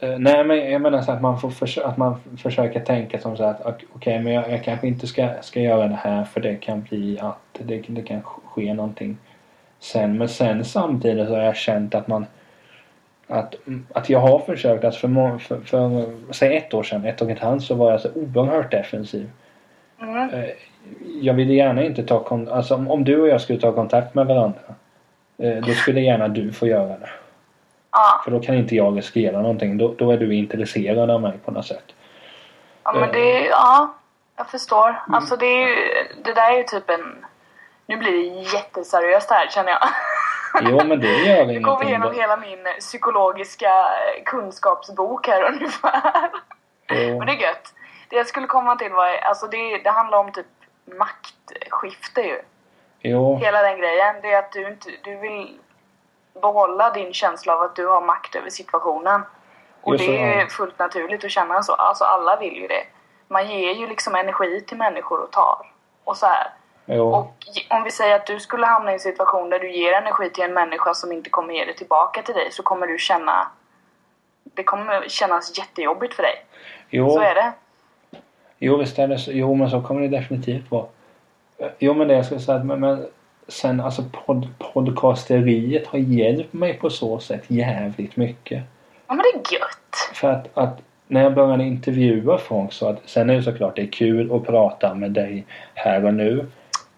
Eh, 0.00 0.18
nej 0.18 0.44
men 0.44 0.70
jag 0.70 0.80
menar 0.82 1.02
så 1.02 1.12
att 1.12 1.22
man 1.22 1.40
får 1.40 1.50
försö- 1.50 1.84
att 1.84 1.96
man 1.96 2.16
försöker 2.38 2.80
tänka 2.80 3.18
som 3.18 3.36
så 3.36 3.44
att 3.44 3.66
ok- 3.66 3.84
okej 3.94 4.20
men 4.20 4.32
jag, 4.32 4.50
jag 4.50 4.64
kanske 4.64 4.86
inte 4.88 5.06
ska, 5.06 5.28
ska 5.40 5.60
göra 5.60 5.88
det 5.88 5.98
här 6.02 6.24
för 6.24 6.40
det 6.40 6.54
kan 6.56 6.82
bli 6.82 7.18
att 7.20 7.38
det, 7.58 7.82
det 7.88 8.02
kan 8.02 8.22
ske 8.22 8.74
någonting 8.74 9.16
sen. 9.80 10.18
Men 10.18 10.28
sen 10.28 10.64
samtidigt 10.64 11.28
så 11.28 11.34
har 11.34 11.42
jag 11.42 11.56
känt 11.56 11.94
att 11.94 12.08
man 12.08 12.26
att, 13.26 13.54
att 13.92 14.10
jag 14.10 14.20
har 14.20 14.38
försökt 14.38 14.84
att 14.84 14.96
för, 14.96 15.08
må- 15.08 15.38
för, 15.38 15.60
för 15.60 16.04
säg 16.30 16.56
ett 16.56 16.74
år 16.74 16.82
sedan, 16.82 17.04
ett 17.04 17.22
och 17.22 17.30
ett 17.30 17.38
halvt 17.38 17.62
så 17.64 17.74
var 17.74 17.90
jag 17.90 18.00
så 18.00 18.08
oerhört 18.14 18.70
defensiv. 18.70 19.30
Mm. 20.02 20.30
Eh, 20.30 20.44
Jag 21.22 21.34
ville 21.34 21.54
gärna 21.54 21.82
inte 21.84 22.02
ta 22.02 22.24
kontakt, 22.24 22.56
alltså 22.56 22.74
om, 22.74 22.90
om 22.90 23.04
du 23.04 23.20
och 23.20 23.28
jag 23.28 23.40
skulle 23.40 23.60
ta 23.60 23.72
kontakt 23.72 24.14
med 24.14 24.26
varandra 24.26 24.60
eh, 25.38 25.56
då 25.56 25.72
skulle 25.72 26.00
gärna 26.00 26.28
du 26.28 26.52
få 26.52 26.66
göra 26.66 26.88
det. 26.98 27.08
Ja, 27.92 28.20
För 28.24 28.30
då 28.30 28.40
kan 28.40 28.54
inte 28.54 28.74
jag 28.74 28.96
riskera 28.98 29.40
någonting. 29.40 29.78
Då, 29.78 29.94
då 29.94 30.10
är 30.10 30.16
du 30.18 30.34
intresserad 30.34 31.10
av 31.10 31.20
mig 31.20 31.38
på 31.44 31.50
något 31.50 31.66
sätt. 31.66 31.84
ja 32.84 32.92
men 32.92 33.12
det 33.12 33.46
är, 33.46 33.50
ja, 33.50 33.94
jag 34.36 34.50
förstår. 34.50 35.02
Alltså 35.12 35.36
det 35.36 35.46
är 35.46 35.68
ju, 35.68 35.74
det 36.24 36.34
där 36.34 36.52
är 36.52 36.56
ju 36.56 36.62
typ 36.64 36.90
en, 36.90 37.24
nu 37.86 37.96
blir 37.96 38.12
det 38.12 38.40
jätteseriöst 38.56 39.30
här 39.30 39.46
känner 39.50 39.70
jag. 39.70 39.80
Jo 40.62 40.84
men 40.84 41.00
det 41.00 41.08
gör 41.18 41.46
Nu 41.46 41.60
går 41.60 41.78
vi 41.78 41.86
ingenting. 41.86 41.88
igenom 41.88 42.14
hela 42.14 42.36
min 42.36 42.66
psykologiska 42.80 43.70
kunskapsbok 44.24 45.28
här 45.28 45.42
ungefär. 45.52 46.30
Jo, 46.90 47.18
Men 47.18 47.26
det 47.26 47.32
är 47.32 47.40
gött. 47.48 47.74
Det 48.08 48.16
jag 48.16 48.26
skulle 48.26 48.46
komma 48.46 48.76
till 48.76 48.92
var, 48.92 49.08
alltså 49.08 49.46
det, 49.46 49.78
det 49.78 49.90
handlar 49.90 50.18
om 50.18 50.32
typ 50.32 50.46
maktskifte 50.98 52.20
ju. 52.20 52.40
jo, 53.02 53.36
Hela 53.36 53.62
den 53.62 53.78
grejen. 53.78 54.14
Det 54.22 54.32
är 54.32 54.38
att 54.38 54.52
du 54.52 54.68
inte, 54.68 54.90
du 55.04 55.16
vill 55.16 55.58
behålla 56.40 56.90
din 56.90 57.12
känsla 57.12 57.54
av 57.54 57.62
att 57.62 57.76
du 57.76 57.86
har 57.86 58.00
makt 58.00 58.34
över 58.34 58.50
situationen. 58.50 59.22
Och 59.80 59.94
Just 59.94 60.06
det 60.06 60.18
är 60.18 60.46
fullt 60.46 60.78
naturligt 60.78 61.24
att 61.24 61.30
känna 61.30 61.62
så. 61.62 61.72
Alltså 61.72 62.04
alla 62.04 62.36
vill 62.36 62.56
ju 62.56 62.66
det. 62.66 62.82
Man 63.28 63.48
ger 63.48 63.74
ju 63.74 63.86
liksom 63.86 64.14
energi 64.14 64.60
till 64.60 64.76
människor 64.76 65.20
och 65.20 65.30
tar. 65.32 65.72
Och 66.04 66.16
så 66.16 66.26
här. 66.26 66.50
jo. 66.86 67.14
Och 67.14 67.34
om 67.70 67.82
vi 67.84 67.90
säger 67.90 68.14
att 68.16 68.26
du 68.26 68.40
skulle 68.40 68.66
hamna 68.66 68.90
i 68.90 68.94
en 68.94 69.00
situation 69.00 69.50
där 69.50 69.58
du 69.58 69.70
ger 69.72 69.92
energi 69.92 70.30
till 70.30 70.44
en 70.44 70.54
människa 70.54 70.94
som 70.94 71.12
inte 71.12 71.30
kommer 71.30 71.54
ge 71.54 71.64
det 71.64 71.74
tillbaka 71.74 72.22
till 72.22 72.34
dig 72.34 72.48
så 72.50 72.62
kommer 72.62 72.86
du 72.86 72.98
känna 72.98 73.48
det 74.54 74.64
kommer 74.64 75.08
kännas 75.08 75.58
jättejobbigt 75.58 76.14
för 76.14 76.22
dig. 76.22 76.44
Jo, 76.90 77.10
Så 77.10 77.20
är 77.20 77.34
det. 77.34 77.52
jo 78.58 78.76
visst 78.76 78.98
är 78.98 79.08
det 79.08 79.18
så. 79.18 79.30
Jo 79.32 79.54
men 79.54 79.70
så 79.70 79.82
kommer 79.82 80.00
det 80.00 80.08
definitivt 80.08 80.70
vara. 80.70 80.86
Eh, 81.58 81.68
Jo 81.78 81.94
men 81.94 82.08
det 82.08 82.14
jag 82.14 82.24
skulle 82.24 82.40
säga 82.40 82.58
men, 82.64 82.80
men 82.80 83.06
sen 83.48 83.80
alltså 83.80 84.02
pod, 84.12 84.48
podcasteriet 84.58 85.86
har 85.86 85.98
hjälpt 85.98 86.52
mig 86.52 86.74
på 86.74 86.90
så 86.90 87.18
sätt 87.18 87.42
jävligt 87.46 88.16
mycket. 88.16 88.62
Ja 89.06 89.14
men 89.14 89.18
det 89.18 89.38
är 89.38 89.54
gött. 89.54 90.14
För 90.14 90.30
att, 90.30 90.48
att 90.54 90.78
när 91.06 91.22
jag 91.22 91.34
började 91.34 91.64
intervjua 91.64 92.38
folk 92.38 92.72
så 92.72 92.88
att 92.88 92.98
sen 93.04 93.30
är 93.30 93.34
det 93.34 93.42
såklart 93.42 93.76
det 93.76 93.82
är 93.82 93.92
kul 93.92 94.32
att 94.32 94.46
prata 94.46 94.94
med 94.94 95.10
dig 95.10 95.44
här 95.74 96.04
och 96.04 96.14
nu. 96.14 96.46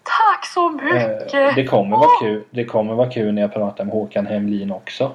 Tack 0.03 0.45
så 0.45 0.67
Eh, 0.67 0.73
mycket! 0.73 1.55
Det 1.55 1.65
kommer 1.65 1.97
vara 1.97 2.19
kul. 2.21 2.43
Det 2.49 2.65
kommer 2.65 2.93
vara 2.93 3.09
kul 3.09 3.33
när 3.33 3.41
jag 3.41 3.53
pratar 3.53 3.83
med 3.83 3.93
Håkan 3.93 4.25
Hemlin 4.25 4.71
också. 4.71 5.11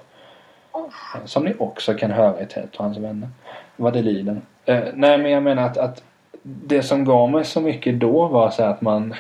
Oh. 0.72 0.91
Som 1.24 1.45
ni 1.45 1.55
också 1.59 1.95
kan 1.95 2.11
höra 2.11 2.41
i 2.41 2.47
Ted 2.47 2.68
och 2.76 2.84
hans 2.84 2.99
vänner. 2.99 3.28
Vad 3.76 3.93
det 3.93 4.03
lider. 4.03 4.41
Eh, 4.64 4.84
nej 4.95 5.18
men 5.18 5.30
jag 5.30 5.43
menar 5.43 5.62
att, 5.62 5.76
att 5.76 6.03
det 6.43 6.82
som 6.82 7.05
gav 7.05 7.30
mig 7.30 7.45
så 7.45 7.61
mycket 7.61 8.01
då 8.01 8.26
var 8.26 8.51
så 8.51 8.62
att 8.62 8.80
man 8.80 9.12
eh, 9.12 9.18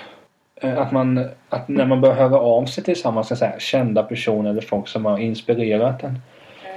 att 0.62 0.92
man, 0.92 1.28
att 1.48 1.68
när 1.68 1.86
man 1.86 2.00
börjar 2.00 2.16
höra 2.16 2.38
av 2.38 2.66
sig 2.66 2.84
tillsammans 2.84 3.30
med 3.30 3.38
så 3.38 3.44
här, 3.44 3.58
kända 3.58 4.02
personer 4.02 4.50
eller 4.50 4.60
folk 4.60 4.88
som 4.88 5.04
har 5.04 5.18
inspirerat 5.18 6.02
en. 6.02 6.18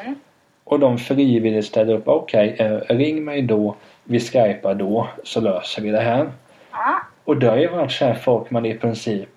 Mm. 0.02 0.16
Och 0.64 0.80
de 0.80 0.98
frivilligt 0.98 1.66
ställer 1.66 1.94
upp. 1.94 2.08
Okej, 2.08 2.56
eh, 2.60 2.96
ring 2.96 3.26
mig 3.26 3.42
då. 3.42 3.76
Vi 4.04 4.20
skypar 4.20 4.76
då 4.76 5.08
så 5.24 5.42
löser 5.42 5.82
vi 5.82 5.90
det 5.90 6.02
här. 6.02 6.32
Ja. 6.72 7.02
Och 7.24 7.38
det 7.38 7.48
har 7.48 7.58
ju 7.58 7.68
varit 7.68 7.92
så 7.92 8.06
här 8.06 8.14
folk 8.14 8.52
man 8.52 8.66
i 8.66 8.74
princip 8.74 9.30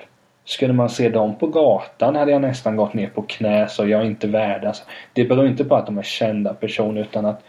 skulle 0.44 0.72
man 0.72 0.88
se 0.88 1.08
dem 1.08 1.34
på 1.34 1.46
gatan 1.46 2.16
hade 2.16 2.32
jag 2.32 2.40
nästan 2.40 2.76
gått 2.76 2.94
ner 2.94 3.08
på 3.08 3.22
knä 3.22 3.68
så 3.68 3.86
jag 3.86 4.00
är 4.00 4.06
inte 4.06 4.26
värd. 4.26 4.64
Alltså, 4.64 4.84
det 5.12 5.24
beror 5.24 5.46
inte 5.46 5.64
på 5.64 5.74
att 5.74 5.86
de 5.86 5.98
är 5.98 6.02
kända 6.02 6.54
personer 6.54 7.00
utan 7.00 7.26
att 7.26 7.42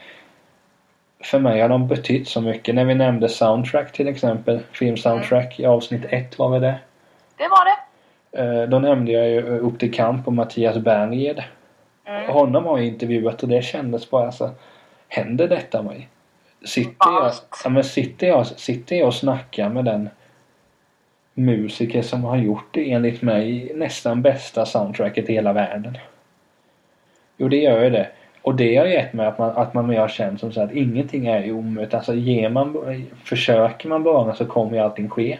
för 1.23 1.39
mig 1.39 1.61
har 1.61 1.69
de 1.69 1.87
betytt 1.87 2.27
så 2.27 2.41
mycket. 2.41 2.75
När 2.75 2.85
vi 2.85 2.95
nämnde 2.95 3.29
soundtrack 3.29 3.91
till 3.91 4.07
exempel, 4.07 4.59
filmsoundtrack 4.71 5.59
i 5.59 5.65
avsnitt 5.65 6.05
ett 6.09 6.39
var 6.39 6.49
vi 6.49 6.59
det. 6.59 6.79
Det 7.37 7.47
var 7.47 7.65
det. 7.65 7.77
Eh, 8.43 8.69
Då 8.69 8.79
nämnde 8.79 9.11
jag 9.11 9.29
ju 9.29 9.37
eh, 9.37 9.65
Upp 9.65 9.79
till 9.79 9.93
kamp 9.93 10.27
och 10.27 10.33
Mattias 10.33 10.77
Bernged. 10.77 11.43
Mm. 12.05 12.29
Honom 12.29 12.65
har 12.65 12.77
jag 12.77 12.87
intervjuat 12.87 13.43
och 13.43 13.49
det 13.49 13.63
kändes 13.63 14.09
bara 14.09 14.31
så 14.31 14.49
Händer 15.07 15.47
detta 15.47 15.81
mig? 15.81 16.09
Sitter 16.65 17.11
jag, 17.11 17.31
ja, 17.63 17.69
men 17.69 17.83
sitter, 17.83 18.27
jag, 18.27 18.45
sitter 18.47 18.95
jag 18.95 19.07
och 19.07 19.13
snackar 19.13 19.69
med 19.69 19.85
den 19.85 20.09
musiker 21.33 22.01
som 22.01 22.23
har 22.23 22.37
gjort 22.37 22.67
det 22.71 22.91
enligt 22.91 23.21
mig 23.21 23.71
nästan 23.75 24.21
bästa 24.21 24.65
soundtracket 24.65 25.29
i 25.29 25.33
hela 25.33 25.53
världen? 25.53 25.97
Jo, 27.37 27.47
det 27.47 27.57
gör 27.57 27.83
ju 27.83 27.89
det. 27.89 28.07
Och 28.43 28.55
det 28.55 28.75
har 28.75 28.85
gett 28.85 29.13
mig 29.13 29.25
att 29.27 29.37
man, 29.37 29.49
att 29.49 29.73
man 29.73 29.97
har 29.97 30.07
känt 30.07 30.39
som 30.39 30.51
så 30.51 30.61
att 30.61 30.71
ingenting 30.71 31.27
är 31.27 31.51
omöjligt. 31.51 31.93
Alltså 31.93 32.13
ger 32.13 32.49
man, 32.49 32.77
försöker 33.25 33.89
man 33.89 34.03
bara 34.03 34.35
så 34.35 34.45
kommer 34.45 34.77
ju 34.77 34.83
allting 34.83 35.09
ske. 35.09 35.39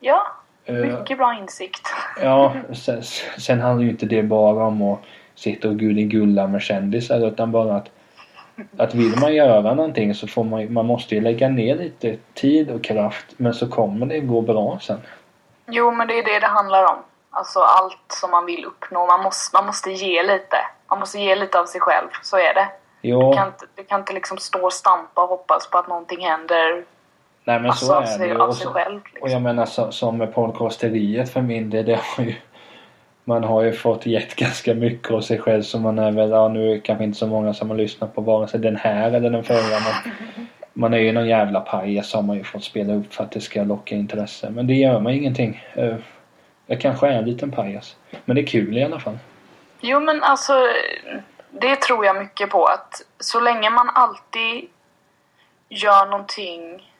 Ja. 0.00 0.22
Eh, 0.64 0.74
Mycket 0.74 1.18
bra 1.18 1.38
insikt. 1.40 1.82
Ja, 2.22 2.54
sen, 2.72 3.02
sen 3.38 3.60
handlar 3.60 3.84
ju 3.84 3.90
inte 3.90 4.06
det 4.06 4.22
bara 4.22 4.66
om 4.66 4.82
att 4.82 4.98
sitta 5.34 5.68
och 5.68 5.76
gulligulla 5.78 6.46
med 6.46 6.62
kändisar 6.62 7.26
utan 7.26 7.52
bara 7.52 7.76
att 7.76 7.88
att 8.76 8.94
vill 8.94 9.18
man 9.20 9.34
göra 9.34 9.74
någonting 9.74 10.14
så 10.14 10.26
får 10.26 10.44
man 10.44 10.72
man 10.72 10.86
måste 10.86 11.14
ju 11.14 11.20
lägga 11.20 11.48
ner 11.48 11.76
lite 11.76 12.16
tid 12.34 12.70
och 12.70 12.84
kraft 12.84 13.26
men 13.36 13.54
så 13.54 13.68
kommer 13.68 14.06
det 14.06 14.20
gå 14.20 14.40
bra 14.40 14.78
sen. 14.82 15.00
Jo, 15.66 15.90
men 15.90 16.08
det 16.08 16.18
är 16.18 16.24
det 16.24 16.40
det 16.40 16.46
handlar 16.46 16.82
om. 16.92 16.96
Alltså 17.30 17.60
allt 17.60 18.04
som 18.20 18.30
man 18.30 18.46
vill 18.46 18.64
uppnå. 18.64 19.06
Man 19.06 19.22
måste, 19.22 19.56
man 19.56 19.66
måste 19.66 19.90
ge 19.90 20.22
lite. 20.22 20.56
Man 20.90 20.98
måste 20.98 21.18
ge 21.18 21.34
lite 21.36 21.60
av 21.60 21.66
sig 21.66 21.80
själv. 21.80 22.08
Så 22.22 22.36
är 22.36 22.54
det. 22.54 22.68
Du 23.02 23.08
Jo, 23.08 23.32
kan 23.32 23.46
inte, 23.46 23.66
du 23.74 23.84
kan 23.84 24.00
inte 24.00 24.12
liksom 24.12 24.38
stå 24.38 24.64
och 24.64 24.72
stampa 24.72 25.22
och 25.22 25.28
hoppas 25.28 25.70
på 25.70 25.78
att 25.78 25.88
någonting 25.88 26.24
händer 26.26 26.84
nej 27.44 27.60
men 27.60 27.66
alltså, 27.66 27.86
så 27.86 27.94
är 27.94 28.00
det 28.00 28.06
sig, 28.06 28.28
ju. 28.28 28.38
av 28.40 28.48
Och, 28.48 28.54
så, 28.56 28.68
själv. 28.70 29.00
och 29.00 29.08
Liksom. 29.14 29.30
jag 29.30 29.42
menar 29.42 29.66
så, 29.66 29.92
som 29.92 30.18
med 30.18 30.34
podcasteriet 30.34 31.30
för 31.30 31.40
min 31.40 31.70
del, 31.70 31.84
det 31.86 32.00
har 32.16 32.24
ju 32.24 32.34
man 33.24 33.44
har 33.44 33.62
ju 33.62 33.72
fått 33.72 34.06
gett 34.06 34.36
ganska 34.36 34.74
mycket 34.74 35.10
av 35.10 35.20
sig 35.20 35.38
själv 35.38 35.62
så 35.62 35.78
man 35.78 35.98
är 35.98 36.10
väl, 36.12 36.30
ja 36.30 36.48
nu 36.48 36.70
är 36.70 36.74
det 36.74 36.80
kanske 36.80 37.04
inte 37.04 37.18
så 37.18 37.26
många 37.26 37.54
som 37.54 37.70
har 37.70 37.76
lyssnat 37.76 38.14
på 38.14 38.20
vare 38.20 38.48
sig 38.48 38.60
den 38.60 38.76
här 38.76 39.10
eller 39.12 39.30
den 39.30 39.44
förra 39.44 39.80
men 39.80 40.12
man 40.72 40.94
är 40.94 40.98
ju 40.98 41.12
någon 41.12 41.28
jävla 41.28 41.60
pajas 41.60 42.14
har 42.14 42.22
man 42.22 42.36
ju 42.36 42.44
fått 42.44 42.64
spela 42.64 42.94
upp 42.94 43.14
för 43.14 43.24
att 43.24 43.30
det 43.32 43.40
ska 43.40 43.62
locka 43.62 43.94
intresse. 43.94 44.50
Men 44.50 44.66
det 44.66 44.74
gör 44.74 45.00
man 45.00 45.12
ingenting. 45.12 45.64
Eh, 45.74 45.94
Jag 46.66 46.80
kanske 46.80 47.06
är 47.08 47.12
en 47.12 47.24
liten 47.24 47.50
pajas. 47.50 47.96
Men 48.24 48.36
det 48.36 48.42
är 48.42 48.46
kul 48.46 48.78
i 48.78 48.84
alla 48.84 48.98
fall. 49.00 49.18
Jo, 49.80 50.00
men 50.00 50.22
alltså 50.22 50.68
det 51.50 51.76
tror 51.76 52.04
jag 52.04 52.16
mycket 52.16 52.50
på 52.50 52.64
att 52.64 53.02
så 53.18 53.40
länge 53.40 53.70
man 53.70 53.90
alltid 53.90 54.70
gör 55.68 56.06
någonting 56.06 56.92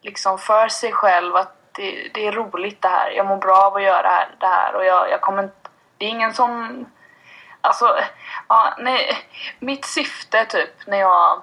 liksom 0.00 0.38
för 0.38 0.68
sig 0.68 0.92
själv 0.92 1.36
att 1.36 1.56
det, 1.72 2.10
det 2.14 2.26
är 2.26 2.32
roligt 2.32 2.82
det 2.82 2.88
här. 2.88 3.10
Jag 3.10 3.26
mår 3.26 3.36
bra 3.36 3.56
av 3.56 3.76
att 3.76 3.82
göra 3.82 4.02
det 4.02 4.08
här, 4.08 4.28
det 4.40 4.46
här 4.46 4.74
och 4.74 4.84
jag, 4.84 5.10
jag 5.10 5.20
kommer 5.20 5.42
inte... 5.42 5.70
Det 5.98 6.04
är 6.04 6.10
ingen 6.10 6.34
som... 6.34 6.84
Alltså, 7.60 7.96
ja, 8.48 8.74
nej, 8.78 9.18
mitt 9.58 9.84
syfte 9.84 10.44
typ 10.44 10.86
när 10.86 10.98
jag, 10.98 11.42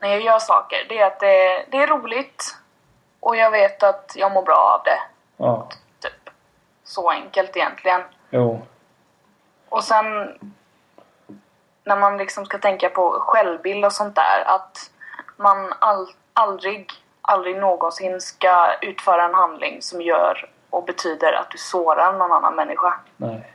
när 0.00 0.08
jag 0.08 0.20
gör 0.20 0.38
saker 0.38 0.86
det 0.88 0.98
är 0.98 1.06
att 1.06 1.20
det, 1.20 1.66
det 1.70 1.82
är 1.82 1.86
roligt 1.86 2.56
och 3.20 3.36
jag 3.36 3.50
vet 3.50 3.82
att 3.82 4.12
jag 4.16 4.32
mår 4.32 4.42
bra 4.42 4.78
av 4.78 4.82
det. 4.84 4.98
Ja, 5.36 5.68
Typ. 6.00 6.30
Så 6.84 7.10
enkelt 7.10 7.56
egentligen. 7.56 8.00
jo. 8.30 8.62
Och 9.72 9.84
sen 9.84 10.04
när 11.84 11.96
man 11.96 12.16
liksom 12.18 12.46
ska 12.46 12.58
tänka 12.58 12.88
på 12.88 13.10
självbild 13.20 13.84
och 13.84 13.92
sånt 13.92 14.14
där 14.14 14.44
att 14.46 14.90
man 15.36 15.72
all, 15.78 16.06
aldrig, 16.32 16.90
aldrig 17.22 17.56
någonsin 17.56 18.20
ska 18.20 18.72
utföra 18.82 19.24
en 19.24 19.34
handling 19.34 19.82
som 19.82 20.02
gör 20.02 20.50
och 20.70 20.84
betyder 20.84 21.32
att 21.32 21.50
du 21.50 21.58
sårar 21.58 22.12
någon 22.12 22.32
annan 22.32 22.54
människa. 22.56 22.94
Nej. 23.16 23.52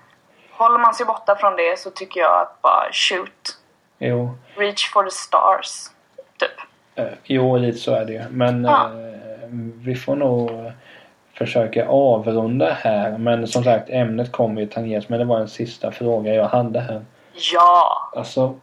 Håller 0.52 0.78
man 0.80 0.94
sig 0.94 1.06
borta 1.06 1.36
från 1.36 1.56
det 1.56 1.80
så 1.80 1.90
tycker 1.92 2.20
jag 2.20 2.42
att 2.42 2.62
bara 2.62 2.88
shoot. 2.92 3.58
Jo. 3.98 4.38
Reach 4.56 4.94
for 4.94 5.04
the 5.04 5.12
stars. 5.12 5.90
Typ. 6.38 6.52
Eh, 6.96 7.14
Jo, 7.24 7.58
lite 7.58 7.78
så 7.78 7.94
är 7.96 8.06
det 8.06 8.14
ju. 8.14 8.24
Men 8.30 8.64
Ja. 8.66 8.86
eh, 8.86 9.48
vi 9.86 9.96
får 9.96 10.16
nog 10.16 10.72
försöka 11.38 11.88
avrunda 11.88 12.74
här. 12.74 13.18
Men 13.18 13.48
som 13.48 13.64
sagt, 13.64 13.90
ämnet 13.90 14.32
kommer 14.32 14.62
ju 14.62 14.68
tangeras. 14.68 15.10
Men 15.10 15.20
det 15.20 15.26
var 15.26 15.40
en 15.40 15.48
sista 15.48 15.92
fråga 15.92 16.34
jag 16.34 16.48
hade 16.48 16.80
här. 16.80 17.06
Ja! 17.54 18.12
Alltså, 18.16 18.56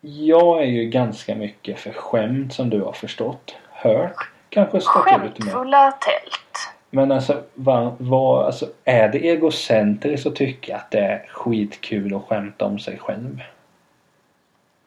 jag 0.00 0.62
är 0.62 0.66
ju 0.66 0.84
ganska 0.84 1.34
mycket 1.34 1.78
för 1.78 1.92
skämt 1.92 2.54
som 2.54 2.70
du 2.70 2.82
har 2.82 2.92
förstått. 2.92 3.56
Hört. 3.70 4.30
Kanske 4.48 4.80
stått 4.80 5.06
ut 5.06 5.22
med. 5.22 5.32
Skämtfulla 5.32 5.92
tält. 5.92 6.74
Men 6.90 7.12
alltså, 7.12 7.42
vad, 7.54 7.94
vad, 7.98 8.46
alltså, 8.46 8.66
är 8.84 9.08
det 9.08 9.26
egocentriskt 9.26 10.26
att 10.26 10.36
tycka 10.36 10.76
att 10.76 10.90
det 10.90 11.00
är 11.00 11.26
skitkul 11.28 12.14
att 12.14 12.22
skämta 12.28 12.64
om 12.64 12.78
sig 12.78 12.98
själv? 12.98 13.42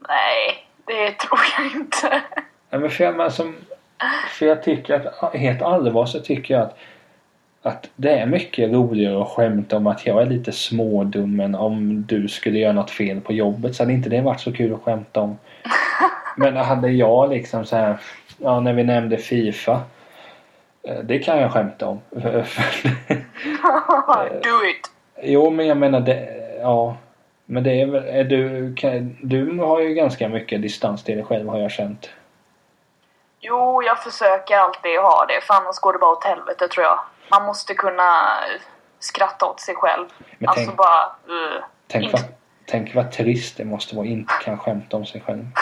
Nej, 0.08 0.68
det 0.86 1.12
tror 1.12 1.40
jag 1.58 1.82
inte. 1.82 2.22
Nej, 2.70 2.82
men 2.82 2.90
för, 2.90 3.04
jag, 3.04 3.16
men 3.16 3.26
alltså, 3.26 3.54
för 4.30 4.46
jag 4.46 4.64
tycker 4.64 4.94
att 5.24 5.36
helt 5.36 5.62
allvar 5.62 6.06
så 6.06 6.20
tycker 6.20 6.54
jag 6.54 6.64
att 6.64 6.78
att 7.62 7.90
det 7.96 8.10
är 8.10 8.26
mycket 8.26 8.72
roligare 8.72 9.22
att 9.22 9.28
skämta 9.28 9.78
om 9.78 9.88
att 9.88 10.06
jag 10.06 10.22
är 10.22 10.26
lite 10.26 10.52
smådum 10.52 11.40
än 11.40 11.56
om 11.56 12.06
du 12.08 12.28
skulle 12.28 12.60
göra 12.60 12.74
något 12.74 12.92
fel 12.92 13.22
på 13.22 13.34
jobbet 13.34 13.76
så 13.76 13.84
hade 13.84 13.94
inte 13.94 14.10
det 14.10 14.22
varit 14.22 14.40
så 14.40 14.54
kul 14.54 14.74
att 14.74 14.82
skämta 14.82 15.22
om. 15.22 15.38
Men 16.38 16.56
hade 16.56 16.90
jag 16.90 17.30
liksom 17.30 17.66
så 17.66 17.76
här, 17.76 17.98
ja 18.38 18.60
när 18.60 18.74
vi 18.74 18.84
nämnde 18.84 19.18
Fifa. 19.18 19.82
eh, 20.84 21.00
Det 21.04 21.20
kan 21.20 21.38
jag 21.38 21.52
skämta 21.52 21.88
om. 21.88 22.00
Do 22.12 22.20
it! 24.70 24.92
jo 25.24 25.50
men 25.50 25.68
jag 25.68 25.78
menar 25.78 26.00
det, 26.00 26.28
ja. 26.62 26.98
Men 27.46 27.64
det 27.64 27.82
är 27.82 27.86
väl, 27.86 28.04
är 28.04 28.24
du, 28.24 28.74
kan, 28.76 29.18
du 29.22 29.60
har 29.60 29.82
ju 29.82 29.94
ganska 29.94 30.30
mycket 30.30 30.62
distans 30.62 31.04
till 31.04 31.16
dig 31.16 31.26
själv 31.26 31.50
har 31.50 31.60
jag 31.60 31.72
känt. 31.72 32.10
Jo, 33.40 33.84
jag 33.84 34.04
försöker 34.04 34.58
alltid 34.58 35.00
ha 35.00 35.26
det, 35.26 35.42
för 35.42 35.54
annars 35.54 35.80
går 35.80 35.94
det 35.94 36.00
bara 36.00 36.12
åt 36.12 36.24
helvete 36.24 36.68
tror 36.68 36.86
jag. 36.86 37.00
Man 37.32 37.46
måste 37.46 37.74
kunna 37.74 38.28
skratta 39.00 39.46
åt 39.46 39.60
sig 39.60 39.76
själv. 39.76 40.08
Men 40.38 40.50
alltså 40.50 40.66
tänk- 40.66 40.78
bara... 40.78 41.06
Uh, 41.30 41.64
Tänk 41.88 42.04
inte- 42.06 42.18
vad, 42.18 42.26
tänk 42.66 42.96
vad 42.96 43.12
trist 43.12 43.58
det 43.58 43.66
måste 43.66 43.96
vara 43.96 44.06
inte 44.06 44.34
kan 44.44 44.58
skämta 44.60 44.98
om 44.98 45.06
sig 45.06 45.22
själv. 45.22 45.46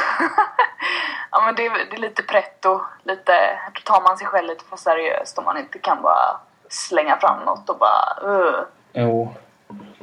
Ja 1.32 1.42
men 1.46 1.56
det, 1.56 1.66
är- 1.66 1.86
det 1.90 1.96
är 1.96 2.00
lite 2.02 2.24
pretto, 2.24 2.82
lite... 3.04 3.60
Då 3.74 3.82
tar 3.94 4.02
man 4.02 4.18
sig 4.18 4.28
själv 4.28 4.48
lite 4.48 4.66
för 4.66 4.78
seriöst 4.78 5.38
om 5.38 5.44
man 5.46 5.58
inte 5.58 5.80
kan 5.80 6.02
bara 6.02 6.40
slänga 6.70 7.18
fram 7.18 7.40
något 7.46 7.70
och 7.70 7.78
bara... 7.78 8.32
Uh, 8.32 8.60
Jo, 8.94 9.34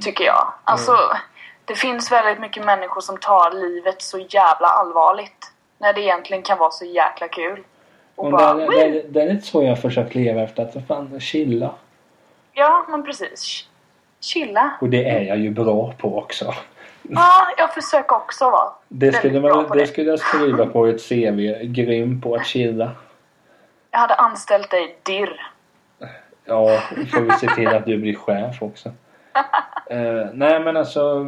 tycker 0.01 0.25
jag. 0.25 0.53
Alltså, 0.65 0.99
det 1.65 1.75
finns 1.75 2.13
väldigt 2.13 2.39
mycket 2.41 2.65
människor 2.65 3.01
som 3.01 3.17
tar 3.19 3.51
livet 3.51 4.03
så 4.03 4.19
jävla 4.19 4.69
allvarligt. 4.69 5.53
När 5.79 5.93
det 5.93 6.01
egentligen 6.01 6.43
kan 6.43 6.59
vara 6.59 6.71
så 6.71 6.85
jäkla 6.85 7.29
kul. 7.29 7.65
Och 8.15 8.25
Och 8.25 8.31
bara... 8.33 8.55
det, 8.55 8.67
det, 8.89 9.03
det 9.09 9.23
är 9.23 9.33
lite 9.33 9.47
så 9.47 9.63
jag 9.63 9.69
har 9.69 9.77
försökt 9.77 10.15
leva 10.15 10.43
efter. 10.43 10.63
Att 10.63 10.87
fan, 10.89 11.21
chilla. 11.21 11.71
Ja, 12.53 12.87
men 12.89 13.03
precis. 13.03 13.69
Chilla. 14.21 14.71
Och 14.81 14.89
det 14.89 15.05
är 15.09 15.21
jag 15.21 15.39
ju 15.39 15.51
bra 15.51 15.93
på 15.99 16.19
också. 16.19 16.55
Ja, 17.03 17.47
jag 17.59 17.75
försöker 17.75 18.17
också 18.17 18.51
vara 18.51 18.73
Det 18.89 19.13
skulle, 19.13 19.41
man, 19.41 19.69
det 19.69 19.79
det. 19.79 19.87
skulle 19.87 20.11
jag 20.11 20.19
skriva 20.19 20.67
på 20.67 20.87
ett 20.87 21.09
CV. 21.09 21.39
Grym 21.63 22.21
på 22.21 22.35
att 22.35 22.47
chilla. 22.47 22.91
Jag 23.91 23.99
hade 23.99 24.15
anställt 24.15 24.71
dig 24.71 24.97
dirr. 25.03 25.51
Ja, 26.45 26.81
får 27.13 27.21
vi 27.21 27.31
se 27.33 27.47
till 27.49 27.69
att 27.69 27.87
du 27.87 27.99
blir 27.99 28.15
chef 28.17 28.63
också. 28.63 28.93
Eh, 29.87 30.27
nej 30.33 30.61
men 30.61 30.77
alltså, 30.77 31.19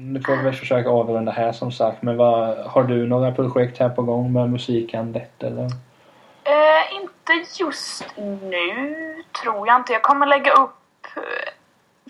nu 0.00 0.20
får 0.20 0.36
vi 0.36 0.52
försöka 0.52 0.90
avrunda 0.90 1.32
här 1.32 1.52
som 1.52 1.72
sagt. 1.72 2.02
Men 2.02 2.16
vad, 2.16 2.58
har 2.58 2.82
du 2.82 3.06
några 3.06 3.32
projekt 3.32 3.78
här 3.78 3.88
på 3.88 4.02
gång 4.02 4.32
med 4.32 4.50
musikandet 4.50 5.42
eller? 5.42 5.64
Eh, 6.44 6.94
inte 6.94 7.32
just 7.60 8.16
nu, 8.42 9.24
tror 9.42 9.66
jag 9.66 9.76
inte. 9.76 9.92
Jag 9.92 10.02
kommer 10.02 10.26
lägga 10.26 10.52
upp 10.52 11.06
eh, 11.16 11.52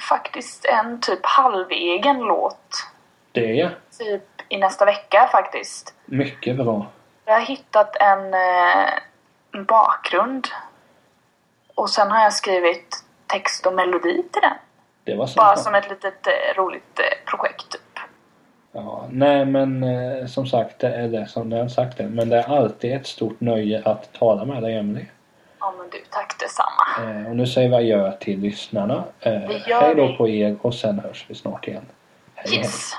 faktiskt 0.09 0.65
en 0.65 1.01
typ 1.01 1.21
halvegen 1.23 2.19
låt. 2.19 2.87
Det 3.33 3.51
är 3.51 3.55
jag. 3.55 3.71
Typ 3.99 4.23
i 4.49 4.59
nästa 4.59 4.85
vecka 4.85 5.29
faktiskt. 5.33 5.95
Mycket 6.05 6.57
bra. 6.57 6.87
Jag 7.25 7.35
har 7.35 7.41
hittat 7.41 7.97
en, 7.97 8.35
en 9.55 9.65
bakgrund. 9.65 10.49
Och 11.75 11.91
sen 11.91 12.11
har 12.11 12.23
jag 12.23 12.33
skrivit 12.33 13.05
text 13.27 13.67
och 13.67 13.75
melodi 13.75 14.23
till 14.33 14.43
den. 14.43 14.57
Det 15.05 15.15
var 15.15 15.27
så. 15.27 15.37
Bara 15.41 15.57
som 15.57 15.75
ett 15.75 15.91
litet 15.91 16.27
eh, 16.27 16.57
roligt 16.63 16.99
eh, 16.99 17.31
projekt 17.31 17.71
typ. 17.71 17.81
Ja, 18.73 19.07
nej 19.11 19.45
men 19.45 19.83
eh, 19.83 20.27
som 20.27 20.47
sagt, 20.47 20.79
det 20.79 20.89
är 20.95 21.09
det 21.09 21.27
som 21.27 21.53
jag 21.53 21.71
sagt 21.71 21.99
det. 21.99 22.07
Men 22.09 22.29
det 22.29 22.37
är 22.39 22.57
alltid 22.59 22.93
ett 22.97 23.07
stort 23.07 23.41
nöje 23.41 23.83
att 23.85 24.13
tala 24.13 24.45
med 24.45 24.63
dig 24.63 24.77
Emelie. 24.77 25.07
Ja 25.61 25.75
men 25.79 25.89
du, 25.91 25.99
tack 26.11 26.37
detsamma. 26.41 27.11
Eh, 27.21 27.31
och 27.31 27.37
nu 27.37 27.47
säger 27.47 27.69
vi 27.69 27.75
adjö 27.77 28.13
till 28.13 28.41
lyssnarna. 28.41 29.05
Eh, 29.21 29.33
Det 29.33 29.63
gör 29.69 29.81
hej 29.81 29.95
då 29.95 30.07
vi. 30.07 30.17
på 30.17 30.29
er 30.29 30.57
och 30.63 30.75
sen 30.75 30.99
hörs 30.99 31.25
vi 31.29 31.35
snart 31.35 31.69
igen. 31.69 31.85
Hej 32.35 32.47
hej. 32.51 32.59
Yes! 32.59 32.93